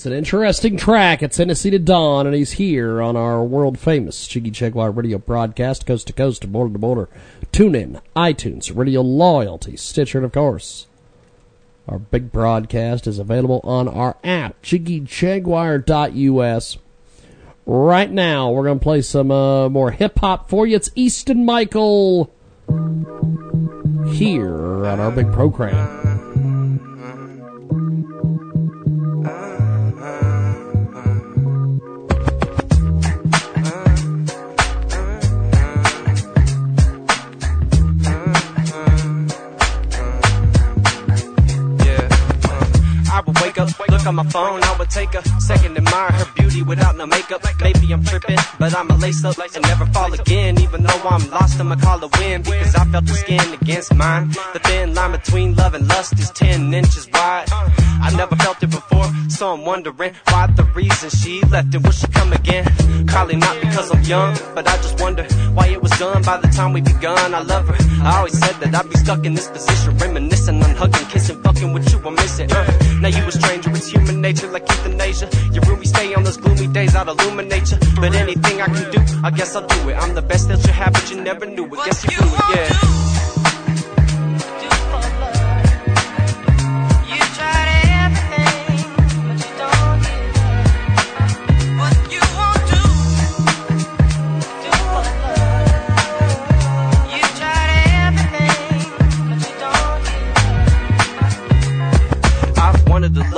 It's 0.00 0.06
an 0.06 0.14
interesting 0.14 0.78
track. 0.78 1.22
It's 1.22 1.36
Hennessy 1.36 1.70
to 1.72 1.78
Dawn, 1.78 2.26
and 2.26 2.34
he's 2.34 2.52
here 2.52 3.02
on 3.02 3.18
our 3.18 3.44
world 3.44 3.78
famous 3.78 4.26
Jiggy 4.26 4.50
Jaguar 4.50 4.90
radio 4.90 5.18
broadcast, 5.18 5.84
coast 5.84 6.06
to 6.06 6.14
coast, 6.14 6.50
border 6.50 6.72
to 6.72 6.78
border. 6.78 7.10
Tune 7.52 7.74
in, 7.74 8.00
iTunes, 8.16 8.74
Radio 8.74 9.02
Loyalty, 9.02 9.76
Stitcher, 9.76 10.16
and 10.16 10.24
of 10.24 10.32
course, 10.32 10.86
our 11.86 11.98
big 11.98 12.32
broadcast 12.32 13.06
is 13.06 13.18
available 13.18 13.60
on 13.62 13.88
our 13.88 14.16
app, 14.24 14.62
JiggyJaguar.us. 14.62 16.78
Right 17.66 18.10
now, 18.10 18.52
we're 18.52 18.64
going 18.64 18.78
to 18.78 18.82
play 18.82 19.02
some 19.02 19.30
uh, 19.30 19.68
more 19.68 19.90
hip 19.90 20.18
hop 20.20 20.48
for 20.48 20.66
you. 20.66 20.76
It's 20.76 20.88
Easton 20.94 21.44
Michael 21.44 22.32
here 24.14 24.86
on 24.86 24.98
our 24.98 25.10
big 25.10 25.30
program. 25.30 26.09
On 44.10 44.16
my 44.16 44.24
phone, 44.24 44.60
I 44.64 44.76
would 44.76 44.90
take 44.90 45.14
a 45.14 45.22
second, 45.40 45.74
to 45.74 45.82
admire 45.82 46.10
her 46.10 46.26
beauty 46.34 46.62
without 46.62 46.96
no 46.96 47.06
makeup. 47.06 47.40
Maybe 47.60 47.92
I'm 47.92 48.04
tripping, 48.04 48.38
but 48.58 48.74
I'ma 48.74 48.96
lace 48.96 49.24
up 49.24 49.38
and 49.38 49.62
never 49.62 49.86
fall 49.86 50.12
again. 50.12 50.60
Even 50.60 50.82
though 50.82 51.00
I'm 51.08 51.30
lost, 51.30 51.60
I'ma 51.60 51.76
call 51.76 52.02
a 52.02 52.08
win 52.18 52.42
because 52.42 52.74
I 52.74 52.84
felt 52.86 53.06
the 53.06 53.14
skin 53.14 53.54
against 53.60 53.94
mine. 53.94 54.30
The 54.52 54.60
thin 54.64 54.94
line 54.94 55.12
between 55.12 55.54
love 55.54 55.74
and 55.74 55.86
lust 55.86 56.18
is 56.18 56.30
10 56.32 56.74
inches 56.74 57.08
wide. 57.12 57.46
I 58.02 58.10
never 58.16 58.34
felt 58.34 58.60
it 58.62 58.70
before, 58.70 59.08
so 59.28 59.52
I'm 59.52 59.64
wondering 59.64 60.12
why 60.28 60.46
the 60.48 60.64
reason 60.74 61.10
she 61.10 61.40
left 61.42 61.72
it. 61.72 61.82
Will 61.82 61.92
she 61.92 62.08
come 62.08 62.32
again? 62.32 62.66
Probably 63.06 63.36
not 63.36 63.60
because 63.60 63.94
I'm 63.94 64.02
young, 64.02 64.34
but 64.56 64.66
I 64.66 64.76
just 64.78 65.00
wonder 65.00 65.22
why 65.54 65.68
it 65.68 65.80
was 65.80 65.92
done 65.92 66.22
by 66.22 66.38
the 66.38 66.48
time 66.48 66.72
we 66.72 66.80
begun. 66.80 67.32
I 67.32 67.42
love 67.42 67.68
her. 67.68 67.76
I 68.02 68.18
always 68.18 68.36
said 68.36 68.54
that 68.60 68.74
I'd 68.74 68.90
be 68.90 68.96
stuck 68.96 69.24
in 69.24 69.34
this 69.34 69.48
position, 69.48 69.96
reminiscing 69.98 70.60
on 70.62 70.74
hugging, 70.74 71.06
kissing, 71.06 71.40
fucking 71.42 71.72
with 71.72 71.92
you. 71.92 72.00
I'm 72.04 72.14
missing. 72.14 72.50
Uh, 72.50 72.89
now 73.00 73.08
you 73.08 73.24
a 73.24 73.32
stranger, 73.32 73.70
it's 73.70 73.88
human 73.88 74.20
nature 74.20 74.48
like 74.48 74.68
euthanasia. 74.68 75.28
Your 75.52 75.62
room, 75.64 75.80
we 75.80 75.86
stay 75.86 76.14
on 76.14 76.24
those 76.24 76.36
gloomy 76.36 76.66
days, 76.66 76.94
I'd 76.94 77.08
illuminate 77.08 77.70
you. 77.70 77.78
But 77.96 78.14
anything 78.14 78.60
I 78.60 78.66
can 78.66 78.90
do, 78.92 79.00
I 79.24 79.30
guess 79.30 79.56
I'll 79.56 79.66
do 79.66 79.88
it. 79.88 79.94
I'm 79.94 80.14
the 80.14 80.22
best 80.22 80.48
that 80.48 80.64
you 80.66 80.72
have, 80.72 80.92
but 80.92 81.10
you 81.10 81.20
never 81.20 81.46
knew 81.46 81.66
it. 81.66 81.84
Guess 81.86 82.04
you 82.04 82.16
blew 82.18 82.28
it, 82.28 82.70
yeah. 82.70 82.99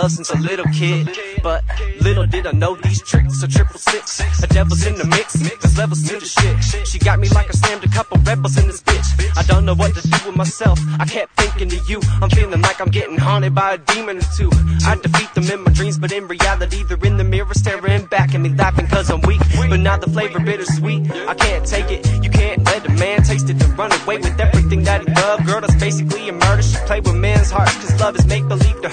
Love 0.02 0.10
since 0.10 0.30
a 0.30 0.36
little 0.38 0.64
kid, 0.72 1.16
but 1.44 1.62
little 2.00 2.26
did 2.26 2.44
I 2.46 2.52
know 2.52 2.74
these 2.74 3.00
tricks 3.02 3.44
are 3.44 3.46
triple 3.46 3.78
six. 3.78 4.42
A 4.42 4.48
devil's 4.48 4.84
in 4.84 4.96
the 4.96 5.04
mix, 5.04 5.34
there's 5.34 5.78
levels 5.78 6.02
to 6.08 6.18
the 6.18 6.26
shit. 6.26 6.86
She 6.88 6.98
got 6.98 7.20
me 7.20 7.28
like 7.28 7.48
I 7.48 7.52
slammed 7.52 7.84
a 7.84 7.88
couple 7.88 8.18
rebels 8.22 8.58
in 8.58 8.66
this 8.66 8.82
bitch. 8.82 9.06
I 9.36 9.42
don't 9.44 9.64
know 9.64 9.74
what 9.74 9.94
to 9.94 10.02
do 10.02 10.18
with 10.26 10.36
myself. 10.36 10.80
I 10.98 11.04
kept 11.04 11.36
thinking 11.36 11.78
of 11.78 11.88
you. 11.88 12.00
I'm 12.20 12.30
feeling 12.30 12.60
like 12.60 12.80
I'm 12.80 12.90
getting 12.90 13.16
haunted 13.16 13.54
by 13.54 13.74
a 13.74 13.78
demon 13.78 14.18
or 14.18 14.28
two. 14.36 14.50
I 14.84 14.96
defeat 14.96 15.32
them 15.34 15.44
in 15.44 15.62
my 15.62 15.72
dreams, 15.72 15.98
but 15.98 16.10
in 16.10 16.26
reality, 16.26 16.82
they're 16.82 17.04
in 17.04 17.16
the 17.16 17.24
mirror 17.24 17.54
staring 17.54 18.06
back 18.06 18.34
at 18.34 18.40
me, 18.40 18.48
laughing 18.48 18.88
cause 18.88 19.08
I'm 19.08 19.20
weak. 19.20 19.40
But 19.68 19.80
now 19.80 19.98
the 19.98 20.10
flavor 20.10 20.40
bittersweet. 20.40 21.10
I 21.28 21.34
can't 21.34 21.64
take 21.64 21.90
it. 21.90 22.24
You 22.24 22.30
can't 22.30 22.64
let 22.64 22.86
a 22.86 22.90
man 22.90 23.22
taste 23.22 23.48
it 23.48 23.62
and 23.62 23.78
run 23.78 23.92
away 23.92 24.18
with 24.18 24.38
everything 24.40 24.82
that 24.82 25.06
he 25.06 25.14
loved. 25.14 25.46
Girl, 25.46 25.60
that's 25.60 25.76
basically 25.76 26.28
a 26.28 26.32
murder. 26.32 26.62
She 26.62 26.76
played 26.86 27.06
with 27.06 27.16
men's 27.16 27.50
hearts 27.50 27.76
cause 27.76 28.00
love 28.00 28.16
is 28.16 28.26
make 28.26 28.48
believe 28.48 28.82
to 28.82 28.88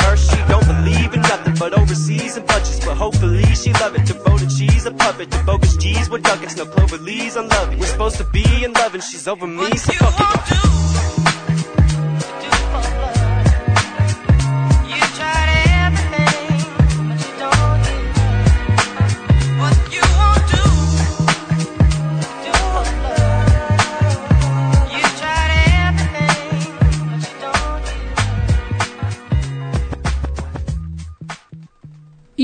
overseas 1.73 2.37
and 2.37 2.47
punches. 2.47 2.79
But 2.79 2.97
hopefully 2.97 3.43
she 3.55 3.73
love 3.73 3.95
it. 3.95 4.05
Devoted, 4.05 4.51
she's 4.51 4.85
a 4.85 4.91
puppet. 4.91 5.31
The 5.31 5.41
bogus 5.45 5.75
G's 5.77 6.09
with 6.09 6.23
ducats. 6.23 6.57
No 6.57 6.65
clover 6.65 6.97
leaves, 6.97 7.35
I'm 7.37 7.47
loving. 7.49 7.79
We're 7.79 7.87
supposed 7.87 8.17
to 8.17 8.25
be 8.25 8.63
in 8.63 8.73
love 8.73 8.93
and 8.93 9.03
she's 9.03 9.27
over 9.27 9.47
me, 9.47 9.69
so 9.77 9.93
fuck 9.93 10.51
it. 10.51 11.18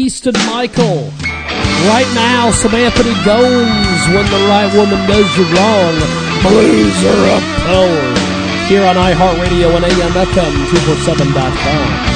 Easton 0.05 0.37
Michael. 0.45 1.09
Right 1.89 2.05
now, 2.13 2.51
some 2.51 2.75
Anthony 2.75 3.15
When 4.13 4.25
the 4.29 4.37
Right 4.47 4.71
Woman 4.75 4.99
Does 5.09 5.35
You 5.35 5.45
Wrong. 5.45 5.95
Blues 6.43 7.03
are 7.05 7.29
up 7.33 7.41
power. 7.65 8.13
Here 8.67 8.85
on 8.85 8.97
iHeartRadio 8.97 9.75
and 9.75 9.83
AMFM247.com. 9.83 12.14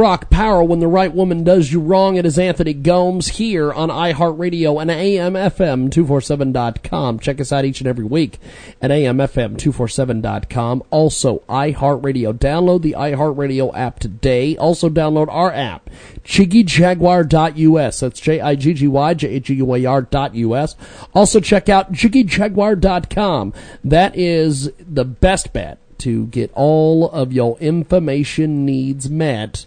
rock, 0.00 0.30
power 0.30 0.64
when 0.64 0.80
the 0.80 0.88
right 0.88 1.14
woman 1.14 1.44
does 1.44 1.70
you 1.70 1.78
wrong. 1.78 2.16
It 2.16 2.24
is 2.24 2.38
Anthony 2.38 2.72
Gomes 2.72 3.28
here 3.28 3.70
on 3.70 3.90
iHeartRadio 3.90 4.80
and 4.80 4.90
AMFM247.com. 4.90 7.18
Check 7.18 7.38
us 7.38 7.52
out 7.52 7.66
each 7.66 7.82
and 7.82 7.88
every 7.88 8.06
week 8.06 8.38
at 8.80 8.90
AMFM247.com. 8.90 10.84
Also, 10.88 11.42
iHeartRadio. 11.50 12.32
Download 12.32 12.80
the 12.80 12.94
iHeartRadio 12.96 13.76
app 13.76 13.98
today. 13.98 14.56
Also, 14.56 14.88
download 14.88 15.28
our 15.28 15.52
app, 15.52 15.90
JiggyJaguar.us. 16.24 18.00
That's 18.00 18.20
J-I-G-G-Y, 18.20 19.14
J-A-G-U-A-R 19.14 20.02
dot 20.02 20.34
U-S. 20.34 20.76
Also, 21.12 21.40
check 21.40 21.68
out 21.68 21.92
JiggyJaguar.com. 21.92 23.52
That 23.84 24.16
is 24.16 24.72
the 24.78 25.04
best 25.04 25.52
bet 25.52 25.78
to 25.98 26.28
get 26.28 26.50
all 26.54 27.10
of 27.10 27.34
your 27.34 27.58
information 27.58 28.64
needs 28.64 29.10
met 29.10 29.66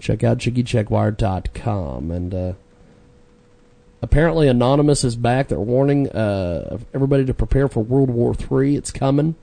check 0.00 0.24
out 0.24 0.38
jiggycheckwire.com. 0.38 2.10
And 2.10 2.34
uh, 2.34 2.52
apparently, 4.02 4.48
Anonymous 4.48 5.04
is 5.04 5.16
back. 5.16 5.48
They're 5.48 5.60
warning 5.60 6.08
uh, 6.08 6.78
everybody 6.92 7.24
to 7.26 7.34
prepare 7.34 7.68
for 7.68 7.80
World 7.80 8.10
War 8.10 8.34
III. 8.34 8.76
It's 8.76 8.90
coming. 8.90 9.36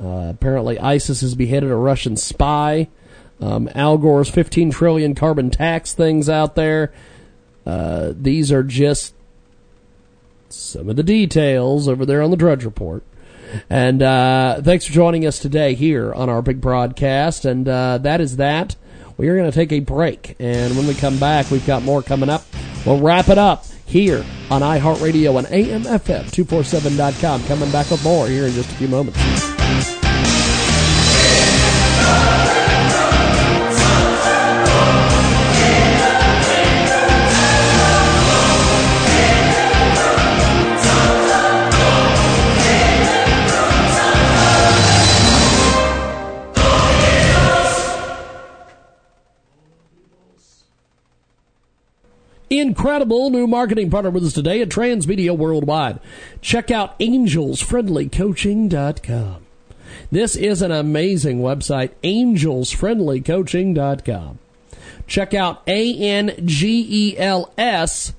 Uh, 0.00 0.28
apparently, 0.30 0.78
ISIS 0.78 1.22
has 1.22 1.34
beheaded 1.34 1.70
a 1.70 1.76
Russian 1.76 2.16
spy. 2.16 2.88
Um, 3.40 3.68
Al 3.74 3.98
Gore's 3.98 4.30
15 4.30 4.70
trillion 4.70 5.14
carbon 5.14 5.50
tax 5.50 5.92
things 5.92 6.28
out 6.28 6.54
there. 6.54 6.92
Uh, 7.64 8.12
these 8.14 8.52
are 8.52 8.62
just 8.62 9.14
some 10.48 10.88
of 10.88 10.96
the 10.96 11.02
details 11.02 11.88
over 11.88 12.06
there 12.06 12.22
on 12.22 12.30
the 12.30 12.36
Drudge 12.36 12.64
Report. 12.64 13.02
And 13.70 14.02
uh, 14.02 14.60
thanks 14.62 14.86
for 14.86 14.92
joining 14.92 15.26
us 15.26 15.38
today 15.38 15.74
here 15.74 16.12
on 16.12 16.28
our 16.28 16.42
big 16.42 16.60
broadcast. 16.60 17.44
And 17.44 17.68
uh, 17.68 17.98
that 17.98 18.20
is 18.20 18.36
that. 18.36 18.76
We 19.16 19.28
are 19.28 19.36
going 19.36 19.50
to 19.50 19.54
take 19.54 19.72
a 19.72 19.80
break. 19.80 20.36
And 20.38 20.76
when 20.76 20.86
we 20.86 20.94
come 20.94 21.18
back, 21.18 21.50
we've 21.50 21.66
got 21.66 21.82
more 21.82 22.02
coming 22.02 22.28
up. 22.28 22.44
We'll 22.84 23.00
wrap 23.00 23.28
it 23.28 23.38
up 23.38 23.64
here 23.86 24.24
on 24.50 24.62
iHeartRadio 24.62 25.38
and 25.38 25.46
AMFM247.com. 25.48 27.44
Coming 27.44 27.70
back 27.70 27.90
with 27.90 28.04
more 28.04 28.28
here 28.28 28.46
in 28.46 28.52
just 28.52 28.70
a 28.70 28.74
few 28.74 28.88
moments. 28.88 29.18
Incredible 52.48 53.30
new 53.30 53.48
marketing 53.48 53.90
partner 53.90 54.10
with 54.10 54.24
us 54.24 54.32
today 54.32 54.62
at 54.62 54.68
Transmedia 54.68 55.36
Worldwide. 55.36 55.98
Check 56.40 56.70
out 56.70 56.96
angelsfriendlycoaching.com. 57.00 59.46
This 60.12 60.36
is 60.36 60.62
an 60.62 60.70
amazing 60.70 61.40
website, 61.40 61.90
angelsfriendlycoaching.com. 62.04 64.38
Check 65.08 65.34
out 65.34 65.62
A 65.66 65.98
N 65.98 66.34
G 66.44 66.86
E 66.88 67.18
L 67.18 67.52
S 67.58 68.12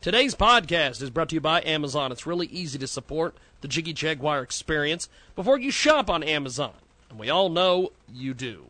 Today's 0.00 0.36
podcast 0.36 1.02
is 1.02 1.10
brought 1.10 1.28
to 1.30 1.34
you 1.34 1.40
by 1.40 1.62
Amazon. 1.62 2.12
It's 2.12 2.26
really 2.26 2.46
easy 2.46 2.78
to 2.78 2.86
support 2.86 3.34
the 3.60 3.68
Jiggy 3.68 3.92
Jaguar 3.92 4.42
experience 4.42 5.08
before 5.34 5.58
you 5.58 5.72
shop 5.72 6.08
on 6.08 6.22
Amazon. 6.22 6.74
And 7.10 7.18
we 7.18 7.28
all 7.30 7.48
know 7.48 7.90
you 8.12 8.34
do. 8.34 8.66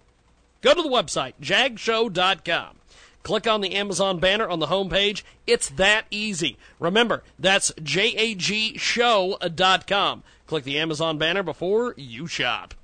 Go 0.66 0.74
to 0.74 0.82
the 0.82 0.88
website, 0.88 1.34
jagshow.com. 1.40 2.76
Click 3.22 3.46
on 3.46 3.60
the 3.60 3.76
Amazon 3.76 4.18
banner 4.18 4.48
on 4.48 4.58
the 4.58 4.66
homepage. 4.66 5.22
It's 5.46 5.68
that 5.68 6.06
easy. 6.10 6.56
Remember, 6.80 7.22
that's 7.38 7.70
jagshow.com. 7.74 10.24
Click 10.48 10.64
the 10.64 10.76
Amazon 10.76 11.18
banner 11.18 11.44
before 11.44 11.94
you 11.96 12.26
shop. 12.26 12.74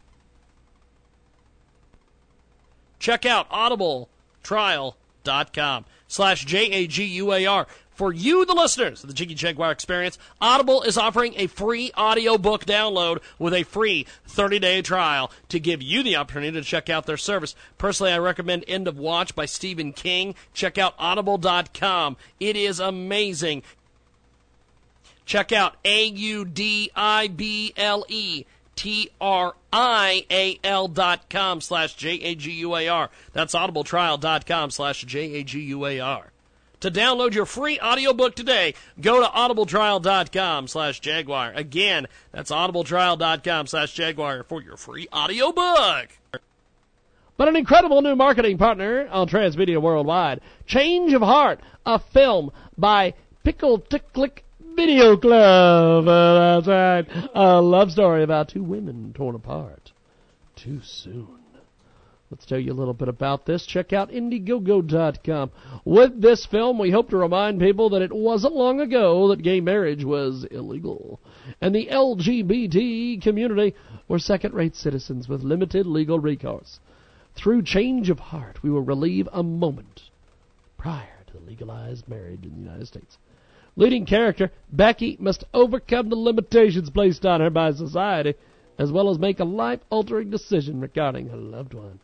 Check 3.01 3.26
out 3.26 3.51
audibletrial.com 3.51 5.85
slash 6.07 6.45
J-A-G-U-A-R. 6.45 7.66
For 8.03 8.12
you, 8.12 8.44
the 8.44 8.53
listeners 8.53 9.05
of 9.05 9.09
the 9.09 9.14
Jiggy 9.14 9.34
Jaguar 9.34 9.70
Experience, 9.70 10.18
Audible 10.40 10.82
is 10.82 10.98
offering 10.98 11.34
a 11.36 11.46
free 11.46 11.92
audiobook 11.96 12.64
download 12.64 13.22
with 13.38 13.55
a 13.55 13.62
free 13.62 14.09
30-day 14.28 14.82
trial 14.82 15.30
to 15.50 15.61
give 15.61 15.80
you 15.80 16.03
the 16.03 16.16
opportunity 16.16 16.50
to 16.50 16.62
check 16.62 16.90
out 16.90 17.07
their 17.07 17.16
service. 17.16 17.55
Personally, 17.78 18.11
I 18.11 18.18
recommend 18.18 18.64
End 18.66 18.88
of 18.88 18.98
Watch 18.98 19.36
by 19.36 19.46
Stephen 19.46 19.92
King. 19.92 20.34
Check 20.53 20.78
out 20.78 20.96
audible.com. 20.98 22.16
It 22.40 22.57
is 22.57 22.80
amazing. 22.80 23.62
Check 25.24 25.53
out 25.53 25.76
A-U-D-I-B-L-E 25.84 26.96
T-R-I-A-L 28.74 29.28
dot 30.88 31.30
com 31.30 31.61
slash 31.61 31.94
J-A-G-U-A-R. 31.94 33.11
That's 33.32 33.55
audibletrial.com 33.55 34.70
slash 34.72 35.05
J-A-G-U-A-R. 35.05 36.32
To 36.83 36.91
download 36.91 37.33
your 37.33 37.47
free 37.47 37.78
audiobook 37.78 38.35
today, 38.35 38.74
go 39.01 39.20
to 39.20 39.26
audibletrial.com 39.26 40.66
slash 40.66 40.99
Jaguar. 40.99 41.53
Again, 41.55 42.09
that's 42.33 42.51
audibletrial.com 42.51 43.68
slash 43.68 43.93
Jaguar 43.93 44.43
for 44.43 44.61
your 44.61 44.76
free 44.76 45.07
audiobook. 45.14 46.09
But 47.37 47.47
an 47.47 47.55
incredible 47.55 48.03
new 48.03 48.16
marketing 48.16 48.59
partner 48.59 49.09
on 49.12 49.28
Transmedia 49.28 49.80
Worldwide. 49.80 50.41
Change 50.66 51.12
of 51.12 51.22
Heart, 51.22 51.61
a 51.87 52.01
film 52.01 52.51
by 52.76 53.14
Pickle 53.45 53.78
Ticklick 53.78 54.39
Video 54.74 55.16
Club. 55.16 56.09
Uh, 56.09 56.61
that's 56.61 56.66
right. 56.66 57.28
A 57.33 57.61
love 57.61 57.93
story 57.93 58.24
about 58.24 58.49
two 58.49 58.64
women 58.64 59.12
torn 59.14 59.37
apart 59.37 59.93
too 60.57 60.80
soon. 60.83 61.41
Let's 62.33 62.47
tell 62.47 62.59
you 62.59 62.72
a 62.72 62.80
little 62.80 62.95
bit 62.95 63.09
about 63.09 63.45
this. 63.45 63.66
Check 63.66 63.93
out 63.93 64.11
Indiegogo.com. 64.11 65.51
With 65.85 66.22
this 66.22 66.47
film, 66.47 66.78
we 66.78 66.91
hope 66.91 67.11
to 67.11 67.18
remind 67.18 67.61
people 67.61 67.91
that 67.91 68.01
it 68.01 68.11
wasn't 68.11 68.55
long 68.55 68.80
ago 68.80 69.28
that 69.28 69.43
gay 69.43 69.61
marriage 69.61 70.03
was 70.03 70.45
illegal. 70.45 71.20
And 71.61 71.74
the 71.74 71.89
LGBT 71.89 73.20
community 73.20 73.74
were 74.09 74.18
second 74.18 74.55
rate 74.55 74.74
citizens 74.74 75.28
with 75.28 75.43
limited 75.43 75.87
legal 75.87 76.18
recourse. 76.18 76.80
Through 77.37 77.64
change 77.64 78.09
of 78.09 78.18
heart, 78.18 78.62
we 78.62 78.70
will 78.70 78.80
relieve 78.80 79.28
a 79.30 79.43
moment 79.43 80.05
prior 80.78 81.24
to 81.26 81.35
the 81.35 81.45
legalized 81.45 82.09
marriage 82.09 82.45
in 82.45 82.55
the 82.55 82.61
United 82.61 82.87
States. 82.87 83.18
Leading 83.76 84.07
character, 84.07 84.51
Becky, 84.72 85.18
must 85.20 85.45
overcome 85.53 86.09
the 86.09 86.16
limitations 86.16 86.89
placed 86.89 87.26
on 87.26 87.43
her 87.43 87.51
by 87.51 87.72
society, 87.72 88.37
as 88.78 88.91
well 88.91 89.11
as 89.11 89.18
make 89.18 89.39
a 89.39 89.45
life 89.45 89.80
altering 89.91 90.30
decision 90.30 90.80
regarding 90.80 91.28
her 91.28 91.37
loved 91.37 91.74
one. 91.74 92.01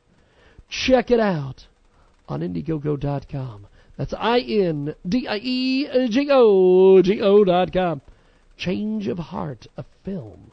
Check 0.69 1.11
it 1.11 1.21
out 1.21 1.67
on 2.29 2.41
Indiegogo.com. 2.41 3.67
That's 3.97 4.15
I 4.15 4.41
N 4.41 4.95
D 5.09 5.27
I 5.27 5.37
E 5.39 6.09
G 6.09 6.29
O 6.31 7.03
G 7.03 7.21
O 7.21 7.45
dot 7.45 7.73
com. 7.73 8.01
Change 8.57 9.09
of 9.09 9.19
Heart, 9.19 9.67
a 9.77 9.85
film. 10.05 10.53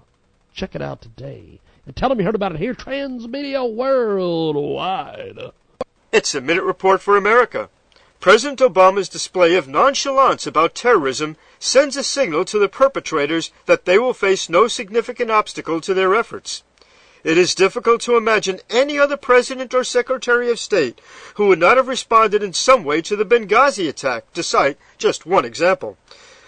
Check 0.53 0.76
it 0.76 0.82
out 0.82 1.01
today. 1.01 1.59
And 1.86 1.95
tell 1.95 2.09
them 2.09 2.20
you 2.20 2.26
heard 2.26 2.36
about 2.36 2.53
it 2.53 2.59
here, 2.59 2.74
Transmedia 2.74 3.72
Worldwide. 3.72 5.51
It's 6.11 6.34
a 6.34 6.41
Minute 6.41 6.63
Report 6.63 7.01
for 7.01 7.18
America. 7.18 7.70
President 8.20 8.59
Obama's 8.59 9.09
display 9.09 9.55
of 9.55 9.68
nonchalance 9.68 10.47
about 10.47 10.74
terrorism 10.74 11.38
sends 11.59 11.97
a 11.97 12.03
signal 12.03 12.45
to 12.45 12.57
the 12.57 12.70
perpetrators 12.70 13.51
that 13.66 13.86
they 13.86 13.99
will 13.99 14.13
face 14.13 14.49
no 14.49 14.68
significant 14.68 15.30
obstacle 15.30 15.82
to 15.82 15.93
their 15.93 16.16
efforts. 16.16 16.63
It 17.26 17.40
is 17.40 17.56
difficult 17.56 18.02
to 18.02 18.18
imagine 18.18 18.60
any 18.70 19.00
other 19.00 19.18
president 19.18 19.74
or 19.74 19.84
secretary 19.84 20.52
of 20.52 20.60
state 20.60 21.02
who 21.34 21.48
would 21.48 21.58
not 21.58 21.76
have 21.76 21.88
responded 21.88 22.44
in 22.44 22.54
some 22.54 22.84
way 22.84 23.02
to 23.02 23.16
the 23.16 23.26
Benghazi 23.26 23.90
attack, 23.90 24.32
to 24.34 24.44
cite 24.44 24.78
just 25.00 25.26
one 25.26 25.44
example. 25.44 25.98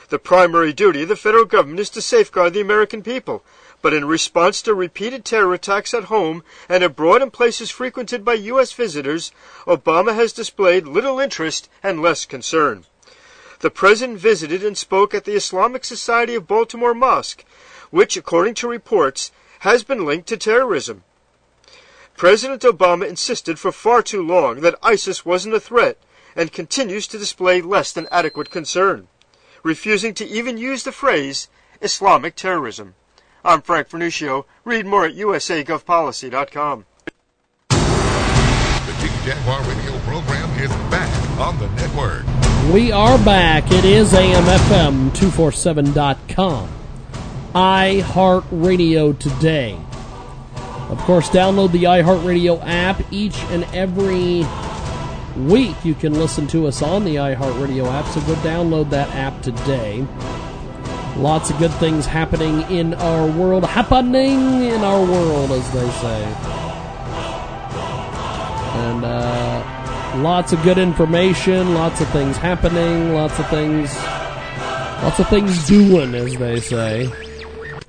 The 0.09 0.19
primary 0.19 0.73
duty 0.73 1.01
of 1.01 1.09
the 1.09 1.15
federal 1.15 1.45
government 1.45 1.79
is 1.79 1.89
to 1.89 2.01
safeguard 2.03 2.53
the 2.53 2.61
American 2.61 3.01
people, 3.01 3.43
but 3.81 3.91
in 3.91 4.05
response 4.05 4.61
to 4.61 4.75
repeated 4.75 5.25
terror 5.25 5.55
attacks 5.55 5.95
at 5.95 6.13
home 6.13 6.43
and 6.69 6.83
abroad 6.83 7.23
in 7.23 7.31
places 7.31 7.71
frequented 7.71 8.23
by 8.23 8.35
U.S. 8.35 8.71
visitors, 8.71 9.31
Obama 9.65 10.13
has 10.13 10.31
displayed 10.31 10.85
little 10.85 11.19
interest 11.19 11.67
and 11.81 12.03
less 12.03 12.23
concern. 12.23 12.85
The 13.61 13.71
president 13.71 14.19
visited 14.19 14.63
and 14.63 14.77
spoke 14.77 15.15
at 15.15 15.25
the 15.25 15.33
Islamic 15.33 15.83
Society 15.83 16.35
of 16.35 16.45
Baltimore 16.45 16.93
Mosque, 16.93 17.43
which, 17.89 18.15
according 18.15 18.53
to 18.53 18.67
reports, 18.67 19.31
has 19.59 19.83
been 19.83 20.05
linked 20.05 20.27
to 20.27 20.37
terrorism. 20.37 21.03
President 22.15 22.61
Obama 22.63 23.07
insisted 23.07 23.59
for 23.59 23.71
far 23.71 24.01
too 24.01 24.25
long 24.25 24.61
that 24.61 24.75
ISIS 24.81 25.25
wasn't 25.25 25.53
a 25.53 25.59
threat 25.59 25.97
and 26.35 26.51
continues 26.51 27.07
to 27.07 27.17
display 27.17 27.61
less 27.61 27.91
than 27.91 28.07
adequate 28.11 28.49
concern, 28.49 29.07
refusing 29.63 30.13
to 30.15 30.27
even 30.27 30.57
use 30.57 30.83
the 30.83 30.91
phrase 30.91 31.47
Islamic 31.81 32.35
terrorism. 32.35 32.95
I'm 33.45 33.61
Frank 33.61 33.89
Vernuccio. 33.89 34.45
Read 34.65 34.85
more 34.85 35.05
at 35.05 35.15
usagovpolicy.com. 35.15 36.85
The 37.69 38.95
Jiggy 38.99 39.25
Jaguar 39.25 39.61
radio 39.61 39.97
program 39.99 40.49
is 40.59 40.71
back 40.89 41.39
on 41.39 41.57
the 41.59 41.69
network. 41.69 42.25
We 42.73 42.91
are 42.91 43.17
back. 43.19 43.71
It 43.71 43.85
is 43.85 44.11
AMFM247.com. 44.13 46.76
iHeartRadio 47.57 49.17
today. 49.17 49.79
Of 50.91 50.99
course, 50.99 51.27
download 51.29 51.71
the 51.71 51.85
iHeartRadio 51.85 52.61
app 52.63 53.01
each 53.11 53.35
and 53.49 53.63
every 53.73 54.45
week. 55.35 55.75
You 55.83 55.95
can 55.95 56.13
listen 56.13 56.45
to 56.49 56.67
us 56.67 56.83
on 56.83 57.03
the 57.03 57.15
iHeartRadio 57.15 57.91
app, 57.91 58.05
so 58.09 58.21
go 58.21 58.35
download 58.41 58.91
that 58.91 59.09
app 59.15 59.41
today. 59.41 60.05
Lots 61.15 61.49
of 61.49 61.57
good 61.57 61.71
things 61.73 62.05
happening 62.05 62.61
in 62.69 62.93
our 62.93 63.25
world. 63.25 63.65
Happening 63.65 64.61
in 64.61 64.83
our 64.83 65.03
world, 65.03 65.49
as 65.49 65.71
they 65.71 65.89
say. 65.89 66.23
And 68.85 69.03
uh, 69.03 70.17
lots 70.17 70.53
of 70.53 70.61
good 70.61 70.77
information, 70.77 71.73
lots 71.73 72.01
of 72.01 72.09
things 72.09 72.37
happening, 72.37 73.15
lots 73.15 73.39
of 73.39 73.49
things, 73.49 73.95
lots 75.01 75.19
of 75.19 75.27
things 75.27 75.67
doing, 75.67 76.13
as 76.13 76.37
they 76.37 76.59
say. 76.59 77.26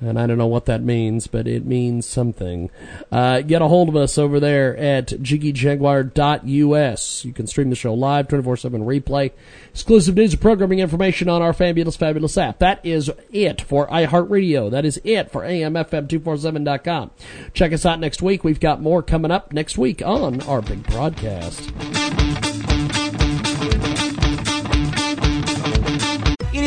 And 0.01 0.17
I 0.17 0.27
don't 0.27 0.37
know 0.37 0.47
what 0.47 0.65
that 0.65 0.81
means, 0.81 1.27
but 1.27 1.45
it 1.45 1.65
means 1.65 2.05
something. 2.05 2.69
Uh, 3.11 3.41
get 3.41 3.61
a 3.61 3.67
hold 3.67 3.89
of 3.89 3.97
us 3.97 4.17
over 4.17 4.39
there 4.39 4.77
at 4.77 5.07
jiggyjaguar.us. 5.07 7.25
You 7.25 7.33
can 7.33 7.47
stream 7.47 7.69
the 7.69 7.75
show 7.75 7.93
live, 7.93 8.29
24-7 8.29 8.85
replay, 8.85 9.31
exclusive 9.71 10.15
news 10.15 10.31
and 10.33 10.41
programming 10.41 10.79
information 10.79 11.27
on 11.27 11.41
our 11.41 11.51
fabulous, 11.51 11.97
fabulous 11.97 12.37
app. 12.37 12.59
That 12.59 12.79
is 12.85 13.11
it 13.31 13.61
for 13.61 13.87
iHeartRadio. 13.87 14.71
That 14.71 14.85
is 14.85 15.01
it 15.03 15.31
for 15.31 15.41
AMFM247.com. 15.41 17.11
Check 17.53 17.73
us 17.73 17.85
out 17.85 17.99
next 17.99 18.21
week. 18.21 18.45
We've 18.45 18.59
got 18.59 18.81
more 18.81 19.03
coming 19.03 19.31
up 19.31 19.51
next 19.51 19.77
week 19.77 20.01
on 20.01 20.39
our 20.41 20.61
big 20.61 20.87
broadcast. 20.87 22.48